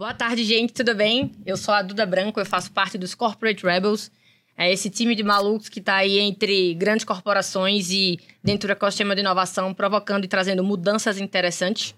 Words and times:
Boa 0.00 0.14
tarde, 0.14 0.44
gente, 0.44 0.72
tudo 0.72 0.94
bem? 0.94 1.30
Eu 1.44 1.58
sou 1.58 1.74
a 1.74 1.82
Duda 1.82 2.06
Branco, 2.06 2.40
eu 2.40 2.46
faço 2.46 2.72
parte 2.72 2.96
dos 2.96 3.14
Corporate 3.14 3.62
Rebels. 3.66 4.10
É 4.56 4.72
esse 4.72 4.88
time 4.88 5.14
de 5.14 5.22
malucos 5.22 5.68
que 5.68 5.78
está 5.78 5.96
aí 5.96 6.18
entre 6.18 6.72
grandes 6.72 7.04
corporações 7.04 7.90
e 7.90 8.18
dentro 8.42 8.66
do 8.66 8.72
ecossistema 8.72 9.14
de 9.14 9.20
inovação, 9.20 9.74
provocando 9.74 10.24
e 10.24 10.26
trazendo 10.26 10.64
mudanças 10.64 11.18
interessantes. 11.18 11.94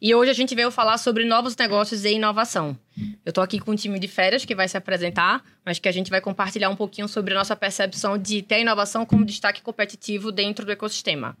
E 0.00 0.14
hoje 0.14 0.30
a 0.30 0.34
gente 0.34 0.54
veio 0.54 0.70
falar 0.70 0.96
sobre 0.96 1.26
novos 1.26 1.54
negócios 1.54 2.06
e 2.06 2.14
inovação. 2.14 2.74
Eu 3.22 3.28
estou 3.28 3.44
aqui 3.44 3.58
com 3.58 3.72
um 3.72 3.76
time 3.76 3.98
de 3.98 4.08
férias 4.08 4.46
que 4.46 4.54
vai 4.54 4.66
se 4.66 4.78
apresentar, 4.78 5.44
mas 5.62 5.78
que 5.78 5.90
a 5.90 5.92
gente 5.92 6.10
vai 6.10 6.22
compartilhar 6.22 6.70
um 6.70 6.76
pouquinho 6.76 7.06
sobre 7.06 7.34
a 7.34 7.36
nossa 7.36 7.54
percepção 7.54 8.16
de 8.16 8.40
ter 8.40 8.54
a 8.54 8.60
inovação 8.60 9.04
como 9.04 9.26
destaque 9.26 9.60
competitivo 9.60 10.32
dentro 10.32 10.64
do 10.64 10.72
ecossistema. 10.72 11.36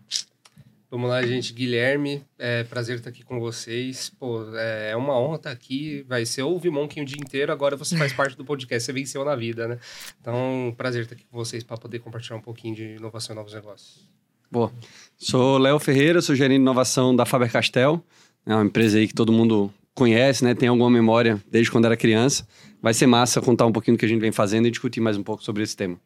Vamos 0.92 1.08
lá, 1.08 1.22
gente. 1.22 1.54
Guilherme, 1.54 2.22
é 2.38 2.64
prazer 2.64 2.98
estar 2.98 3.08
aqui 3.08 3.22
com 3.22 3.40
vocês. 3.40 4.12
Pô, 4.20 4.44
é 4.54 4.94
uma 4.94 5.18
honra 5.18 5.36
estar 5.36 5.50
aqui. 5.50 6.04
Vai 6.06 6.26
ser 6.26 6.42
ouvir 6.42 6.68
Monkey 6.68 7.00
o 7.00 7.04
dia 7.06 7.16
inteiro, 7.18 7.50
agora 7.50 7.78
você 7.78 7.96
faz 7.96 8.12
parte 8.12 8.36
do 8.36 8.44
podcast, 8.44 8.84
você 8.84 8.92
venceu 8.92 9.24
na 9.24 9.34
vida, 9.34 9.66
né? 9.66 9.78
Então, 10.20 10.74
prazer 10.76 11.04
estar 11.04 11.14
aqui 11.14 11.24
com 11.24 11.38
vocês 11.38 11.64
para 11.64 11.78
poder 11.78 12.00
compartilhar 12.00 12.36
um 12.36 12.42
pouquinho 12.42 12.74
de 12.74 12.96
inovação 12.96 13.34
e 13.34 13.36
novos 13.36 13.54
negócios. 13.54 14.06
Boa. 14.50 14.70
Sou 15.16 15.56
Léo 15.56 15.78
Ferreira, 15.78 16.20
sou 16.20 16.34
gerente 16.34 16.58
de 16.58 16.62
inovação 16.62 17.16
da 17.16 17.24
Faber-Castell. 17.24 18.04
É 18.44 18.54
uma 18.54 18.66
empresa 18.66 18.98
aí 18.98 19.08
que 19.08 19.14
todo 19.14 19.32
mundo 19.32 19.72
conhece, 19.94 20.44
né? 20.44 20.54
Tem 20.54 20.68
alguma 20.68 20.90
memória 20.90 21.42
desde 21.50 21.70
quando 21.72 21.86
era 21.86 21.96
criança. 21.96 22.46
Vai 22.82 22.92
ser 22.92 23.06
massa 23.06 23.40
contar 23.40 23.64
um 23.64 23.72
pouquinho 23.72 23.96
do 23.96 23.98
que 23.98 24.04
a 24.04 24.08
gente 24.08 24.20
vem 24.20 24.30
fazendo 24.30 24.68
e 24.68 24.70
discutir 24.70 25.00
mais 25.00 25.16
um 25.16 25.22
pouco 25.22 25.42
sobre 25.42 25.62
esse 25.62 25.74
tema. 25.74 25.98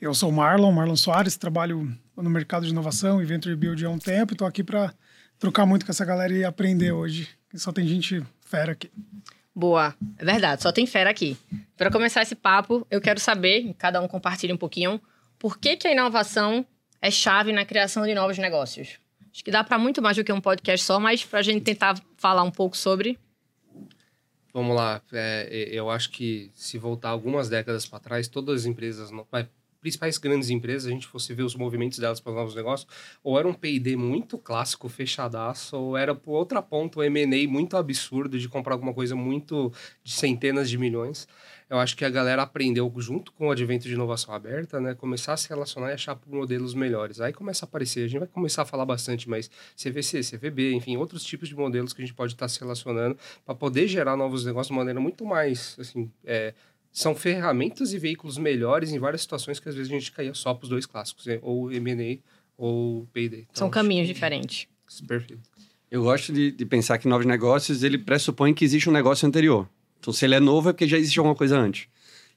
Eu 0.00 0.14
sou 0.14 0.30
o 0.30 0.32
Marlon, 0.32 0.72
Marlon 0.72 0.96
Soares, 0.96 1.36
trabalho 1.36 1.94
no 2.16 2.30
mercado 2.30 2.64
de 2.64 2.70
inovação 2.70 3.20
e 3.20 3.26
Venture 3.26 3.54
Build 3.54 3.84
há 3.84 3.90
um 3.90 3.98
tempo 3.98 4.32
e 4.32 4.34
estou 4.34 4.48
aqui 4.48 4.64
para 4.64 4.94
trocar 5.38 5.66
muito 5.66 5.84
com 5.84 5.92
essa 5.92 6.06
galera 6.06 6.32
e 6.32 6.42
aprender 6.42 6.90
hoje. 6.90 7.28
Só 7.54 7.70
tem 7.70 7.86
gente 7.86 8.24
fera 8.40 8.72
aqui. 8.72 8.90
Boa, 9.54 9.94
é 10.16 10.24
verdade, 10.24 10.62
só 10.62 10.72
tem 10.72 10.86
fera 10.86 11.10
aqui. 11.10 11.36
Para 11.76 11.90
começar 11.90 12.22
esse 12.22 12.34
papo, 12.34 12.86
eu 12.90 12.98
quero 12.98 13.20
saber, 13.20 13.74
cada 13.76 14.00
um 14.00 14.08
compartilhe 14.08 14.54
um 14.54 14.56
pouquinho, 14.56 14.98
por 15.38 15.58
que, 15.58 15.76
que 15.76 15.86
a 15.86 15.92
inovação 15.92 16.64
é 17.02 17.10
chave 17.10 17.52
na 17.52 17.66
criação 17.66 18.06
de 18.06 18.14
novos 18.14 18.38
negócios? 18.38 18.98
Acho 19.30 19.44
que 19.44 19.50
dá 19.50 19.62
para 19.62 19.78
muito 19.78 20.00
mais 20.00 20.16
do 20.16 20.24
que 20.24 20.32
um 20.32 20.40
podcast 20.40 20.86
só, 20.86 20.98
mas 20.98 21.26
para 21.26 21.40
a 21.40 21.42
gente 21.42 21.60
tentar 21.62 22.00
falar 22.16 22.42
um 22.42 22.50
pouco 22.50 22.74
sobre. 22.74 23.18
Vamos 24.54 24.74
lá, 24.74 25.02
é, 25.12 25.68
eu 25.70 25.90
acho 25.90 26.10
que 26.10 26.50
se 26.54 26.78
voltar 26.78 27.10
algumas 27.10 27.50
décadas 27.50 27.84
para 27.84 28.00
trás, 28.00 28.28
todas 28.28 28.62
as 28.62 28.66
empresas, 28.66 29.10
principais 29.80 30.18
grandes 30.18 30.50
empresas, 30.50 30.86
a 30.86 30.90
gente 30.90 31.06
fosse 31.06 31.32
ver 31.34 31.42
os 31.42 31.54
movimentos 31.54 31.98
delas 31.98 32.20
para 32.20 32.30
os 32.30 32.36
novos 32.36 32.54
negócios, 32.54 32.88
ou 33.22 33.38
era 33.38 33.48
um 33.48 33.54
P&D 33.54 33.96
muito 33.96 34.38
clássico, 34.38 34.88
fechadaço, 34.88 35.76
ou 35.76 35.96
era 35.96 36.14
por 36.14 36.32
outra 36.32 36.60
ponta 36.60 37.00
um 37.00 37.02
M&A 37.02 37.48
muito 37.48 37.76
absurdo 37.76 38.38
de 38.38 38.48
comprar 38.48 38.74
alguma 38.74 38.92
coisa 38.92 39.16
muito 39.16 39.72
de 40.04 40.12
centenas 40.12 40.68
de 40.68 40.78
milhões. 40.78 41.26
Eu 41.70 41.78
acho 41.78 41.96
que 41.96 42.04
a 42.04 42.10
galera 42.10 42.42
aprendeu 42.42 42.92
junto 42.98 43.32
com 43.32 43.46
o 43.46 43.50
advento 43.52 43.86
de 43.86 43.94
inovação 43.94 44.34
aberta, 44.34 44.80
né, 44.80 44.92
começar 44.92 45.34
a 45.34 45.36
se 45.36 45.48
relacionar 45.48 45.90
e 45.90 45.92
achar 45.92 46.18
modelos 46.26 46.74
melhores. 46.74 47.20
Aí 47.20 47.32
começa 47.32 47.64
a 47.64 47.68
aparecer, 47.68 48.04
a 48.04 48.08
gente 48.08 48.18
vai 48.18 48.26
começar 48.26 48.62
a 48.62 48.64
falar 48.64 48.84
bastante, 48.84 49.30
mas 49.30 49.48
CVC, 49.76 50.20
CVB, 50.22 50.72
enfim, 50.72 50.96
outros 50.96 51.22
tipos 51.22 51.48
de 51.48 51.54
modelos 51.54 51.92
que 51.92 52.02
a 52.02 52.04
gente 52.04 52.14
pode 52.14 52.32
estar 52.32 52.48
se 52.48 52.58
relacionando 52.58 53.16
para 53.46 53.54
poder 53.54 53.86
gerar 53.86 54.16
novos 54.16 54.44
negócios 54.44 54.74
de 54.74 54.76
maneira 54.76 54.98
muito 54.98 55.24
mais, 55.24 55.76
assim, 55.78 56.10
é, 56.24 56.54
são 56.92 57.14
ferramentas 57.14 57.92
e 57.92 57.98
veículos 57.98 58.36
melhores 58.36 58.92
em 58.92 58.98
várias 58.98 59.22
situações 59.22 59.60
que 59.60 59.68
às 59.68 59.74
vezes 59.74 59.90
a 59.90 59.94
gente 59.94 60.12
caía 60.12 60.34
só 60.34 60.52
para 60.54 60.64
os 60.64 60.68
dois 60.68 60.86
clássicos, 60.86 61.26
né? 61.26 61.38
ou 61.42 61.72
M&A 61.72 62.18
ou 62.56 63.06
Payday. 63.12 63.42
Então, 63.42 63.54
são 63.54 63.70
caminhos 63.70 64.06
que... 64.06 64.14
diferentes. 64.14 64.66
Perfeito. 65.06 65.42
Eu 65.90 66.02
gosto 66.02 66.32
de, 66.32 66.50
de, 66.52 66.66
pensar 66.66 66.98
que 66.98 67.08
novos 67.08 67.26
negócios, 67.26 67.82
ele 67.82 67.98
pressupõe 67.98 68.54
que 68.54 68.64
existe 68.64 68.88
um 68.88 68.92
negócio 68.92 69.26
anterior. 69.26 69.68
Então, 69.98 70.12
se 70.12 70.24
ele 70.24 70.34
é 70.34 70.40
novo, 70.40 70.68
é 70.68 70.72
porque 70.72 70.86
já 70.86 70.98
existe 70.98 71.18
alguma 71.18 71.34
coisa 71.34 71.58
antes. 71.58 71.88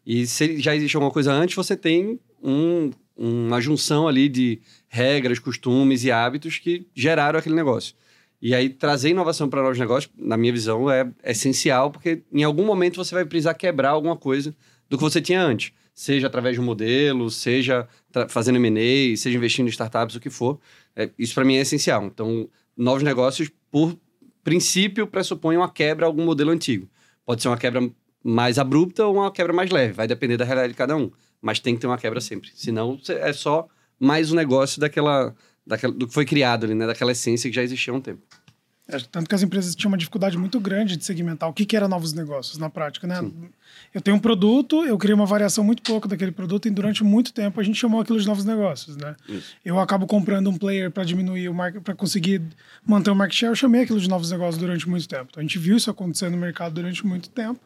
E 0.06 0.26
se 0.28 0.60
já 0.60 0.76
existe 0.76 0.96
alguma 0.96 1.12
coisa 1.12 1.32
antes, 1.32 1.56
você 1.56 1.76
tem 1.76 2.20
um, 2.42 2.92
uma 3.16 3.62
junção 3.62 4.08
ali 4.08 4.28
de 4.28 4.60
regras, 4.88 5.40
costumes 5.40 6.04
e 6.04 6.12
hábitos 6.12 6.58
que 6.58 6.88
geraram 6.94 7.40
aquele 7.40 7.56
negócio. 7.56 7.96
E 8.44 8.54
aí, 8.54 8.68
trazer 8.68 9.12
inovação 9.12 9.48
para 9.48 9.62
novos 9.64 9.80
negócios, 9.80 10.12
na 10.18 10.36
minha 10.36 10.52
visão, 10.52 10.92
é 10.92 11.10
essencial, 11.24 11.90
porque 11.90 12.24
em 12.30 12.44
algum 12.44 12.66
momento 12.66 12.98
você 12.98 13.16
vai 13.16 13.24
precisar 13.24 13.54
quebrar 13.54 13.92
alguma 13.92 14.18
coisa 14.18 14.54
do 14.90 14.98
que 14.98 15.02
você 15.02 15.22
tinha 15.22 15.42
antes. 15.42 15.72
Seja 15.96 16.28
através 16.28 16.56
de 16.56 16.60
um 16.60 16.66
modelo, 16.66 17.32
seja 17.32 17.88
fazendo 18.28 18.58
M&A, 18.58 19.16
seja 19.16 19.38
investindo 19.38 19.68
em 19.68 19.70
startups, 19.70 20.18
o 20.18 20.20
que 20.20 20.30
for. 20.30 20.60
É, 20.94 21.10
isso 21.18 21.34
para 21.34 21.46
mim 21.46 21.56
é 21.56 21.62
essencial. 21.62 22.04
Então, 22.04 22.50
novos 22.76 23.02
negócios, 23.02 23.50
por 23.72 23.98
princípio, 24.44 25.08
pressupõem 25.08 25.56
uma 25.56 25.70
quebra 25.70 26.06
a 26.06 26.10
algum 26.10 26.26
modelo 26.26 26.52
antigo. 26.52 26.90
Pode 27.26 27.42
ser 27.42 27.48
uma 27.48 27.58
quebra 27.58 27.90
mais 28.22 28.60
abrupta 28.60 29.06
ou 29.06 29.16
uma 29.16 29.32
quebra 29.32 29.54
mais 29.54 29.72
leve. 29.72 29.94
Vai 29.94 30.06
depender 30.06 30.36
da 30.36 30.44
realidade 30.44 30.74
de 30.74 30.78
cada 30.78 30.98
um. 30.98 31.10
Mas 31.42 31.62
tem 31.62 31.76
que 31.76 31.80
ter 31.80 31.88
uma 31.88 31.98
quebra 31.98 32.20
sempre. 32.20 32.52
Senão, 32.54 33.00
é 33.08 33.32
só 33.32 33.70
mais 33.98 34.34
um 34.34 34.36
negócio 34.36 34.82
daquela 34.82 35.34
daquela, 35.66 35.94
do 35.94 36.08
que 36.08 36.14
foi 36.14 36.26
criado 36.26 36.66
ali, 36.66 36.76
né? 36.76 36.86
Daquela 36.86 37.12
essência 37.12 37.50
que 37.50 37.56
já 37.56 37.64
existia 37.64 37.94
há 37.94 37.96
um 37.96 38.02
tempo. 38.02 38.22
É, 38.86 39.00
tanto 39.00 39.30
que 39.30 39.36
as 39.36 39.42
empresas 39.42 39.74
tinham 39.76 39.90
uma 39.90 39.98
dificuldade 39.98 40.38
muito 40.38 40.60
grande 40.60 40.98
de 40.98 41.06
segmentar 41.06 41.48
o 41.48 41.54
que, 41.54 41.66
que 41.66 41.76
era 41.76 41.88
novos 41.88 42.12
negócios 42.12 42.58
na 42.58 42.70
prática, 42.70 43.08
né? 43.08 43.22
Sim. 43.22 43.34
Eu 43.94 44.02
tenho 44.02 44.18
um 44.18 44.20
produto, 44.20 44.84
eu 44.84 44.98
criei 44.98 45.16
uma 45.16 45.26
variação 45.26 45.64
muito 45.64 45.82
pouco 45.82 46.06
daquele 46.06 46.34
produto 46.34 46.68
e 46.68 46.72
durante 46.72 47.02
muito 47.02 47.32
tempo 47.32 47.62
a 47.62 47.64
gente 47.64 47.80
chamou 47.80 48.02
aquilo 48.02 48.20
de 48.20 48.28
novos 48.28 48.44
negócios, 48.44 48.98
né? 48.98 49.16
Isso. 49.30 49.56
Eu 49.64 49.80
acabo 49.80 50.06
comprando 50.06 50.50
um 50.50 50.58
player 50.58 50.92
para 50.92 51.06
diminuir 51.06 51.48
o 51.48 51.54
market, 51.54 51.82
para 51.82 51.96
conseguir 51.96 52.42
manter 52.86 53.10
o 53.10 53.16
market 53.16 53.38
share, 53.38 53.52
eu 53.52 53.56
chamei 53.56 53.84
aquilo 53.84 54.02
de 54.02 54.10
novos 54.10 54.30
negócios 54.30 54.58
durante 54.58 54.88
muito 54.90 55.08
tempo. 55.08 55.28
Então, 55.30 55.40
a 55.40 55.44
gente 55.44 55.58
viu 55.58 55.78
isso 55.78 55.90
acontecer 55.90 56.30
no 56.30 56.38
mercado 56.38 56.74
durante 56.74 57.06
muito 57.08 57.30
tempo 57.30 57.62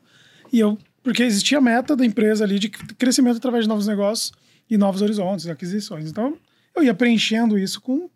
e 0.53 0.59
eu 0.59 0.77
porque 1.01 1.23
existia 1.23 1.57
a 1.57 1.61
meta 1.61 1.95
da 1.95 2.05
empresa 2.05 2.43
ali 2.43 2.59
de 2.59 2.67
crescimento 2.69 3.37
através 3.37 3.63
de 3.63 3.69
novos 3.69 3.87
negócios 3.87 4.33
e 4.69 4.77
novos 4.77 5.01
horizontes, 5.01 5.47
aquisições. 5.47 6.09
Então, 6.09 6.37
eu 6.77 6.83
ia 6.83 6.93
preenchendo 6.93 7.57
isso 7.57 7.81
com, 7.81 8.09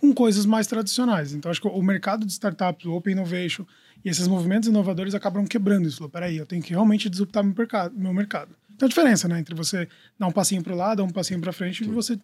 com 0.00 0.12
coisas 0.12 0.46
mais 0.46 0.66
tradicionais. 0.66 1.32
Então, 1.32 1.50
acho 1.50 1.60
que 1.60 1.68
o 1.68 1.82
mercado 1.82 2.26
de 2.26 2.32
startups, 2.32 2.86
o 2.86 2.92
Open 2.92 3.12
Innovation 3.12 3.64
e 4.04 4.08
esses 4.08 4.28
movimentos 4.28 4.68
inovadores 4.68 5.14
acabam 5.14 5.46
quebrando 5.46 5.86
isso. 5.88 5.98
Falou, 5.98 6.10
peraí, 6.10 6.36
eu 6.36 6.46
tenho 6.46 6.62
que 6.62 6.70
realmente 6.70 7.08
disruptar 7.08 7.42
meu 7.42 7.54
mercado. 7.54 7.94
Meu 7.96 8.14
mercado. 8.14 8.56
Então, 8.74 8.86
a 8.86 8.88
diferença 8.88 9.26
né, 9.26 9.38
entre 9.38 9.54
você 9.54 9.88
dar 10.18 10.26
um 10.26 10.32
passinho 10.32 10.62
para 10.62 10.72
o 10.72 10.76
lado, 10.76 10.98
dar 10.98 11.04
um 11.04 11.10
passinho 11.10 11.40
para 11.40 11.52
frente 11.52 11.84
Sim. 11.84 11.90
e 11.90 11.94
você 11.94 12.18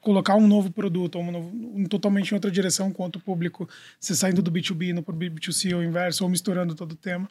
colocar 0.00 0.36
um 0.36 0.46
novo 0.46 0.70
produto, 0.70 1.18
um, 1.18 1.30
novo, 1.30 1.50
um 1.74 1.84
totalmente 1.84 2.30
em 2.30 2.34
outra 2.34 2.50
direção 2.50 2.92
com 2.92 3.02
outro 3.02 3.20
público, 3.20 3.68
você 3.98 4.14
saindo 4.14 4.40
do 4.40 4.50
B2B 4.50 4.92
no 4.92 5.02
B2C 5.02 5.74
ou 5.74 5.82
inverso, 5.82 6.22
ou 6.24 6.30
misturando 6.30 6.74
todo 6.74 6.92
o 6.92 6.96
tema. 6.96 7.28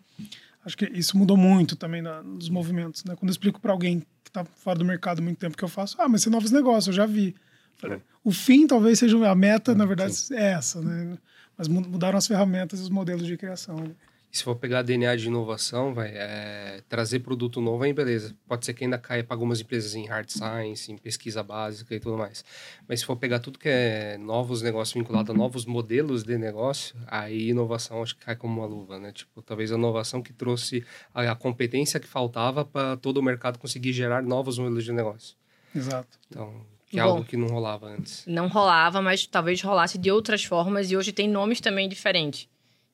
Acho 0.65 0.77
que 0.77 0.85
isso 0.85 1.17
mudou 1.17 1.37
muito 1.37 1.77
também 1.77 2.01
na, 2.01 2.21
nos 2.21 2.49
movimentos. 2.49 3.05
Né? 3.05 3.15
Quando 3.15 3.29
eu 3.29 3.31
explico 3.31 3.61
para 3.61 3.71
alguém 3.71 4.01
que 4.21 4.29
está 4.29 4.43
fora 4.43 4.77
do 4.77 4.83
mercado 4.83 5.19
há 5.19 5.21
muito 5.21 5.37
tempo 5.37 5.55
que 5.55 5.63
eu 5.63 5.69
faço, 5.69 5.95
ah, 5.99 6.09
mas 6.09 6.23
são 6.23 6.31
novos 6.31 6.51
negócios, 6.51 6.87
eu 6.87 6.93
já 6.93 7.05
vi. 7.05 7.35
O 8.23 8.31
fim 8.31 8.67
talvez 8.67 8.99
seja 8.99 9.17
a 9.29 9.35
meta, 9.35 9.73
na 9.73 9.85
verdade, 9.85 10.13
Sim. 10.13 10.35
é 10.35 10.51
essa, 10.51 10.81
né? 10.81 11.17
Mas 11.57 11.67
mudaram 11.67 12.17
as 12.17 12.27
ferramentas 12.27 12.79
e 12.79 12.83
os 12.83 12.89
modelos 12.89 13.25
de 13.25 13.35
criação. 13.35 13.95
se 14.29 14.43
for 14.43 14.55
pegar 14.55 14.83
DNA 14.83 15.15
de 15.15 15.27
inovação, 15.27 15.93
vai 15.93 16.11
é, 16.13 16.83
trazer 16.87 17.19
produto 17.21 17.59
novo, 17.59 17.83
aí 17.83 17.93
beleza. 17.93 18.35
Pode 18.47 18.65
ser 18.65 18.73
que 18.73 18.83
ainda 18.83 18.97
caia 18.97 19.23
para 19.23 19.35
algumas 19.35 19.59
empresas 19.59 19.95
em 19.95 20.05
hard 20.05 20.29
science, 20.29 20.91
em 20.91 20.97
pesquisa 20.97 21.41
básica 21.41 21.95
e 21.95 21.99
tudo 21.99 22.17
mais. 22.17 22.45
Mas 22.87 22.99
se 22.99 23.05
for 23.05 23.15
pegar 23.15 23.39
tudo 23.39 23.57
que 23.57 23.69
é 23.69 24.17
novos 24.19 24.61
negócios 24.61 24.93
vinculados 24.93 25.33
a 25.33 25.37
novos 25.37 25.65
modelos 25.65 26.23
de 26.23 26.37
negócio, 26.37 26.95
aí 27.07 27.49
inovação 27.49 28.03
acho 28.03 28.15
que 28.15 28.25
cai 28.25 28.35
como 28.35 28.59
uma 28.59 28.67
luva, 28.67 28.99
né? 28.99 29.11
Tipo, 29.11 29.41
talvez 29.41 29.71
a 29.71 29.75
inovação 29.75 30.21
que 30.21 30.33
trouxe 30.33 30.85
a, 31.13 31.31
a 31.31 31.35
competência 31.35 31.99
que 31.99 32.07
faltava 32.07 32.63
para 32.63 32.97
todo 32.97 33.17
o 33.17 33.23
mercado 33.23 33.57
conseguir 33.57 33.93
gerar 33.93 34.21
novos 34.21 34.59
modelos 34.59 34.83
de 34.83 34.91
negócio. 34.91 35.35
Exato. 35.73 36.19
Então, 36.29 36.65
que 36.89 36.99
é 36.99 37.03
Bom, 37.03 37.09
algo 37.09 37.25
que 37.25 37.35
não 37.35 37.47
rolava 37.47 37.87
antes. 37.87 38.23
Não 38.25 38.47
rolava, 38.47 39.01
mas 39.01 39.27
talvez 39.27 39.61
rolasse 39.61 39.97
de 39.97 40.09
outras 40.09 40.43
formas 40.43 40.89
e 40.89 40.95
hoje 40.95 41.11
tem 41.11 41.27
nomes 41.27 41.59
também 41.59 41.89
diferentes. 41.89 42.47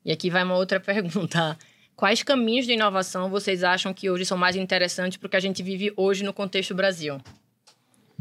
E 0.03 0.11
aqui 0.11 0.29
vai 0.29 0.43
uma 0.43 0.55
outra 0.55 0.79
pergunta. 0.81 1.57
Quais 1.95 2.23
caminhos 2.23 2.65
de 2.65 2.73
inovação 2.73 3.29
vocês 3.29 3.63
acham 3.63 3.93
que 3.93 4.09
hoje 4.09 4.25
são 4.25 4.37
mais 4.37 4.55
interessantes 4.55 5.17
para 5.17 5.27
o 5.27 5.29
que 5.29 5.37
a 5.37 5.39
gente 5.39 5.61
vive 5.61 5.93
hoje 5.95 6.23
no 6.23 6.33
contexto 6.33 6.73
Brasil? 6.73 7.19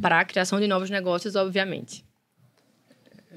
Para 0.00 0.20
a 0.20 0.24
criação 0.24 0.60
de 0.60 0.66
novos 0.66 0.90
negócios, 0.90 1.34
obviamente. 1.36 2.04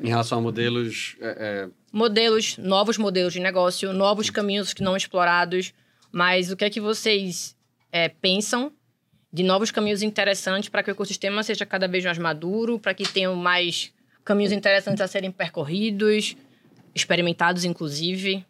Em 0.01 0.09
relação 0.09 0.39
a 0.39 0.41
modelos. 0.41 1.15
É, 1.21 1.37
é... 1.39 1.69
Modelos, 1.91 2.57
novos 2.57 2.97
modelos 2.97 3.31
de 3.31 3.39
negócio, 3.39 3.93
novos 3.93 4.29
caminhos 4.29 4.73
que 4.73 4.83
não 4.83 4.97
explorados. 4.97 5.73
Mas 6.11 6.51
o 6.51 6.57
que 6.57 6.65
é 6.65 6.69
que 6.69 6.81
vocês 6.81 7.55
é, 7.91 8.09
pensam 8.09 8.73
de 9.35 9.43
novos 9.43 9.69
caminhos 9.69 10.01
interessantes 10.01 10.69
para 10.69 10.81
que 10.81 10.89
o 10.89 10.93
ecossistema 10.93 11.43
seja 11.43 11.65
cada 11.65 11.89
vez 11.89 12.05
mais 12.05 12.17
maduro, 12.17 12.79
para 12.79 12.93
que 12.93 13.03
tenham 13.03 13.35
mais 13.35 13.91
caminhos 14.23 14.53
interessantes 14.53 15.01
a 15.01 15.07
serem 15.07 15.29
percorridos, 15.29 16.37
experimentados, 16.95 17.65
inclusive. 17.65 18.45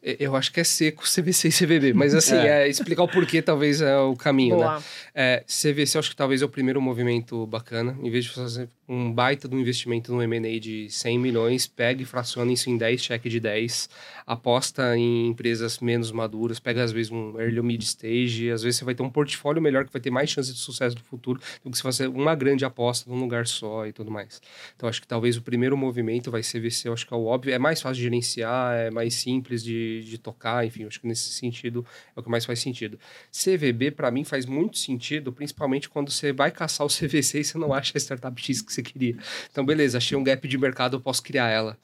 Eu 0.00 0.36
acho 0.36 0.52
que 0.52 0.60
é 0.60 0.64
seco 0.64 1.02
CVC 1.02 1.48
e 1.48 1.50
CVB, 1.50 1.92
mas 1.92 2.14
assim, 2.14 2.36
é. 2.36 2.62
é 2.62 2.68
explicar 2.68 3.02
o 3.02 3.08
porquê 3.08 3.42
talvez 3.42 3.80
é 3.80 3.98
o 3.98 4.14
caminho, 4.14 4.56
né? 4.56 4.62
Boa. 4.62 4.78
né? 4.78 4.84
É, 5.12 5.44
CVC 5.46 5.96
eu 5.96 5.98
acho 5.98 6.10
que 6.10 6.16
talvez 6.16 6.42
é 6.42 6.44
o 6.44 6.48
primeiro 6.48 6.80
movimento 6.80 7.44
bacana, 7.48 7.98
em 8.00 8.08
vez 8.08 8.26
de 8.26 8.30
fazer 8.30 8.68
um 8.90 9.12
baita 9.12 9.46
do 9.46 9.58
investimento 9.58 10.12
no 10.12 10.22
M&A 10.22 10.58
de 10.58 10.90
100 10.90 11.18
milhões, 11.18 11.66
pega 11.66 12.02
e 12.02 12.04
fraciona 12.04 12.52
isso 12.52 12.68
em 12.68 12.76
10 12.76 13.02
cheque 13.02 13.28
de 13.28 13.40
10, 13.40 13.88
aposta 14.26 14.96
em 14.96 15.28
empresas 15.28 15.78
menos 15.78 16.12
maduras, 16.12 16.58
pega 16.58 16.82
às 16.82 16.92
vezes 16.92 17.10
um 17.10 17.40
early 17.40 17.62
mid 17.62 17.82
stage, 17.82 18.50
às 18.50 18.62
vezes 18.62 18.78
você 18.78 18.84
vai 18.84 18.94
ter 18.94 19.02
um 19.02 19.10
portfólio 19.10 19.62
melhor 19.62 19.84
que 19.84 19.92
vai 19.92 20.00
ter 20.00 20.10
mais 20.10 20.30
chance 20.30 20.52
de 20.52 20.58
sucesso 20.58 20.96
no 20.96 21.04
futuro 21.04 21.40
do 21.64 21.70
que 21.70 21.76
se 21.76 21.82
fazer 21.82 22.08
uma 22.08 22.34
grande 22.34 22.64
aposta 22.64 23.08
num 23.08 23.20
lugar 23.20 23.46
só 23.46 23.86
e 23.86 23.92
tudo 23.92 24.10
mais. 24.10 24.42
Então 24.76 24.88
acho 24.88 25.00
que 25.00 25.06
talvez 25.06 25.36
o 25.36 25.42
primeiro 25.42 25.76
movimento 25.76 26.30
vai 26.30 26.42
ser 26.42 26.60
CVC, 26.60 26.88
eu 26.88 26.92
acho 26.92 27.06
que 27.06 27.14
é 27.14 27.16
o 27.16 27.24
óbvio, 27.24 27.54
é 27.54 27.58
mais 27.58 27.80
fácil 27.80 27.96
de 27.96 28.02
gerenciar, 28.02 28.74
é 28.74 28.90
mais 28.90 29.14
simples 29.14 29.62
de, 29.62 30.02
de 30.02 30.18
tocar, 30.18 30.66
enfim, 30.66 30.84
acho 30.84 31.00
que 31.00 31.06
nesse 31.06 31.30
sentido 31.30 31.84
é 32.16 32.20
o 32.20 32.22
que 32.22 32.28
mais 32.28 32.44
faz 32.44 32.58
sentido. 32.58 32.98
CVB 33.30 33.92
para 33.92 34.10
mim 34.10 34.24
faz 34.24 34.46
muito 34.46 34.78
sentido, 34.78 35.32
principalmente 35.32 35.88
quando 35.88 36.10
você 36.10 36.32
vai 36.32 36.50
caçar 36.50 36.86
o 36.86 36.90
CVC 36.90 37.40
e 37.40 37.44
você 37.44 37.58
não 37.58 37.72
acha 37.72 37.92
a 37.94 38.00
startup 38.00 38.40
X 38.40 38.60
que 38.60 38.72
você 38.72 38.79
você 38.80 38.92
queria. 38.92 39.16
Então, 39.50 39.64
beleza, 39.64 39.98
achei 39.98 40.16
um 40.16 40.24
gap 40.24 40.46
de 40.46 40.58
mercado, 40.58 40.96
eu 40.96 41.00
posso 41.00 41.22
criar 41.22 41.48
ela. 41.48 41.78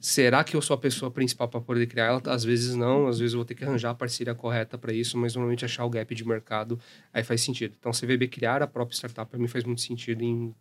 Será 0.00 0.44
que 0.44 0.56
eu 0.56 0.62
sou 0.62 0.74
a 0.74 0.78
pessoa 0.78 1.10
principal 1.10 1.48
para 1.48 1.60
poder 1.60 1.86
criar 1.86 2.06
ela? 2.06 2.22
Às 2.26 2.44
vezes 2.44 2.76
não, 2.76 3.08
às 3.08 3.18
vezes 3.18 3.32
eu 3.32 3.38
vou 3.38 3.44
ter 3.44 3.54
que 3.54 3.64
arranjar 3.64 3.90
a 3.90 3.94
parceria 3.94 4.34
correta 4.34 4.78
para 4.78 4.92
isso, 4.92 5.18
mas 5.18 5.34
normalmente 5.34 5.64
achar 5.64 5.84
o 5.84 5.90
gap 5.90 6.14
de 6.14 6.26
mercado 6.26 6.78
aí 7.12 7.24
faz 7.24 7.40
sentido. 7.40 7.74
Então, 7.78 7.90
CVB 7.90 8.28
criar 8.28 8.62
a 8.62 8.66
própria 8.66 8.94
startup 8.94 9.28
para 9.28 9.38
mim 9.38 9.48
faz 9.48 9.64
muito 9.64 9.80
sentido 9.80 10.22
em 10.22 10.54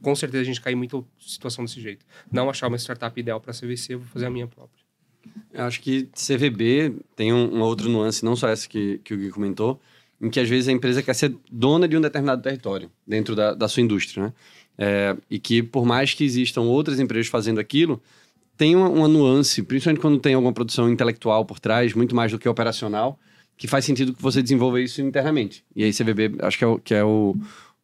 com 0.00 0.14
certeza 0.14 0.40
a 0.42 0.44
gente 0.44 0.60
cai 0.60 0.72
em 0.72 0.76
muita 0.76 1.02
situação 1.18 1.64
desse 1.64 1.80
jeito. 1.80 2.04
Não 2.32 2.48
achar 2.48 2.68
uma 2.68 2.78
startup 2.78 3.18
ideal 3.18 3.40
para 3.40 3.52
CVC, 3.52 3.94
eu 3.94 3.98
vou 3.98 4.08
fazer 4.08 4.26
a 4.26 4.30
minha 4.30 4.46
própria. 4.46 4.84
Eu 5.52 5.64
acho 5.64 5.80
que 5.80 6.08
CVB 6.14 6.94
tem 7.14 7.32
um, 7.32 7.50
uma 7.50 7.66
outra 7.66 7.88
nuance, 7.88 8.24
não 8.24 8.36
só 8.36 8.48
essa 8.48 8.68
que, 8.68 8.98
que 9.04 9.12
o 9.12 9.16
Gui 9.16 9.30
comentou, 9.30 9.80
em 10.20 10.30
que 10.30 10.40
às 10.40 10.48
vezes 10.48 10.68
a 10.68 10.72
empresa 10.72 11.02
quer 11.02 11.14
ser 11.14 11.34
dona 11.50 11.86
de 11.86 11.96
um 11.96 12.00
determinado 12.00 12.42
território 12.42 12.90
dentro 13.06 13.34
da, 13.34 13.54
da 13.54 13.68
sua 13.68 13.82
indústria, 13.82 14.24
né? 14.24 14.32
É, 14.78 15.16
e 15.30 15.38
que, 15.38 15.62
por 15.62 15.86
mais 15.86 16.12
que 16.12 16.24
existam 16.24 16.62
outras 16.62 17.00
empresas 17.00 17.28
fazendo 17.28 17.58
aquilo, 17.58 18.00
tem 18.56 18.74
uma, 18.74 18.88
uma, 18.88 19.08
nuance, 19.08 19.62
principalmente 19.62 20.00
quando 20.00 20.18
tem 20.18 20.34
alguma 20.34 20.52
produção 20.52 20.90
intelectual 20.90 21.44
por 21.44 21.58
trás, 21.58 21.94
muito 21.94 22.14
mais 22.14 22.32
do 22.32 22.38
que 22.38 22.48
operacional, 22.48 23.18
que 23.56 23.66
faz 23.66 23.84
sentido 23.84 24.12
que 24.12 24.22
você 24.22 24.42
desenvolva 24.42 24.80
isso 24.80 25.00
internamente. 25.00 25.64
E 25.74 25.84
aí 25.84 25.92
CVB, 25.92 26.36
acho 26.40 26.58
que 26.58 26.64
é 26.64 26.66
o, 26.66 26.78
que 26.78 26.94
é 26.94 27.04
o, 27.04 27.34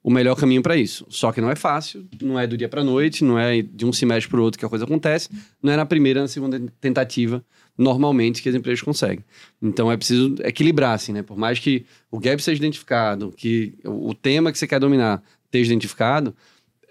o 0.03 0.11
melhor 0.11 0.35
caminho 0.35 0.63
para 0.63 0.77
isso. 0.77 1.07
Só 1.09 1.33
que 1.33 1.41
não 1.41 1.51
é 1.51 1.55
fácil, 1.55 2.07
não 2.21 2.39
é 2.39 2.47
do 2.47 2.57
dia 2.57 2.69
para 2.69 2.83
noite, 2.83 3.25
não 3.25 3.39
é 3.39 3.63
de 3.63 3.87
um 3.87 3.93
semestre 3.93 4.31
para 4.31 4.41
o 4.41 4.43
outro 4.43 4.59
que 4.59 4.65
a 4.65 4.69
coisa 4.69 4.85
acontece, 4.85 5.29
não 5.63 5.73
é 5.73 5.77
na 5.77 5.87
primeira, 5.87 6.21
na 6.21 6.29
segunda 6.29 6.61
tentativa, 6.81 7.45
normalmente, 7.77 8.43
que 8.43 8.49
as 8.49 8.55
empresas 8.55 8.83
conseguem. 8.83 9.25
Então 9.61 9.91
é 9.91 9.97
preciso 9.97 10.35
equilibrar, 10.43 10.95
assim, 10.95 11.13
né? 11.13 11.23
Por 11.23 11.39
mais 11.39 11.59
que 11.59 11.87
o 12.11 12.19
gap 12.19 12.43
seja 12.43 12.59
identificado, 12.59 13.33
que 13.37 13.75
o 13.85 14.15
tema 14.15 14.53
que 14.53 14.59
você 14.59 14.67
quer 14.67 14.81
dominar 14.81 15.23
esteja 15.47 15.73
identificado, 15.73 16.35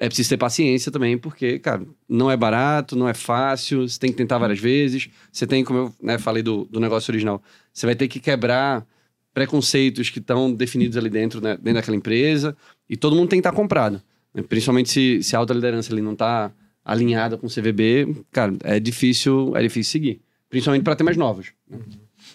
é 0.01 0.07
preciso 0.07 0.30
ter 0.30 0.38
paciência 0.38 0.92
também, 0.92 1.15
porque, 1.15 1.59
cara, 1.59 1.86
não 2.09 2.31
é 2.31 2.36
barato, 2.36 2.95
não 2.95 3.07
é 3.07 3.13
fácil, 3.13 3.88
você 3.88 4.00
tem 4.00 4.09
que 4.09 4.18
tentar 4.18 4.39
várias 4.39 4.57
vezes. 4.57 5.07
Você 5.31 5.45
tem, 5.45 5.63
como 5.63 5.77
eu 5.77 5.95
né, 6.01 6.18
falei 6.18 6.42
do, 6.42 6.65
do 6.65 6.80
negócio 6.80 7.12
original, 7.12 7.39
você 7.71 7.86
vai 7.86 7.94
ter 7.94 8.07
que 8.07 8.19
quebrar 8.19 8.83
preconceitos 9.31 10.09
que 10.09 10.18
estão 10.18 10.51
definidos 10.51 10.98
ali 10.98 11.07
dentro, 11.07 11.39
né, 11.39 11.51
dentro 11.56 11.75
daquela 11.75 11.95
empresa, 11.95 12.57
e 12.89 12.98
todo 12.98 13.15
mundo 13.15 13.30
tem 13.30 13.39
que 13.39 13.48
estar 13.48 13.56
comprado. 13.56 14.01
Né? 14.33 14.42
Principalmente 14.42 14.89
se, 14.89 15.21
se 15.21 15.36
a 15.36 15.39
alta 15.39 15.53
liderança 15.53 15.94
ali 15.94 16.01
não 16.01 16.13
está 16.13 16.51
alinhada 16.83 17.38
com 17.38 17.45
o 17.45 17.50
CVB, 17.50 18.25
cara, 18.31 18.56
é 18.63 18.80
difícil, 18.80 19.56
é 19.56 19.62
difícil 19.62 19.92
seguir. 19.92 20.21
Principalmente 20.50 20.81
para 20.81 20.95
temas 20.95 21.15
novos. 21.15 21.51
Né? 21.69 21.77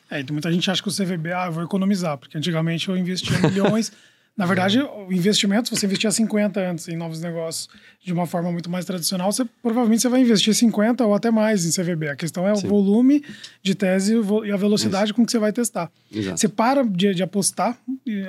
É, 0.08 0.20
então 0.20 0.34
muita 0.34 0.52
gente 0.52 0.70
acha 0.70 0.80
que 0.80 0.88
o 0.88 0.92
CVB, 0.92 1.32
ah, 1.32 1.46
eu 1.46 1.52
vou 1.52 1.64
economizar, 1.64 2.16
porque 2.16 2.38
antigamente 2.38 2.88
eu 2.88 2.96
investia 2.96 3.36
milhões. 3.40 3.90
Na 4.37 4.44
verdade, 4.44 4.81
o 4.81 5.11
investimento, 5.11 5.69
se 5.69 5.75
você 5.75 5.87
investir 5.87 6.12
50 6.12 6.61
antes 6.61 6.88
em 6.88 6.97
novos 6.97 7.23
negócios 7.23 7.69
de 8.05 8.12
uma 8.12 8.27
forma 8.27 8.53
muito 8.53 8.69
mais 8.69 8.85
tradicional, 8.85 9.33
você 9.33 9.47
provavelmente 9.62 10.03
você 10.03 10.11
vai 10.11 10.21
investir 10.21 10.55
50 10.55 11.06
ou 11.06 11.15
até 11.15 11.31
mais 11.31 11.65
em 11.65 11.71
CVB. 11.71 12.11
A 12.11 12.17
questão 12.17 12.47
é 12.47 12.55
Sim. 12.55 12.67
o 12.67 12.69
volume 12.69 13.25
de 13.62 13.75
tese 13.75 14.15
e 14.44 14.53
a 14.53 14.56
velocidade 14.56 15.06
Isso. 15.06 15.15
com 15.15 15.25
que 15.25 15.33
você 15.33 15.38
vai 15.38 15.55
testar. 15.55 15.91
Exato. 16.12 16.38
Você 16.38 16.49
para 16.49 16.85
de, 16.85 17.15
de 17.15 17.23
apostar, 17.23 17.79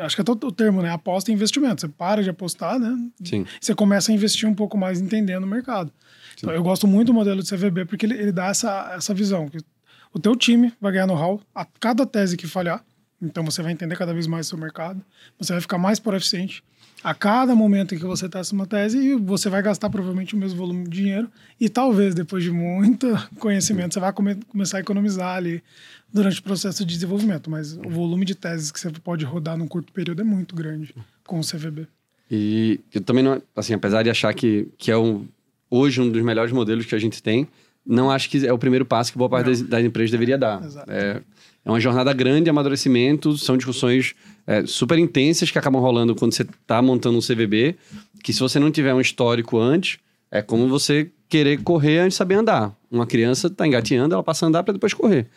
acho 0.02 0.16
que 0.16 0.22
é 0.22 0.24
todo 0.24 0.48
o 0.48 0.52
termo, 0.52 0.82
né? 0.82 0.90
Aposta 0.92 1.30
em 1.30 1.34
investimento. 1.34 1.82
Você 1.82 1.90
para 1.90 2.24
de 2.24 2.30
apostar, 2.30 2.80
né? 2.80 2.98
Sim. 3.26 3.46
Você 3.60 3.76
começa 3.76 4.10
a 4.10 4.16
investir 4.16 4.48
um 4.48 4.56
pouco 4.56 4.78
mais 4.78 5.02
entendendo 5.02 5.44
o 5.44 5.48
mercado. 5.48 5.92
Então, 6.38 6.54
eu 6.54 6.64
gosto 6.64 6.88
muito 6.88 7.08
do 7.08 7.14
modelo 7.14 7.44
de 7.44 7.50
CVB 7.50 7.84
porque 7.84 8.06
ele, 8.06 8.14
ele 8.14 8.32
dá 8.32 8.48
essa, 8.48 8.94
essa 8.96 9.14
visão. 9.14 9.50
Que 9.50 9.58
o 10.14 10.20
teu 10.20 10.38
time 10.38 10.72
vai 10.80 10.94
ganhar 10.94 11.08
know-how 11.08 11.42
a 11.54 11.66
cada 11.66 12.06
tese 12.06 12.38
que 12.38 12.48
falhar 12.48 12.82
então 13.22 13.44
você 13.44 13.62
vai 13.62 13.72
entender 13.72 13.96
cada 13.96 14.14
vez 14.14 14.28
mais 14.28 14.48
o 14.48 14.50
seu 14.50 14.58
mercado, 14.58 15.02
você 15.40 15.54
vai 15.54 15.62
ficar 15.62 15.78
mais 15.78 16.00
eficiente 16.00 16.64
a 17.04 17.14
cada 17.14 17.56
momento 17.56 17.94
em 17.94 17.98
que 17.98 18.06
você 18.06 18.28
testa 18.28 18.56
uma 18.56 18.66
tese 18.66 18.98
e 18.98 19.16
você 19.16 19.50
vai 19.50 19.62
gastar 19.62 19.90
provavelmente 19.90 20.36
o 20.36 20.38
mesmo 20.38 20.58
volume 20.58 20.84
de 20.86 20.90
dinheiro 20.90 21.30
e 21.60 21.70
talvez 21.70 22.16
depois 22.16 22.44
de 22.44 22.52
muito 22.52 23.08
conhecimento 23.40 23.94
você 23.94 24.00
vai 24.00 24.12
come 24.12 24.36
começar 24.48 24.78
a 24.78 24.80
economizar 24.82 25.36
ali 25.36 25.64
durante 26.12 26.40
o 26.40 26.44
processo 26.44 26.86
de 26.86 26.94
desenvolvimento, 26.94 27.50
mas 27.50 27.74
o 27.74 27.90
volume 27.90 28.26
de 28.26 28.34
teses 28.34 28.72
que 28.72 28.80
você 28.80 28.90
pode 28.92 29.26
rodar 29.26 29.58
num 29.58 29.68
curto 29.68 29.92
período 29.92 30.22
é 30.22 30.24
muito 30.24 30.56
grande 30.56 30.94
com 31.26 31.40
o 31.40 31.44
CVB. 31.44 31.88
E 32.30 32.80
eu 32.94 33.02
também 33.02 33.24
não, 33.24 33.42
assim, 33.56 33.74
apesar 33.74 34.04
de 34.04 34.10
achar 34.10 34.34
que, 34.34 34.68
que 34.78 34.92
é 34.92 34.98
um, 34.98 35.28
hoje 35.70 36.02
um 36.02 36.10
dos 36.10 36.22
melhores 36.22 36.52
modelos 36.52 36.86
que 36.86 36.96
a 36.96 37.00
gente 37.00 37.22
tem, 37.22 37.48
não 37.86 38.12
acho 38.12 38.30
que 38.30 38.46
é 38.46 38.52
o 38.52 38.58
primeiro 38.58 38.86
passo 38.86 39.12
que 39.12 39.18
boa 39.18 39.30
parte 39.30 39.46
das, 39.46 39.62
das, 39.62 39.84
empresas 39.84 40.12
deveria 40.12 40.38
dar. 40.38 40.62
Exato. 40.64 40.92
É, 40.92 41.22
é 41.68 41.70
uma 41.70 41.82
jornada 41.82 42.14
grande 42.14 42.46
de 42.46 42.50
amadurecimento, 42.50 43.38
são 43.38 43.58
discussões 43.58 44.16
é, 44.48 44.66
super 44.66 44.98
intensas 44.98 45.52
que 45.52 45.60
acabam 45.60 45.82
rolando 45.82 46.16
quando 46.16 46.34
você 46.34 46.44
está 46.44 46.82
montando 46.82 47.18
um 47.18 47.22
CVB, 47.22 47.76
que 48.24 48.32
se 48.32 48.40
você 48.40 48.58
não 48.58 48.72
tiver 48.72 48.94
um 48.94 49.02
histórico 49.02 49.60
antes, 49.60 50.00
é 50.32 50.42
como 50.42 50.70
você 50.70 51.12
querer 51.28 51.62
correr 51.62 52.00
antes 52.00 52.14
de 52.14 52.18
saber 52.20 52.36
andar. 52.36 52.74
Uma 52.90 53.06
criança 53.06 53.48
está 53.48 53.68
engateando, 53.68 54.14
ela 54.14 54.24
passa 54.24 54.46
a 54.46 54.48
andar 54.48 54.64
para 54.64 54.74
depois 54.74 54.94
correr. 54.94 55.28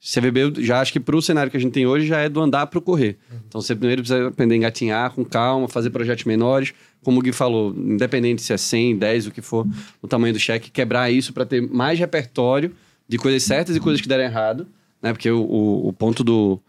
CVB, 0.00 0.62
já 0.62 0.80
acho 0.80 0.92
que 0.92 1.00
para 1.00 1.16
o 1.16 1.20
cenário 1.20 1.50
que 1.50 1.56
a 1.56 1.60
gente 1.60 1.72
tem 1.72 1.86
hoje, 1.88 2.06
já 2.06 2.20
é 2.20 2.28
do 2.28 2.40
andar 2.40 2.68
para 2.68 2.78
o 2.78 2.82
correr. 2.82 3.18
Então, 3.48 3.60
você 3.60 3.74
primeiro 3.74 4.02
precisa 4.02 4.28
aprender 4.28 4.54
a 4.54 4.58
engatinhar 4.58 5.10
com 5.10 5.24
calma, 5.24 5.68
fazer 5.68 5.90
projetos 5.90 6.24
menores. 6.24 6.72
Como 7.02 7.18
o 7.18 7.22
Gui 7.22 7.32
falou, 7.32 7.74
independente 7.76 8.42
se 8.42 8.52
é 8.52 8.56
100, 8.56 8.96
10, 8.96 9.26
o 9.26 9.30
que 9.32 9.42
for, 9.42 9.66
o 10.00 10.06
tamanho 10.06 10.32
do 10.32 10.38
cheque, 10.38 10.70
quebrar 10.70 11.10
isso 11.10 11.32
para 11.32 11.44
ter 11.44 11.60
mais 11.60 11.98
repertório 11.98 12.72
de 13.08 13.18
coisas 13.18 13.42
certas 13.42 13.74
e 13.74 13.80
coisas 13.80 14.00
que 14.00 14.08
deram 14.08 14.22
errado 14.22 14.68
né? 15.02 15.12
Porque 15.12 15.30
o, 15.30 15.40
o, 15.42 15.88
o, 15.88 15.92
ponto 15.92 16.22
do, 16.22 16.60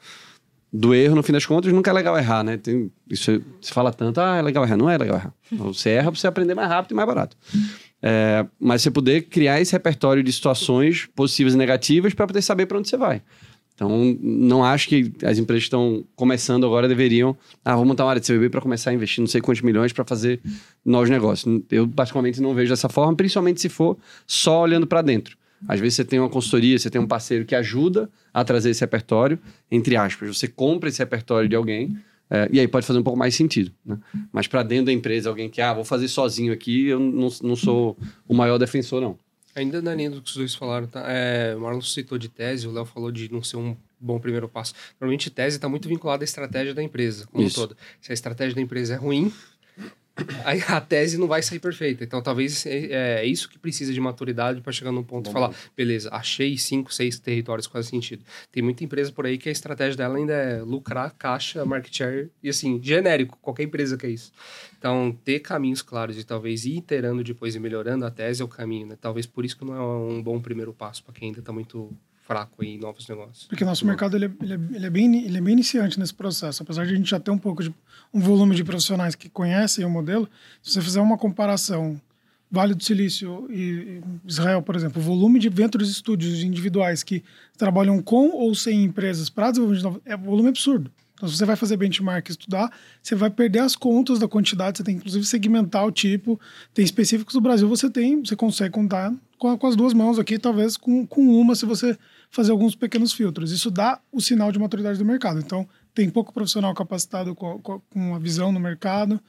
do 0.71 0.93
erro, 0.93 1.15
no 1.15 1.23
fim 1.23 1.33
das 1.33 1.45
contas, 1.45 1.71
nunca 1.71 1.91
é 1.91 1.93
legal 1.93 2.17
errar, 2.17 2.43
né? 2.43 2.57
Tem, 2.57 2.91
isso 3.09 3.41
se 3.61 3.73
fala 3.73 3.91
tanto, 3.91 4.19
ah, 4.19 4.37
é 4.37 4.41
legal 4.41 4.63
errar. 4.63 4.77
Não 4.77 4.89
é 4.89 4.97
legal 4.97 5.17
errar. 5.17 5.33
Você 5.51 5.89
erra 5.89 6.11
para 6.11 6.19
você 6.19 6.27
aprender 6.27 6.55
mais 6.55 6.69
rápido 6.69 6.91
e 6.91 6.95
mais 6.95 7.07
barato. 7.07 7.37
É, 8.01 8.45
mas 8.59 8.81
você 8.81 8.89
poder 8.89 9.23
criar 9.23 9.61
esse 9.61 9.71
repertório 9.73 10.23
de 10.23 10.33
situações 10.33 11.07
positivas 11.15 11.53
e 11.53 11.57
negativas 11.57 12.13
para 12.13 12.25
poder 12.25 12.41
saber 12.41 12.65
para 12.65 12.77
onde 12.77 12.89
você 12.89 12.97
vai. 12.97 13.21
Então, 13.81 14.15
não 14.21 14.63
acho 14.63 14.87
que 14.87 15.11
as 15.23 15.39
empresas 15.39 15.63
que 15.63 15.67
estão 15.67 16.03
começando 16.15 16.65
agora 16.67 16.87
deveriam. 16.87 17.35
Ah, 17.65 17.75
vou 17.75 17.83
montar 17.83 18.03
uma 18.03 18.11
área 18.11 18.21
de 18.21 18.31
CVB 18.31 18.49
para 18.49 18.61
começar 18.61 18.91
a 18.91 18.93
investir 18.93 19.21
não 19.21 19.27
sei 19.27 19.41
quantos 19.41 19.63
milhões 19.63 19.91
para 19.91 20.05
fazer 20.05 20.39
novos 20.85 21.09
negócios. 21.09 21.63
Eu, 21.71 21.87
particularmente, 21.87 22.39
não 22.41 22.53
vejo 22.53 22.69
dessa 22.69 22.87
forma, 22.87 23.15
principalmente 23.15 23.59
se 23.59 23.69
for 23.69 23.97
só 24.27 24.61
olhando 24.61 24.85
para 24.85 25.01
dentro. 25.01 25.35
Às 25.67 25.79
vezes 25.79 25.95
você 25.95 26.05
tem 26.05 26.19
uma 26.19 26.29
consultoria, 26.29 26.77
você 26.77 26.89
tem 26.89 26.99
um 26.99 27.07
parceiro 27.07 27.45
que 27.45 27.55
ajuda 27.55 28.09
a 28.33 28.43
trazer 28.43 28.71
esse 28.71 28.81
repertório, 28.81 29.39
entre 29.69 29.95
aspas. 29.95 30.37
Você 30.37 30.47
compra 30.47 30.89
esse 30.89 30.99
repertório 30.99 31.47
de 31.47 31.55
alguém, 31.55 31.97
é, 32.29 32.47
e 32.51 32.59
aí 32.59 32.67
pode 32.67 32.85
fazer 32.85 32.99
um 32.99 33.03
pouco 33.03 33.19
mais 33.19 33.35
sentido. 33.35 33.71
Né? 33.85 33.97
Mas 34.31 34.47
para 34.47 34.63
dentro 34.63 34.85
da 34.85 34.91
empresa, 34.91 35.29
alguém 35.29 35.49
que, 35.49 35.61
ah, 35.61 35.73
vou 35.73 35.83
fazer 35.83 36.07
sozinho 36.07 36.53
aqui, 36.53 36.87
eu 36.87 36.99
não, 36.99 37.29
não 37.43 37.55
sou 37.55 37.97
o 38.27 38.33
maior 38.33 38.57
defensor, 38.57 39.01
não. 39.01 39.17
Ainda 39.53 39.81
na 39.81 39.93
linha 39.93 40.09
do 40.09 40.21
que 40.21 40.29
os 40.29 40.37
dois 40.37 40.55
falaram, 40.55 40.87
tá? 40.87 41.03
É, 41.07 41.53
o 41.55 41.59
Marlon 41.59 41.81
citou 41.81 42.17
de 42.17 42.29
tese, 42.29 42.67
o 42.67 42.71
Léo 42.71 42.85
falou 42.85 43.11
de 43.11 43.29
não 43.29 43.43
ser 43.43 43.57
um 43.57 43.75
bom 43.99 44.17
primeiro 44.17 44.47
passo. 44.47 44.73
Normalmente, 44.99 45.29
tese 45.29 45.57
está 45.57 45.67
muito 45.67 45.89
vinculada 45.89 46.23
à 46.23 46.25
estratégia 46.25 46.73
da 46.73 46.81
empresa, 46.81 47.27
como 47.27 47.45
Isso. 47.45 47.59
um 47.59 47.67
todo. 47.67 47.77
Se 47.99 48.11
a 48.11 48.13
estratégia 48.13 48.55
da 48.55 48.61
empresa 48.61 48.93
é 48.93 48.97
ruim, 48.97 49.31
aí 50.43 50.61
a 50.67 50.81
tese 50.81 51.17
não 51.17 51.27
vai 51.27 51.41
sair 51.41 51.59
perfeita. 51.59 52.03
Então, 52.03 52.21
talvez 52.21 52.65
é, 52.65 53.21
é 53.21 53.25
isso 53.25 53.49
que 53.49 53.57
precisa 53.57 53.93
de 53.93 53.99
maturidade 53.99 54.61
para 54.61 54.71
chegar 54.71 54.91
num 54.91 55.03
ponto 55.03 55.29
e 55.29 55.33
falar, 55.33 55.53
beleza, 55.75 56.09
achei 56.11 56.57
cinco, 56.57 56.93
seis 56.93 57.19
territórios 57.19 57.67
com 57.67 57.77
esse 57.77 57.89
sentido. 57.89 58.23
Tem 58.51 58.61
muita 58.61 58.83
empresa 58.83 59.11
por 59.11 59.25
aí 59.25 59.37
que 59.37 59.49
a 59.49 59.51
estratégia 59.51 59.97
dela 59.97 60.17
ainda 60.17 60.33
é 60.33 60.61
lucrar, 60.61 61.13
caixa, 61.17 61.65
market 61.65 61.95
share 61.95 62.29
e 62.43 62.49
assim, 62.49 62.79
genérico, 62.81 63.37
qualquer 63.41 63.63
empresa 63.63 63.97
que 63.97 64.05
é 64.05 64.09
isso. 64.09 64.31
Então, 64.77 65.17
ter 65.23 65.39
caminhos 65.39 65.81
claros 65.81 66.17
e 66.17 66.23
talvez 66.23 66.65
ir 66.65 66.77
iterando 66.77 67.23
depois 67.23 67.55
e 67.55 67.59
melhorando 67.59 68.05
a 68.05 68.11
tese 68.11 68.41
é 68.41 68.45
o 68.45 68.47
caminho, 68.47 68.87
né? 68.87 68.97
Talvez 68.99 69.25
por 69.25 69.45
isso 69.45 69.57
que 69.57 69.65
não 69.65 69.75
é 69.75 69.81
um 69.81 70.21
bom 70.21 70.39
primeiro 70.41 70.73
passo 70.73 71.03
para 71.03 71.13
quem 71.13 71.29
ainda 71.29 71.39
está 71.39 71.51
muito 71.51 71.95
fraco 72.21 72.63
em 72.63 72.77
novos 72.77 73.07
negócios. 73.07 73.47
Porque 73.47 73.65
nosso 73.65 73.85
mercado 73.85 74.15
ele 74.15 74.25
é, 74.25 74.31
ele, 74.41 74.53
é, 74.53 74.59
ele 74.75 74.85
é, 74.85 74.89
bem, 74.89 75.25
ele 75.25 75.37
é 75.37 75.41
bem 75.41 75.53
iniciante 75.53 75.99
nesse 75.99 76.13
processo. 76.13 76.63
Apesar 76.63 76.85
de 76.85 76.93
a 76.93 76.95
gente 76.95 77.09
já 77.09 77.19
ter 77.19 77.31
um 77.31 77.37
pouco 77.37 77.63
de 77.63 77.73
um 78.13 78.19
volume 78.19 78.55
de 78.55 78.63
profissionais 78.63 79.15
que 79.15 79.29
conhecem 79.29 79.83
o 79.85 79.89
modelo, 79.89 80.29
se 80.61 80.73
você 80.73 80.81
fizer 80.81 81.01
uma 81.01 81.17
comparação 81.17 81.99
Vale 82.53 82.73
do 82.73 82.83
Silício 82.83 83.47
e 83.49 84.01
Israel, 84.27 84.61
por 84.61 84.75
exemplo, 84.75 85.01
o 85.01 85.05
volume 85.05 85.39
de 85.39 85.47
ventures 85.47 85.87
estúdios 85.87 86.43
individuais 86.43 87.01
que 87.01 87.23
trabalham 87.57 88.01
com 88.01 88.29
ou 88.31 88.53
sem 88.53 88.83
empresas 88.83 89.29
para 89.29 89.51
desenvolvimento 89.51 89.79
de 89.79 89.83
novos, 89.83 90.01
é 90.05 90.15
um 90.17 90.29
volume 90.29 90.49
absurdo. 90.49 90.91
Então, 91.21 91.29
se 91.29 91.37
você 91.37 91.45
vai 91.45 91.55
fazer 91.55 91.77
benchmark 91.77 92.27
e 92.27 92.31
estudar, 92.31 92.71
você 92.99 93.13
vai 93.13 93.29
perder 93.29 93.59
as 93.59 93.75
contas 93.75 94.17
da 94.17 94.27
quantidade, 94.27 94.79
você 94.79 94.83
tem 94.83 94.95
inclusive 94.95 95.23
segmentar 95.23 95.85
o 95.85 95.91
tipo. 95.91 96.39
Tem 96.73 96.83
específicos 96.83 97.35
do 97.35 97.41
Brasil, 97.41 97.69
você 97.69 97.91
tem, 97.91 98.25
você 98.25 98.35
consegue 98.35 98.73
contar 98.73 99.13
com, 99.37 99.55
com 99.55 99.67
as 99.67 99.75
duas 99.75 99.93
mãos 99.93 100.17
aqui, 100.17 100.39
talvez 100.39 100.77
com, 100.77 101.05
com 101.05 101.21
uma, 101.39 101.53
se 101.53 101.63
você 101.63 101.95
fazer 102.31 102.51
alguns 102.51 102.73
pequenos 102.73 103.13
filtros. 103.13 103.51
Isso 103.51 103.69
dá 103.69 103.99
o 104.11 104.19
sinal 104.19 104.51
de 104.51 104.57
maturidade 104.57 104.97
do 104.97 105.05
mercado. 105.05 105.39
Então, 105.39 105.69
tem 105.93 106.09
pouco 106.09 106.33
profissional 106.33 106.73
capacitado 106.73 107.35
com, 107.35 107.59
com, 107.59 107.79
com 107.79 108.15
a 108.15 108.19
visão 108.19 108.51
no 108.51 108.59
mercado 108.59 109.21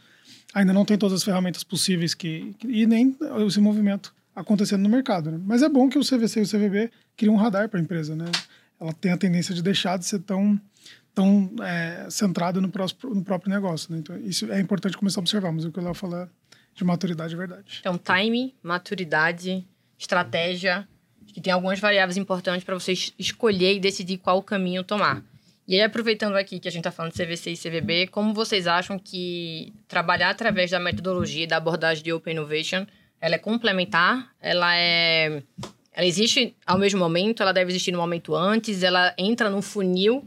ainda 0.54 0.72
não 0.72 0.84
tem 0.84 0.98
todas 0.98 1.18
as 1.18 1.24
ferramentas 1.24 1.64
possíveis 1.64 2.14
que, 2.14 2.54
que 2.58 2.66
e 2.68 2.86
nem 2.86 3.16
esse 3.46 3.60
movimento 3.60 4.14
acontecendo 4.34 4.82
no 4.82 4.88
mercado. 4.88 5.30
Né? 5.30 5.40
Mas 5.44 5.62
é 5.62 5.68
bom 5.68 5.88
que 5.88 5.98
o 5.98 6.02
CVC 6.02 6.40
e 6.40 6.42
o 6.42 6.48
CVB 6.48 6.90
criem 7.16 7.32
um 7.32 7.36
radar 7.36 7.68
para 7.68 7.78
a 7.78 7.82
empresa. 7.82 8.14
Né? 8.14 8.26
Ela 8.80 8.92
tem 8.92 9.12
a 9.12 9.16
tendência 9.16 9.54
de 9.54 9.62
deixar 9.62 9.98
de 9.98 10.04
ser 10.04 10.20
tão 10.20 10.60
tão 11.14 11.50
é, 11.62 12.08
centrada 12.10 12.60
no, 12.60 12.68
no 12.68 13.24
próprio 13.24 13.50
negócio. 13.50 13.92
Né? 13.92 13.98
Então, 13.98 14.16
isso 14.18 14.50
é 14.50 14.60
importante 14.60 14.96
começar 14.96 15.20
a 15.20 15.22
observar, 15.22 15.52
mas 15.52 15.64
o 15.64 15.72
que 15.72 15.78
eu 15.78 15.84
ia 15.84 15.94
falar 15.94 16.28
de 16.74 16.84
maturidade 16.84 17.34
é 17.34 17.36
verdade. 17.36 17.78
Então, 17.80 17.98
time, 17.98 18.54
maturidade, 18.62 19.66
estratégia, 19.98 20.88
que 21.26 21.40
tem 21.40 21.52
algumas 21.52 21.80
variáveis 21.80 22.16
importantes 22.16 22.64
para 22.64 22.74
você 22.74 22.92
escolher 23.18 23.74
e 23.74 23.80
decidir 23.80 24.18
qual 24.18 24.42
caminho 24.42 24.82
tomar. 24.82 25.22
E 25.66 25.74
aí, 25.74 25.82
aproveitando 25.82 26.34
aqui 26.34 26.58
que 26.58 26.68
a 26.68 26.70
gente 26.70 26.80
está 26.80 26.90
falando 26.90 27.12
de 27.12 27.24
CVC 27.24 27.52
e 27.52 27.56
CVB, 27.56 28.06
como 28.08 28.34
vocês 28.34 28.66
acham 28.66 28.98
que 28.98 29.72
trabalhar 29.86 30.30
através 30.30 30.70
da 30.70 30.80
metodologia 30.80 31.44
e 31.44 31.46
da 31.46 31.56
abordagem 31.56 32.02
de 32.02 32.12
Open 32.12 32.32
Innovation, 32.32 32.84
ela 33.20 33.36
é 33.36 33.38
complementar, 33.38 34.30
ela 34.40 34.74
é... 34.76 35.42
Ela 35.94 36.06
existe 36.06 36.56
ao 36.66 36.78
mesmo 36.78 36.98
momento, 36.98 37.42
ela 37.42 37.52
deve 37.52 37.70
existir 37.70 37.92
no 37.92 37.98
momento 37.98 38.34
antes, 38.34 38.82
ela 38.82 39.14
entra 39.18 39.50
num 39.50 39.60
funil 39.60 40.24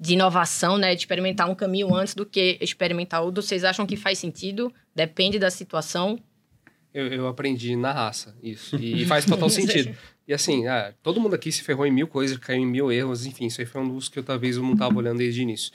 de 0.00 0.14
inovação, 0.14 0.78
né? 0.78 0.94
De 0.94 1.02
experimentar 1.02 1.48
um 1.50 1.54
caminho 1.54 1.94
antes 1.94 2.14
do 2.14 2.24
que 2.24 2.56
experimentar 2.60 3.22
outro. 3.22 3.42
Vocês 3.42 3.62
acham 3.62 3.86
que 3.86 3.96
faz 3.96 4.18
sentido? 4.18 4.72
Depende 4.94 5.38
da 5.38 5.50
situação? 5.50 6.18
Eu, 6.92 7.06
eu 7.08 7.28
aprendi 7.28 7.76
na 7.76 7.92
raça 7.92 8.34
isso. 8.42 8.76
E 8.76 9.04
faz 9.06 9.26
total 9.26 9.50
sentido. 9.50 9.94
E 10.26 10.32
assim, 10.32 10.66
ah, 10.66 10.94
todo 11.02 11.20
mundo 11.20 11.34
aqui 11.34 11.52
se 11.52 11.62
ferrou 11.62 11.86
em 11.86 11.90
mil 11.90 12.08
coisas, 12.08 12.38
caiu 12.38 12.62
em 12.62 12.66
mil 12.66 12.90
erros, 12.90 13.26
enfim, 13.26 13.46
isso 13.46 13.60
aí 13.60 13.66
foi 13.66 13.80
um 13.80 13.94
dos 13.94 14.08
que 14.08 14.18
eu 14.18 14.22
talvez 14.22 14.56
eu 14.56 14.62
não 14.62 14.72
estava 14.72 14.96
olhando 14.96 15.18
desde 15.18 15.40
o 15.40 15.42
início. 15.42 15.72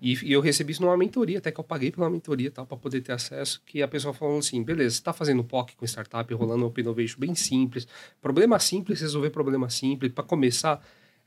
E, 0.00 0.14
e, 0.24 0.32
eu 0.32 0.40
recebi 0.40 0.72
isso 0.72 0.80
numa 0.80 0.96
mentoria, 0.96 1.38
até 1.38 1.50
que 1.50 1.58
eu 1.58 1.64
paguei 1.64 1.90
pela 1.90 2.08
mentoria 2.08 2.50
tal, 2.50 2.64
para 2.64 2.76
poder 2.76 3.00
ter 3.00 3.12
acesso, 3.12 3.60
que 3.66 3.82
a 3.82 3.88
pessoa 3.88 4.14
falou 4.14 4.38
assim, 4.38 4.62
beleza, 4.62 4.94
você 4.94 5.00
está 5.00 5.12
fazendo 5.12 5.42
POC 5.42 5.76
com 5.76 5.84
startup, 5.84 6.32
rolando 6.34 6.64
um 6.64 6.68
Open 6.68 6.82
Innovation 6.82 7.18
bem 7.18 7.34
simples, 7.34 7.86
problema 8.20 8.58
simples, 8.58 9.00
resolver 9.00 9.30
problema 9.30 9.68
simples, 9.68 10.12
para 10.12 10.24
começar, 10.24 10.80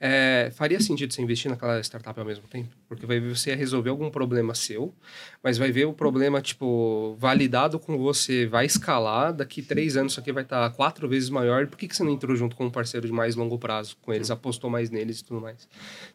é, 0.03 0.50
faria 0.55 0.79
sentido 0.79 1.13
você 1.13 1.22
investir 1.22 1.51
naquela 1.51 1.79
startup 1.79 2.20
ao 2.20 2.25
mesmo 2.25 2.48
tempo? 2.48 2.70
Porque 2.89 3.05
vai 3.05 3.20
ver 3.20 3.36
você 3.38 3.53
resolver 3.53 3.91
algum 3.91 4.10
problema 4.10 4.55
seu, 4.55 4.91
mas 5.43 5.60
vai 5.60 5.72
ver 5.72 5.86
o 5.86 5.93
problema, 5.93 6.41
tipo, 6.41 7.15
validado 7.20 7.77
com 7.77 7.96
você, 8.00 8.48
vai 8.48 8.65
escalar, 8.65 9.31
daqui 9.31 9.62
três 9.62 9.96
anos 9.96 10.13
isso 10.13 10.20
aqui 10.20 10.31
vai 10.31 10.41
estar 10.41 10.67
quatro 10.72 11.08
vezes 11.08 11.29
maior. 11.29 11.67
Por 11.67 11.77
que, 11.77 11.88
que 11.88 11.96
você 11.96 12.03
não 12.03 12.12
entrou 12.12 12.36
junto 12.36 12.55
com 12.55 12.65
um 12.65 12.72
parceiro 12.72 13.05
de 13.05 13.13
mais 13.13 13.36
longo 13.36 13.60
prazo 13.60 13.96
com 14.01 14.12
eles, 14.12 14.31
apostou 14.31 14.72
mais 14.72 14.89
neles 14.89 15.20
e 15.20 15.24
tudo 15.24 15.39
mais? 15.39 15.67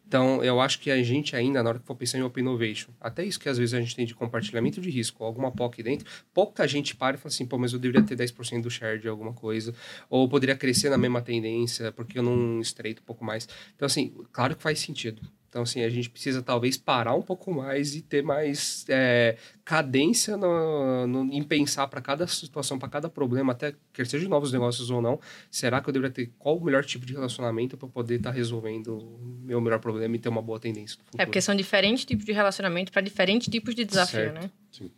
Então, 0.06 0.42
eu 0.44 0.60
acho 0.60 0.78
que 0.78 0.90
a 0.90 1.02
gente 1.02 1.34
ainda, 1.34 1.62
na 1.62 1.70
hora 1.70 1.78
que 1.80 1.86
for 1.86 1.96
pensar 1.96 2.18
em 2.18 2.22
Open 2.22 2.42
Innovation, 2.42 2.90
até 3.00 3.25
isso 3.25 3.40
que 3.40 3.48
às 3.48 3.58
vezes 3.58 3.75
a 3.75 3.80
gente 3.80 3.96
tem 3.96 4.06
de 4.06 4.14
compartilhamento 4.14 4.80
de 4.80 4.88
risco, 4.88 5.25
alguma 5.25 5.50
POC 5.50 5.82
dentro, 5.82 6.06
pouca 6.32 6.66
gente 6.66 6.94
para 6.94 7.16
e 7.16 7.18
fala 7.18 7.28
assim, 7.28 7.44
pô, 7.44 7.58
mas 7.58 7.72
eu 7.72 7.78
deveria 7.78 8.06
ter 8.06 8.16
10% 8.16 8.62
do 8.62 8.70
share 8.70 9.00
de 9.00 9.08
alguma 9.08 9.32
coisa, 9.32 9.75
ou 10.08 10.28
poderia 10.28 10.54
crescer 10.54 10.90
na 10.90 10.98
mesma 10.98 11.20
tendência, 11.20 11.90
porque 11.90 12.18
eu 12.18 12.22
não 12.22 12.60
estreito 12.60 13.02
um 13.02 13.04
pouco 13.04 13.25
mais. 13.25 13.48
Então, 13.75 13.86
assim, 13.86 14.14
claro 14.32 14.54
que 14.54 14.62
faz 14.62 14.78
sentido. 14.78 15.22
Então, 15.56 15.62
assim, 15.62 15.82
a 15.82 15.88
gente 15.88 16.10
precisa 16.10 16.42
talvez 16.42 16.76
parar 16.76 17.14
um 17.14 17.22
pouco 17.22 17.50
mais 17.50 17.94
e 17.94 18.02
ter 18.02 18.22
mais 18.22 18.84
é, 18.90 19.38
cadência 19.64 20.36
no, 20.36 21.06
no, 21.06 21.32
em 21.32 21.42
pensar 21.42 21.86
para 21.86 21.98
cada 22.02 22.26
situação, 22.26 22.78
para 22.78 22.90
cada 22.90 23.08
problema, 23.08 23.52
até 23.52 23.75
quer 23.90 24.06
seja 24.06 24.25
de 24.25 24.28
novos 24.28 24.52
negócios 24.52 24.90
ou 24.90 25.00
não. 25.00 25.18
Será 25.50 25.80
que 25.80 25.88
eu 25.88 25.94
deveria 25.94 26.12
ter 26.12 26.30
qual 26.38 26.58
o 26.58 26.62
melhor 26.62 26.84
tipo 26.84 27.06
de 27.06 27.14
relacionamento 27.14 27.75
para 27.75 27.88
poder 27.88 28.16
estar 28.16 28.32
tá 28.32 28.36
resolvendo 28.36 28.98
o 28.98 29.40
meu 29.46 29.58
melhor 29.58 29.78
problema 29.78 30.14
e 30.14 30.18
ter 30.18 30.28
uma 30.28 30.42
boa 30.42 30.60
tendência? 30.60 30.98
É 31.16 31.25
porque 31.25 31.40
são 31.40 31.54
diferentes 31.56 32.04
tipos 32.04 32.26
de 32.26 32.32
relacionamento 32.32 32.92
para 32.92 33.00
diferentes 33.00 33.48
tipos 33.48 33.75
de 33.75 33.86
desafio, 33.86 34.25
certo. 34.25 34.34
né? 34.34 34.50
Sim. 34.70 34.90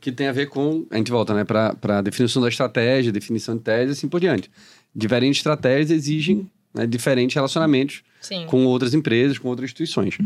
Que 0.00 0.10
tem 0.10 0.28
a 0.28 0.32
ver 0.32 0.46
com. 0.46 0.86
A 0.90 0.96
gente 0.96 1.10
volta, 1.10 1.34
né, 1.34 1.44
para 1.44 1.98
a 1.98 2.00
definição 2.00 2.40
da 2.40 2.48
estratégia, 2.48 3.12
definição 3.12 3.54
de 3.54 3.62
tese 3.62 3.90
e 3.90 3.92
assim 3.92 4.08
por 4.08 4.18
diante. 4.18 4.50
Diferentes 4.96 5.40
estratégias 5.40 5.90
exigem 5.90 6.50
né, 6.72 6.86
diferentes 6.86 7.34
relacionamentos 7.34 8.02
Sim. 8.24 8.46
com 8.46 8.64
outras 8.64 8.94
empresas, 8.94 9.38
com 9.38 9.48
outras 9.48 9.66
instituições. 9.66 10.18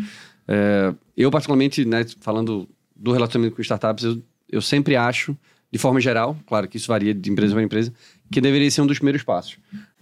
É, 0.47 0.95
eu, 1.17 1.31
particularmente, 1.31 1.85
né, 1.85 2.07
falando 2.21 2.69
do 2.97 3.13
relacionamento 3.13 3.55
com 3.55 3.63
startups, 3.63 4.05
eu, 4.05 4.23
eu 4.51 4.63
sempre 4.63 4.97
acho, 4.97 5.37
de 5.71 5.79
forma 5.79 6.01
geral, 6.01 6.37
claro 6.47 6.67
que 6.67 6.77
isso 6.77 6.89
varia 6.89 7.13
de 7.13 7.31
empresa 7.31 7.53
para 7.53 7.63
empresa, 7.63 7.93
que 8.31 8.41
deveria 8.41 8.71
ser 8.71 8.81
um 8.81 8.87
dos 8.87 8.99
primeiros 8.99 9.23
passos. 9.23 9.59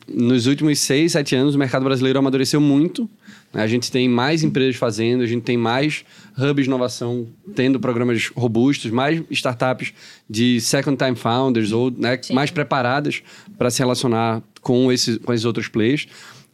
Nos 0.09 0.47
últimos 0.47 0.79
seis, 0.79 1.13
sete 1.13 1.35
anos, 1.35 1.57
o 1.57 1.59
mercado 1.59 1.85
brasileiro 1.85 2.17
amadureceu 2.19 2.61
muito. 2.61 3.11
Né? 3.53 3.63
A 3.63 3.67
gente 3.67 3.91
tem 3.91 4.09
mais 4.09 4.45
empresas 4.45 4.77
fazendo, 4.77 5.23
a 5.23 5.27
gente 5.27 5.43
tem 5.43 5.57
mais 5.57 6.05
hubs 6.39 6.65
de 6.65 6.71
inovação 6.71 7.27
tendo 7.57 7.81
programas 7.81 8.29
robustos, 8.29 8.91
mais 8.93 9.21
startups 9.31 9.93
de 10.31 10.61
second 10.61 10.97
time 10.97 11.17
founders 11.17 11.73
ou 11.73 11.91
né, 11.91 12.21
mais 12.33 12.53
preparadas 12.53 13.21
para 13.59 13.69
se 13.69 13.81
relacionar 13.81 14.43
com 14.61 14.93
esses, 14.93 15.19
com 15.19 15.33
esses 15.33 15.45
outros 15.45 15.67
players. 15.67 16.07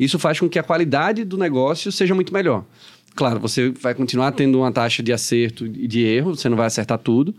Isso 0.02 0.18
faz 0.18 0.40
com 0.40 0.48
que 0.48 0.58
a 0.58 0.62
qualidade 0.62 1.24
do 1.24 1.38
negócio 1.38 1.92
seja 1.92 2.14
muito 2.14 2.32
melhor. 2.32 2.64
Claro, 3.14 3.38
você 3.38 3.70
vai 3.70 3.94
continuar 3.94 4.32
tendo 4.32 4.58
uma 4.58 4.72
taxa 4.72 5.02
de 5.02 5.12
acerto 5.12 5.66
e 5.66 5.86
de 5.86 6.02
erro, 6.02 6.34
você 6.34 6.48
não 6.48 6.56
vai 6.56 6.66
acertar 6.66 6.98
tudo, 6.98 7.34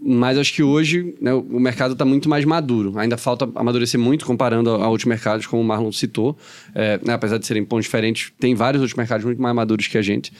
mas 0.00 0.36
acho 0.36 0.52
que 0.52 0.62
hoje 0.62 1.14
né, 1.20 1.32
o 1.32 1.60
mercado 1.60 1.92
está 1.92 2.04
muito 2.04 2.28
mais 2.28 2.44
maduro. 2.44 2.98
Ainda 2.98 3.16
falta 3.16 3.48
amadurecer 3.54 3.98
muito 3.98 4.26
comparando 4.26 4.70
a, 4.70 4.88
outros 4.88 5.06
mercados, 5.06 5.46
como 5.46 5.62
o 5.62 5.64
Marlon 5.64 5.90
citou. 5.92 6.36
É, 6.74 7.00
né, 7.04 7.14
apesar 7.14 7.38
de 7.38 7.46
serem 7.46 7.64
pontos 7.64 7.86
diferentes, 7.86 8.32
tem 8.38 8.54
vários 8.54 8.82
outros 8.82 8.96
mercados 8.96 9.24
muito 9.24 9.40
mais 9.40 9.54
maduros 9.54 9.86
que 9.86 9.96
a 9.96 10.02
gente. 10.02 10.32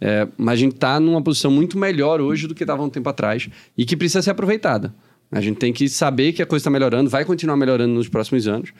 É, 0.00 0.26
mas 0.36 0.54
a 0.54 0.56
gente 0.56 0.74
está 0.74 1.00
numa 1.00 1.20
posição 1.22 1.50
muito 1.50 1.76
melhor 1.76 2.20
hoje 2.20 2.46
do 2.46 2.54
que 2.54 2.62
estava 2.62 2.82
um 2.82 2.88
tempo 2.88 3.08
atrás 3.08 3.48
e 3.76 3.84
que 3.84 3.96
precisa 3.96 4.22
ser 4.22 4.30
aproveitada. 4.30 4.94
A 5.30 5.40
gente 5.40 5.58
tem 5.58 5.72
que 5.72 5.88
saber 5.88 6.32
que 6.32 6.42
a 6.42 6.46
coisa 6.46 6.62
está 6.62 6.70
melhorando, 6.70 7.08
vai 7.08 7.24
continuar 7.24 7.56
melhorando 7.56 7.94
nos 7.94 8.08
próximos 8.08 8.48
anos. 8.48 8.72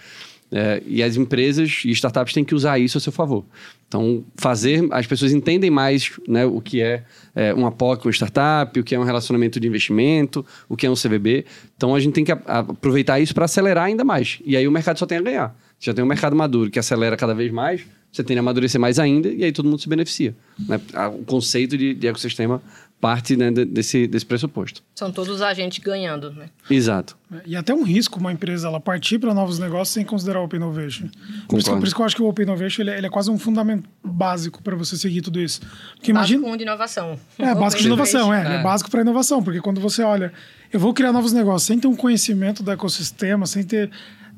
É, 0.53 0.83
e 0.85 1.03
as 1.03 1.17
empresas 1.17 1.83
e 1.85 1.91
startups 1.91 2.35
têm 2.35 2.45
que 2.45 2.55
usar 2.55 2.79
isso 2.79 2.99
a 2.99 3.01
seu 3.01 3.13
favor. 3.13 3.45
Então, 3.87 4.25
fazer 4.37 4.87
as 4.91 5.07
pessoas 5.07 5.33
entendem 5.33 5.71
mais 5.71 6.13
né, 6.27 6.45
o 6.45 6.61
que 6.61 6.81
é, 6.81 7.05
é 7.35 7.55
um 7.55 7.67
apoio 7.67 7.99
com 7.99 8.11
startup, 8.11 8.79
o 8.79 8.85
que 8.85 8.95
é 8.95 8.99
um 8.99 9.05
relacionamento 9.05 9.61
de 9.61 9.67
investimento, 9.67 10.45
o 10.69 10.77
que 10.77 10.87
é 10.87 10.91
um 10.91 10.95
CVB. 10.95 11.45
Então, 11.77 11.95
a 11.95 12.01
gente 12.01 12.15
tem 12.15 12.25
que 12.25 12.33
aproveitar 12.33 13.21
isso 13.21 13.35
para 13.35 13.45
acelerar 13.45 13.85
ainda 13.85 14.05
mais. 14.05 14.41
E 14.45 14.57
aí 14.57 14.67
o 14.67 14.73
mercado 14.73 14.99
só 14.99 15.07
tem 15.07 15.19
a 15.19 15.23
ganhar. 15.23 15.57
Já 15.79 15.95
tem 15.95 16.05
um 16.05 16.09
mercado 16.09 16.37
maduro 16.37 16.71
que 16.71 16.79
acelera 16.79 17.17
cada 17.17 17.35
vez 17.35 17.51
mais, 17.51 17.83
você 18.13 18.25
tem 18.25 18.37
a 18.37 18.41
amadurecer 18.41 18.81
mais 18.81 18.99
ainda 18.99 19.29
e 19.29 19.45
aí 19.45 19.53
todo 19.53 19.69
mundo 19.69 19.81
se 19.81 19.89
beneficia. 19.89 20.35
Né? 20.59 20.81
O 21.19 21.25
conceito 21.25 21.77
de, 21.77 21.95
de 21.95 22.07
ecossistema 22.07 22.61
parte 23.01 23.35
né, 23.35 23.51
desse, 23.51 24.07
desse 24.07 24.27
pressuposto. 24.27 24.83
São 24.95 25.11
todos 25.11 25.37
os 25.37 25.43
agentes 25.43 25.79
ganhando, 25.79 26.31
né? 26.33 26.51
Exato. 26.71 27.17
E 27.47 27.57
até 27.57 27.73
um 27.73 27.83
risco 27.83 28.21
uma 28.21 28.31
empresa 28.31 28.69
ela 28.69 28.79
partir 28.79 29.19
para 29.19 29.33
novos 29.33 29.59
negócios 29.59 29.89
sem 29.89 30.05
considerar 30.05 30.41
o 30.41 30.45
Open 30.45 30.59
Innovation. 30.59 31.09
Por 31.49 31.59
isso, 31.59 31.71
por 31.71 31.85
isso, 31.85 31.95
que 31.95 32.03
eu 32.03 32.05
acho 32.05 32.17
que 32.17 32.23
o 32.23 32.29
Open 32.29 32.45
Innovation 32.45 32.83
ele, 32.83 32.91
ele 32.91 33.07
é 33.07 33.11
quase 33.11 33.31
um 33.31 33.39
fundamento 33.39 33.89
básico 34.05 34.63
para 34.63 34.77
você 34.77 34.99
seguir 34.99 35.23
tudo 35.23 35.41
isso. 35.41 35.61
Porque 35.97 36.13
básico 36.13 36.41
imagina... 36.41 36.59
de 36.59 36.63
inovação. 36.65 37.19
É, 37.39 37.55
básico 37.55 37.81
de 37.81 37.89
inovação, 37.89 38.35
é. 38.35 38.57
é. 38.57 38.57
é 38.57 38.63
básico 38.63 38.91
para 38.91 39.01
inovação, 39.01 39.43
porque 39.43 39.61
quando 39.63 39.81
você 39.81 40.03
olha, 40.03 40.31
eu 40.71 40.79
vou 40.79 40.93
criar 40.93 41.13
novos 41.13 41.33
negócios 41.33 41.67
sem 41.67 41.79
ter 41.79 41.89
um 41.89 41.97
conhecimento 41.97 42.63
do 42.63 42.71
ecossistema, 42.71 43.47
sem 43.47 43.63
ter 43.63 43.91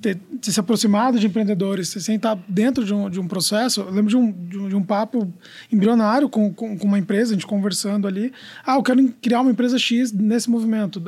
ter, 0.03 0.17
ter, 0.41 0.53
se 0.53 0.61
aproximado 0.61 1.19
de 1.19 1.27
empreendedores, 1.27 1.89
sem 1.89 2.17
estar 2.17 2.37
dentro 2.49 2.85
de 2.85 2.93
um, 2.93 3.09
de 3.09 3.21
um 3.21 3.27
processo. 3.27 3.81
Eu 3.81 3.91
lembro 3.91 4.11
de 4.11 4.17
um, 4.17 4.33
de 4.33 4.59
um, 4.59 4.69
de 4.69 4.77
um 4.77 4.83
papo 4.83 5.33
embrionário 5.71 6.29
com, 6.29 6.53
com, 6.53 6.77
com, 6.77 6.87
uma 6.87 6.99
empresa, 6.99 7.31
a 7.31 7.35
gente 7.35 7.47
conversando 7.47 8.07
ali. 8.07 8.33
Ah, 8.67 8.75
eu 8.75 8.83
quero 8.83 9.09
criar 9.23 9.41
uma 9.41 9.51
empresa 9.51 9.79
X 9.79 10.13
nesse 10.13 10.51
movimento. 10.51 11.03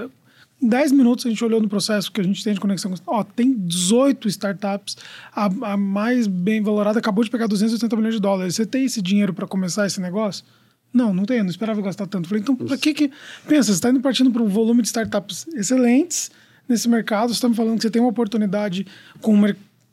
Em 0.63 0.69
10 0.69 0.93
minutos 0.93 1.27
a 1.27 1.29
gente 1.29 1.45
olhou 1.45 1.61
no 1.61 1.69
processo 1.69 2.11
que 2.11 2.21
a 2.21 2.25
gente 2.25 2.43
tem 2.43 2.55
de 2.55 2.61
conexão 2.61 2.91
com. 2.91 2.97
Ó, 3.07 3.25
tem 3.25 3.53
18 3.53 4.29
startups, 4.29 4.97
a, 5.35 5.47
a 5.73 5.77
mais 5.77 6.27
bem 6.27 6.63
valorada 6.63 6.99
acabou 6.99 7.25
de 7.25 7.31
pegar 7.31 7.47
280 7.47 7.97
milhões 7.97 8.15
de 8.15 8.21
dólares. 8.21 8.55
Você 8.55 8.65
tem 8.65 8.85
esse 8.85 9.03
dinheiro 9.03 9.35
para 9.35 9.47
começar 9.47 9.85
esse 9.87 10.01
negócio? 10.01 10.45
Não, 10.93 11.13
não 11.13 11.25
tenho, 11.25 11.43
não 11.43 11.51
esperava 11.51 11.83
gastar 11.83 12.07
tanto. 12.07 12.29
Falei, 12.29 12.41
então, 12.41 12.55
para 12.55 12.79
que 12.79 12.95
que. 12.95 13.11
Pensa, 13.49 13.65
você 13.65 13.73
está 13.73 13.91
indo 13.91 14.01
partindo 14.01 14.31
para 14.31 14.43
um 14.43 14.49
volume 14.49 14.81
de 14.81 14.87
startups 14.87 15.49
excelentes 15.49 16.31
nesse 16.69 16.89
mercado. 16.89 17.29
Você 17.29 17.35
está 17.35 17.49
me 17.49 17.55
falando 17.55 17.77
que 17.77 17.83
você 17.83 17.91
tem 17.91 18.01
uma 18.01 18.11
oportunidade 18.11 18.87
com, 19.21 19.41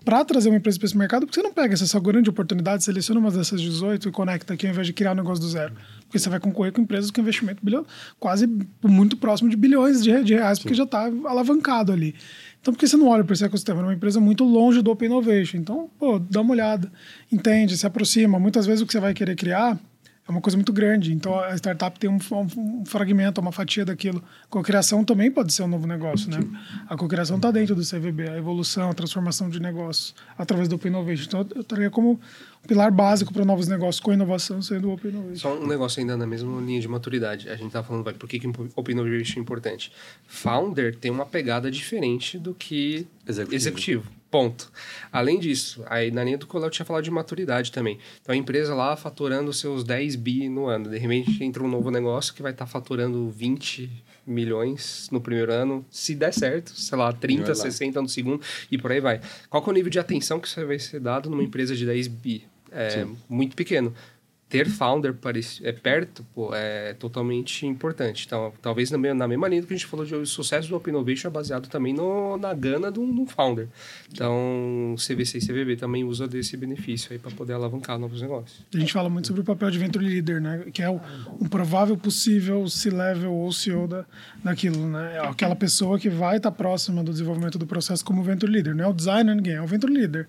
para 0.04 0.26
trazer 0.26 0.50
uma 0.50 0.58
empresa 0.58 0.80
para 0.80 0.86
esse 0.88 0.98
mercado, 0.98 1.26
porque 1.26 1.40
você 1.40 1.44
não 1.44 1.54
pega 1.54 1.74
essa 1.74 2.00
grande 2.00 2.30
oportunidade, 2.30 2.84
seleciona 2.84 3.20
uma 3.20 3.30
dessas 3.30 3.62
18 3.62 4.10
e 4.10 4.12
conecta 4.12 4.54
aqui 4.54 4.66
ao 4.66 4.72
invés 4.72 4.88
de 4.88 4.94
criar 4.94 5.12
um 5.12 5.16
negócio 5.16 5.44
do 5.44 5.50
zero. 5.50 5.74
Porque 6.02 6.18
você 6.18 6.30
vai 6.30 6.40
concorrer 6.40 6.74
com 6.74 6.82
empresas 6.82 7.12
com 7.12 7.22
investimento 7.22 7.64
bilhão, 7.64 7.86
quase 8.20 8.50
muito 8.84 9.16
próximo 9.16 9.50
de 9.50 9.56
bilhões 9.56 10.04
de, 10.04 10.24
de 10.24 10.34
reais, 10.34 10.60
porque 10.60 10.74
já 10.74 10.84
está 10.84 11.06
alavancado 11.26 11.92
ali. 11.92 12.16
Então, 12.60 12.74
por 12.74 12.80
que 12.80 12.88
você 12.88 12.98
não 12.98 13.08
olha 13.08 13.24
para 13.24 13.34
esse 13.34 13.44
ecossistema? 13.44 13.82
É 13.82 13.84
uma 13.84 13.94
empresa 13.94 14.20
muito 14.20 14.44
longe 14.44 14.82
do 14.82 14.92
Open 14.92 15.08
Innovation. 15.08 15.58
Então, 15.58 15.90
pô, 15.98 16.20
dá 16.20 16.42
uma 16.42 16.52
olhada, 16.52 16.92
entende, 17.32 17.76
se 17.78 17.88
aproxima. 17.88 18.40
Muitas 18.40 18.66
vezes 18.66 18.82
o 18.82 18.86
que 18.86 18.92
você 18.92 19.00
vai 19.00 19.14
querer 19.14 19.36
criar 19.36 19.80
é 20.28 20.32
uma 20.32 20.42
coisa 20.42 20.58
muito 20.58 20.72
grande. 20.72 21.14
Então 21.14 21.38
a 21.40 21.56
startup 21.56 22.00
tem 22.00 22.10
um, 22.10 22.20
um, 22.32 22.82
um 22.82 22.86
fragmento, 22.86 23.42
uma 23.42 23.52
fatia 23.52 23.84
daquilo. 23.84 24.24
A 24.44 24.48
cocriação 24.48 25.04
também 25.04 25.32
pode 25.32 25.54
ser 25.54 25.64
um 25.64 25.68
novo 25.68 25.88
negócio, 25.88 26.30
né? 26.30 26.40
A 26.88 26.96
cocriação 26.96 27.38
está 27.38 27.52
dentro 27.52 27.76
do 27.76 27.82
CVB, 27.82 28.30
a 28.30 28.38
evolução, 28.38 28.90
a 28.90 28.94
transformação 28.94 29.50
de 29.50 29.60
negócios 29.60 30.14
através 30.38 30.68
do 30.68 30.76
Open 30.76 30.92
Innovation. 30.92 31.26
Então 31.28 31.48
eu 31.56 31.64
traria 31.64 31.90
como 31.90 32.14
um 32.64 32.68
pilar 32.68 32.92
básico 32.92 33.34
para 33.34 33.44
novos 33.44 33.68
negócios 33.68 34.00
com 34.00 34.14
inovação 34.14 34.62
sendo 34.62 34.90
o 34.90 34.94
Open 34.94 35.12
Innovation. 35.12 35.42
Só 35.42 35.60
um 35.60 35.68
negócio 35.68 36.00
ainda 36.00 36.16
na 36.16 36.28
mesma 36.28 36.62
linha 36.62 36.80
de 36.80 36.88
maturidade. 36.88 37.50
A 37.50 37.56
gente 37.56 37.68
está 37.68 37.84
falando, 37.84 38.04
vai, 38.04 38.14
por 38.14 38.30
que, 38.30 38.40
que 38.40 38.48
Open 38.48 38.96
Innovation 38.96 39.40
é 39.40 39.42
importante? 39.42 39.92
Founder 40.28 40.96
tem 40.96 41.10
uma 41.10 41.26
pegada 41.26 41.72
diferente 41.72 42.38
do 42.38 42.54
que 42.54 43.08
executivo. 43.28 43.56
executivo 43.56 44.21
Ponto. 44.32 44.72
Além 45.12 45.38
disso, 45.38 45.84
aí 45.88 46.10
na 46.10 46.24
linha 46.24 46.38
do 46.38 46.48
Colau 46.48 46.70
tinha 46.70 46.86
falado 46.86 47.04
de 47.04 47.12
maturidade 47.12 47.70
também. 47.70 48.00
Então 48.22 48.34
a 48.34 48.38
empresa 48.38 48.74
lá 48.74 48.96
faturando 48.96 49.52
seus 49.52 49.84
10 49.84 50.16
bi 50.16 50.48
no 50.48 50.68
ano. 50.68 50.90
De 50.90 50.98
repente 50.98 51.44
entra 51.44 51.62
um 51.62 51.68
novo 51.68 51.92
negócio 51.92 52.34
que 52.34 52.42
vai 52.42 52.54
estar 52.54 52.66
tá 52.66 52.72
faturando 52.72 53.30
20 53.30 53.92
milhões 54.26 55.10
no 55.12 55.20
primeiro 55.20 55.52
ano, 55.52 55.86
se 55.92 56.16
der 56.16 56.34
certo, 56.34 56.72
sei 56.72 56.98
lá, 56.98 57.12
30, 57.12 57.54
60 57.54 58.02
no 58.02 58.08
segundo 58.08 58.42
e 58.72 58.78
por 58.78 58.92
aí 58.92 59.02
vai. 59.02 59.20
Qual 59.50 59.62
é 59.62 59.70
o 59.70 59.74
nível 59.74 59.92
de 59.92 60.00
atenção 60.00 60.40
que 60.40 60.48
você 60.48 60.64
vai 60.64 60.80
ser 60.80 61.02
dado 61.02 61.30
numa 61.30 61.44
empresa 61.44 61.76
de 61.76 61.86
10 61.86 62.08
bi? 62.08 62.48
É 62.72 62.90
Sim. 62.92 63.18
muito 63.28 63.54
pequeno 63.54 63.94
ter 64.52 64.68
founder 64.68 65.16
é, 65.64 65.72
perto 65.72 66.26
pô, 66.36 66.54
é 66.54 66.94
totalmente 66.94 67.66
importante. 67.66 68.26
Então, 68.28 68.52
talvez 68.62 68.92
na 68.92 68.98
mesma, 68.98 69.18
na 69.20 69.28
mesma 69.28 69.48
linha 69.48 69.62
que 69.62 69.74
a 69.74 69.78
gente 69.78 69.88
falou 69.88 70.06
de 70.06 70.14
o 70.14 70.26
sucesso 70.26 70.68
do 70.68 70.76
Open 70.76 70.94
Innovation 70.94 71.30
é 71.30 71.32
baseado 71.32 71.70
também 71.70 71.94
no, 71.94 72.38
na 72.38 72.54
gana 72.54 72.92
do, 72.92 73.06
do 73.14 73.26
founder. 73.26 73.70
Então, 74.12 74.94
CVC 74.98 75.38
e 75.38 75.48
CVB 75.48 75.78
também 75.78 76.04
usa 76.04 76.28
desse 76.28 76.58
benefício 76.58 77.14
aí 77.14 77.18
para 77.18 77.32
poder 77.32 77.54
alavancar 77.54 77.98
novos 77.98 78.22
negócios. 78.22 78.60
A 78.76 78.78
gente 78.78 78.92
fala 78.92 79.10
muito 79.10 79.30
sobre 79.30 79.42
o 79.42 79.46
papel 79.46 79.72
de 79.72 79.80
venture 79.80 80.06
leader, 80.06 80.42
né? 80.42 80.66
Que 80.74 80.84
é 80.84 80.90
o, 80.90 81.00
um 81.40 81.48
provável 81.48 81.96
possível 81.96 82.68
C-level 82.68 83.32
ou 83.32 83.54
CEO 83.54 83.88
da, 83.88 84.06
daquilo, 84.44 84.86
né? 84.86 85.16
É 85.16 85.20
aquela 85.26 85.56
pessoa 85.56 85.98
que 85.98 86.10
vai 86.10 86.38
estar 86.38 86.52
tá 86.52 86.58
próxima 86.58 87.02
do 87.02 87.12
desenvolvimento 87.14 87.58
do 87.58 87.66
processo 87.66 88.04
como 88.04 88.22
venture 88.22 88.52
leader. 88.52 88.76
Não 88.76 88.84
é 88.84 88.88
o 88.88 88.94
designer 88.94 89.34
ninguém, 89.34 89.54
é 89.54 89.62
o 89.62 89.68
venture 89.68 89.94
leader. 89.94 90.28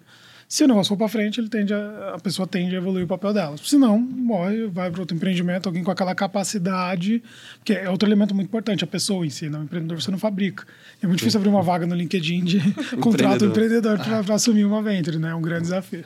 Se 0.52 0.64
o 0.64 0.68
negócio 0.68 0.90
for 0.90 0.99
para 0.99 1.09
frente, 1.09 1.40
ele 1.40 1.49
tende 1.49 1.73
a, 1.73 2.12
a 2.14 2.18
pessoa 2.18 2.47
tende 2.47 2.75
a 2.75 2.78
evoluir 2.78 3.06
o 3.06 3.09
papel 3.09 3.32
dela. 3.32 3.56
Se 3.56 3.78
não, 3.78 3.99
morre, 3.99 4.66
vai 4.66 4.90
para 4.90 5.00
outro 5.00 5.16
empreendimento, 5.16 5.66
alguém 5.66 5.82
com 5.82 5.90
aquela 5.90 6.14
capacidade, 6.14 7.23
que 7.64 7.73
é 7.73 7.88
outro 7.88 8.06
elemento 8.06 8.35
muito 8.35 8.49
importante, 8.49 8.85
a 8.85 8.87
pessoa 8.87 9.25
em 9.25 9.30
si, 9.30 9.47
não, 9.47 9.52
né? 9.52 9.59
o 9.61 9.64
empreendedor 9.64 10.02
você 10.02 10.11
não 10.11 10.18
fabrica. 10.18 10.66
É 11.02 11.06
muito 11.06 11.21
difícil 11.21 11.40
abrir 11.40 11.49
uma 11.49 11.62
vaga 11.62 11.87
no 11.87 11.94
LinkedIn 11.94 12.44
de 12.44 12.61
contrato 13.00 13.47
um 13.47 13.49
empreendedor 13.49 13.99
para 13.99 14.35
assumir 14.35 14.66
uma 14.66 14.82
venture, 14.82 15.18
né? 15.18 15.30
É 15.30 15.35
um 15.35 15.40
grande 15.40 15.62
desafio. 15.62 16.04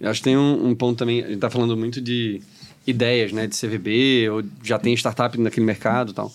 Eu 0.00 0.10
acho 0.10 0.18
que 0.18 0.24
tem 0.24 0.36
um, 0.36 0.70
um 0.70 0.74
ponto 0.74 0.98
também, 0.98 1.20
a 1.20 1.26
gente 1.26 1.36
está 1.36 1.48
falando 1.48 1.76
muito 1.76 2.00
de 2.00 2.42
ideias, 2.84 3.30
né, 3.30 3.46
de 3.46 3.56
CVB, 3.56 4.28
ou 4.28 4.42
já 4.60 4.76
tem 4.76 4.92
startup 4.94 5.38
naquele 5.38 5.64
mercado 5.64 6.10
e 6.10 6.14
tal. 6.14 6.34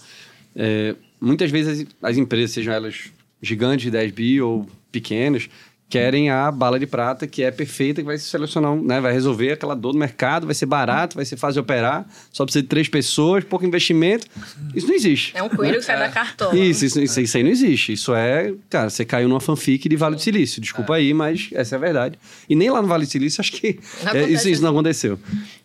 É, 0.55 0.95
muitas 1.19 1.51
vezes 1.51 1.81
as, 2.01 2.11
as, 2.11 2.17
empresas, 2.17 2.51
sejam 2.51 2.73
elas 2.73 3.11
gigantes 3.41 3.83
de 3.83 3.91
10 3.91 4.11
bi 4.13 4.41
ou 4.41 4.65
pequenas, 4.93 5.49
querem 5.89 6.29
a 6.29 6.51
bala 6.51 6.77
de 6.77 6.85
prata, 6.85 7.25
que 7.25 7.43
é 7.43 7.51
perfeita, 7.51 8.01
que 8.01 8.05
vai 8.05 8.17
selecionar, 8.17 8.75
né? 8.75 8.99
Vai 8.99 9.13
resolver 9.13 9.53
aquela 9.53 9.73
dor 9.73 9.93
do 9.93 9.97
mercado, 9.97 10.45
vai 10.45 10.53
ser 10.53 10.65
barato, 10.65 11.15
vai 11.15 11.23
ser 11.23 11.37
fácil 11.37 11.53
de 11.53 11.59
operar, 11.61 12.05
só 12.31 12.43
precisa 12.43 12.61
de 12.61 12.67
três 12.67 12.89
pessoas, 12.89 13.43
pouco 13.43 13.65
investimento. 13.65 14.27
Isso 14.75 14.87
não 14.87 14.95
existe. 14.95 15.31
É 15.35 15.41
um 15.41 15.49
coelho 15.49 15.73
né? 15.73 15.79
que 15.79 15.85
sai 15.85 15.95
é. 15.95 15.99
da 15.99 16.09
cartola. 16.09 16.57
Isso, 16.57 16.85
isso, 16.85 16.99
isso, 16.99 17.21
isso, 17.21 17.37
aí 17.37 17.43
não 17.43 17.49
existe. 17.49 17.93
Isso 17.93 18.13
é, 18.13 18.53
cara, 18.69 18.89
você 18.89 19.05
caiu 19.05 19.29
numa 19.29 19.39
fanfic 19.39 19.87
de 19.87 19.95
Vale 19.95 20.15
do 20.15 20.21
Silício. 20.21 20.61
Desculpa 20.61 20.95
é. 20.95 20.97
aí, 20.97 21.13
mas 21.13 21.49
essa 21.53 21.75
é 21.75 21.77
a 21.77 21.79
verdade. 21.79 22.19
E 22.49 22.55
nem 22.55 22.69
lá 22.69 22.81
no 22.81 22.87
Vale 22.87 23.05
do 23.05 23.11
Silício, 23.11 23.39
acho 23.39 23.53
que 23.53 23.79
é, 24.13 24.23
isso, 24.29 24.49
isso 24.49 24.61
não 24.61 24.71
aconteceu. 24.71 25.17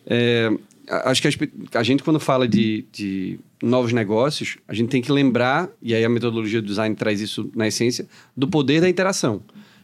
É, 0.07 0.49
acho 0.87 1.21
que 1.21 1.27
a, 1.27 1.79
a, 1.79 1.83
gente, 1.83 2.01
quando 2.01 2.19
fala 2.19 2.47
de, 2.47 2.85
de 2.93 3.39
novos 3.61 3.91
negócios, 3.91 4.57
a 4.67 4.73
gente 4.73 4.89
tem 4.89 5.01
que 5.01 5.11
lembrar, 5.11 5.69
e 5.81 5.93
aí 5.93 6.03
a 6.03 6.09
metodologia 6.09 6.61
do 6.61 6.67
design 6.67 6.95
traz 6.95 7.19
isso 7.19 7.51
na 7.53 7.67
essência, 7.67 8.07
do 8.35 8.47
poder 8.47 8.79
da 8.79 8.87
interação. 8.87 9.41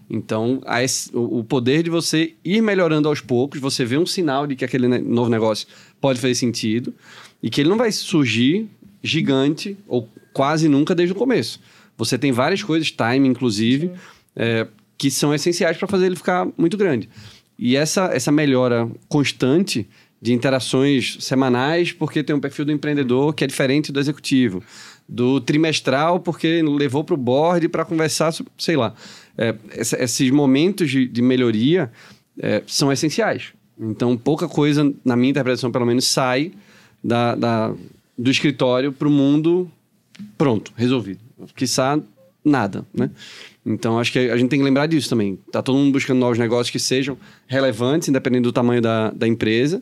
Então, 0.09 0.59
o 1.13 1.43
poder 1.43 1.83
de 1.83 1.89
você 1.89 2.33
ir 2.43 2.61
melhorando 2.61 3.07
aos 3.07 3.21
poucos, 3.21 3.61
você 3.61 3.85
vê 3.85 3.95
um 3.95 4.07
sinal 4.07 4.47
de 4.47 4.55
que 4.55 4.65
aquele 4.65 4.87
novo 4.87 5.29
negócio 5.29 5.67
pode 6.01 6.19
fazer 6.19 6.33
sentido 6.33 6.93
e 7.43 7.49
que 7.49 7.61
ele 7.61 7.69
não 7.69 7.77
vai 7.77 7.91
surgir 7.91 8.67
gigante 9.03 9.77
ou 9.87 10.09
quase 10.33 10.67
nunca 10.67 10.95
desde 10.95 11.13
o 11.13 11.15
começo. 11.15 11.59
Você 11.95 12.17
tem 12.17 12.31
várias 12.31 12.63
coisas, 12.63 12.91
time 12.91 13.27
inclusive, 13.27 13.91
é, 14.35 14.65
que 14.97 15.11
são 15.11 15.33
essenciais 15.33 15.77
para 15.77 15.87
fazer 15.87 16.07
ele 16.07 16.15
ficar 16.15 16.47
muito 16.57 16.75
grande. 16.75 17.07
E 17.57 17.75
essa, 17.75 18.05
essa 18.05 18.31
melhora 18.31 18.89
constante 19.07 19.87
de 20.21 20.33
interações 20.33 21.17
semanais, 21.19 21.91
porque 21.91 22.23
tem 22.23 22.35
um 22.35 22.39
perfil 22.39 22.65
do 22.65 22.71
empreendedor 22.71 23.33
que 23.33 23.43
é 23.43 23.47
diferente 23.47 23.91
do 23.91 23.99
executivo, 23.99 24.63
do 25.07 25.39
trimestral, 25.39 26.19
porque 26.19 26.61
levou 26.61 27.03
para 27.03 27.13
o 27.13 27.17
board 27.17 27.69
para 27.69 27.85
conversar, 27.85 28.33
sei 28.57 28.75
lá 28.75 28.93
é, 29.39 29.55
esses 29.73 30.29
momentos 30.29 30.91
de, 30.91 31.07
de 31.07 31.21
melhoria 31.21 31.89
é, 32.37 32.61
são 32.67 32.91
essenciais. 32.91 33.53
Então, 33.79 34.17
pouca 34.17 34.49
coisa, 34.49 34.93
na 35.05 35.15
minha 35.15 35.29
interpretação, 35.29 35.71
pelo 35.71 35.85
menos, 35.85 36.05
sai 36.05 36.51
da, 37.01 37.35
da 37.35 37.73
do 38.17 38.29
escritório 38.29 38.91
para 38.91 39.07
o 39.07 39.11
mundo 39.11 39.71
pronto, 40.37 40.73
resolvido. 40.75 41.21
Quiçá 41.55 41.97
nada, 42.43 42.85
né? 42.93 43.09
Então, 43.65 43.97
acho 43.97 44.11
que 44.11 44.19
a 44.19 44.35
gente 44.35 44.49
tem 44.49 44.59
que 44.59 44.65
lembrar 44.65 44.87
disso 44.87 45.09
também. 45.09 45.39
Tá 45.49 45.61
todo 45.61 45.77
mundo 45.77 45.93
buscando 45.93 46.19
novos 46.19 46.37
negócios 46.37 46.69
que 46.69 46.79
sejam 46.79 47.17
relevantes, 47.47 48.09
independente 48.09 48.43
do 48.43 48.51
tamanho 48.51 48.81
da, 48.81 49.11
da 49.11 49.25
empresa, 49.25 49.81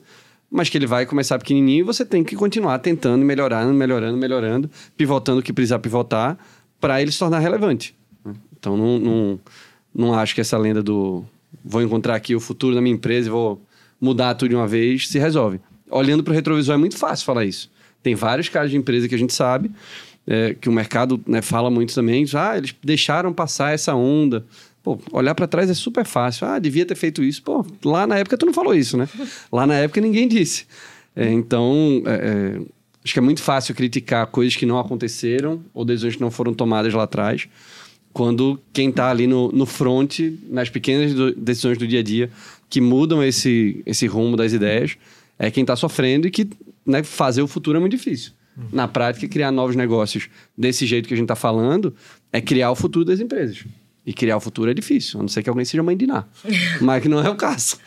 mas 0.51 0.69
que 0.69 0.77
ele 0.77 0.85
vai 0.85 1.07
começar 1.07 1.39
pequenininho 1.39 1.79
e 1.79 1.83
você 1.83 2.05
tem 2.05 2.23
que 2.23 2.35
continuar 2.35 2.77
tentando, 2.77 3.25
melhorando, 3.25 3.73
melhorando, 3.73 4.17
melhorando, 4.17 4.69
pivotando 4.95 5.39
o 5.39 5.43
que 5.43 5.51
precisar 5.51 5.79
pivotar 5.79 6.37
para 6.79 7.01
ele 7.01 7.11
se 7.11 7.17
tornar 7.17 7.39
relevante. 7.39 7.96
Então 8.59 8.77
não, 8.77 8.99
não, 8.99 9.39
não 9.93 10.13
acho 10.13 10.33
que 10.33 10.41
essa 10.41 10.57
lenda 10.57 10.81
do 10.81 11.23
vou 11.63 11.81
encontrar 11.81 12.15
aqui 12.15 12.35
o 12.35 12.39
futuro 12.39 12.75
da 12.75 12.81
minha 12.81 12.95
empresa 12.95 13.27
e 13.27 13.31
vou 13.31 13.61
mudar 13.99 14.35
tudo 14.35 14.49
de 14.49 14.55
uma 14.55 14.67
vez 14.67 15.07
se 15.07 15.19
resolve. 15.19 15.59
Olhando 15.89 16.23
para 16.23 16.31
o 16.31 16.35
retrovisor 16.35 16.75
é 16.75 16.77
muito 16.77 16.97
fácil 16.97 17.25
falar 17.25 17.45
isso. 17.45 17.69
Tem 18.03 18.15
vários 18.15 18.49
casos 18.49 18.71
de 18.71 18.77
empresa 18.77 19.07
que 19.07 19.15
a 19.15 19.17
gente 19.17 19.33
sabe, 19.33 19.71
é, 20.25 20.53
que 20.59 20.69
o 20.69 20.71
mercado 20.71 21.19
né, 21.25 21.41
fala 21.41 21.69
muito 21.69 21.93
também, 21.93 22.25
ah, 22.35 22.57
eles 22.57 22.75
deixaram 22.83 23.33
passar 23.33 23.73
essa 23.73 23.95
onda. 23.95 24.45
Pô, 24.83 24.99
olhar 25.11 25.33
para 25.33 25.47
trás 25.47 25.69
é 25.69 25.73
super 25.73 26.05
fácil. 26.05 26.47
Ah, 26.47 26.59
devia 26.59 26.85
ter 26.85 26.95
feito 26.95 27.23
isso. 27.23 27.41
Pô, 27.41 27.65
lá 27.83 28.05
na 28.05 28.17
época 28.17 28.37
tu 28.37 28.45
não 28.45 28.53
falou 28.53 28.73
isso, 28.73 28.97
né? 28.97 29.07
Lá 29.51 29.65
na 29.65 29.75
época 29.75 29.99
ninguém 29.99 30.27
disse. 30.27 30.65
É, 31.15 31.31
então, 31.31 32.03
é, 32.05 32.13
é, 32.13 32.61
acho 33.03 33.13
que 33.13 33.19
é 33.19 33.21
muito 33.21 33.41
fácil 33.41 33.73
criticar 33.73 34.27
coisas 34.27 34.55
que 34.55 34.65
não 34.65 34.77
aconteceram 34.79 35.61
ou 35.73 35.83
decisões 35.83 36.15
que 36.15 36.21
não 36.21 36.31
foram 36.31 36.53
tomadas 36.53 36.93
lá 36.93 37.03
atrás 37.03 37.47
quando 38.17 38.59
quem 38.73 38.89
está 38.89 39.11
ali 39.11 39.27
no, 39.27 39.51
no 39.51 39.67
front, 39.67 40.21
nas 40.49 40.71
pequenas 40.71 41.13
do, 41.13 41.35
decisões 41.35 41.77
do 41.77 41.87
dia 41.87 41.99
a 41.99 42.03
dia, 42.03 42.31
que 42.67 42.81
mudam 42.81 43.23
esse, 43.23 43.83
esse 43.85 44.07
rumo 44.07 44.35
das 44.35 44.53
ideias, 44.53 44.97
é 45.37 45.51
quem 45.51 45.61
está 45.61 45.75
sofrendo 45.75 46.25
e 46.25 46.31
que 46.31 46.49
né, 46.83 47.03
fazer 47.03 47.43
o 47.43 47.47
futuro 47.47 47.77
é 47.77 47.79
muito 47.79 47.95
difícil. 47.95 48.31
Uhum. 48.57 48.69
Na 48.71 48.87
prática, 48.87 49.27
criar 49.27 49.51
novos 49.51 49.75
negócios 49.75 50.29
desse 50.57 50.87
jeito 50.87 51.07
que 51.07 51.13
a 51.13 51.17
gente 51.17 51.25
está 51.25 51.35
falando 51.35 51.93
é 52.33 52.41
criar 52.41 52.71
o 52.71 52.75
futuro 52.75 53.05
das 53.05 53.19
empresas. 53.19 53.63
E 54.03 54.11
criar 54.11 54.37
o 54.37 54.39
futuro 54.39 54.71
é 54.71 54.73
difícil, 54.73 55.19
a 55.19 55.21
não 55.21 55.29
ser 55.29 55.43
que 55.43 55.49
alguém 55.49 55.63
seja 55.63 55.83
mãe 55.83 55.95
de 55.95 56.05
Iná. 56.05 56.25
Mas 56.81 57.03
que 57.03 57.07
não 57.07 57.23
é 57.23 57.29
o 57.29 57.35
caso. 57.35 57.77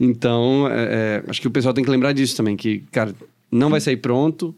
Então, 0.00 0.66
é, 0.68 1.22
é, 1.24 1.30
acho 1.30 1.40
que 1.40 1.46
o 1.46 1.50
pessoal 1.52 1.72
tem 1.72 1.84
que 1.84 1.90
lembrar 1.90 2.12
disso 2.12 2.36
também, 2.36 2.56
que, 2.56 2.82
cara, 2.90 3.14
não 3.52 3.70
vai 3.70 3.80
sair 3.80 3.98
pronto. 3.98 4.52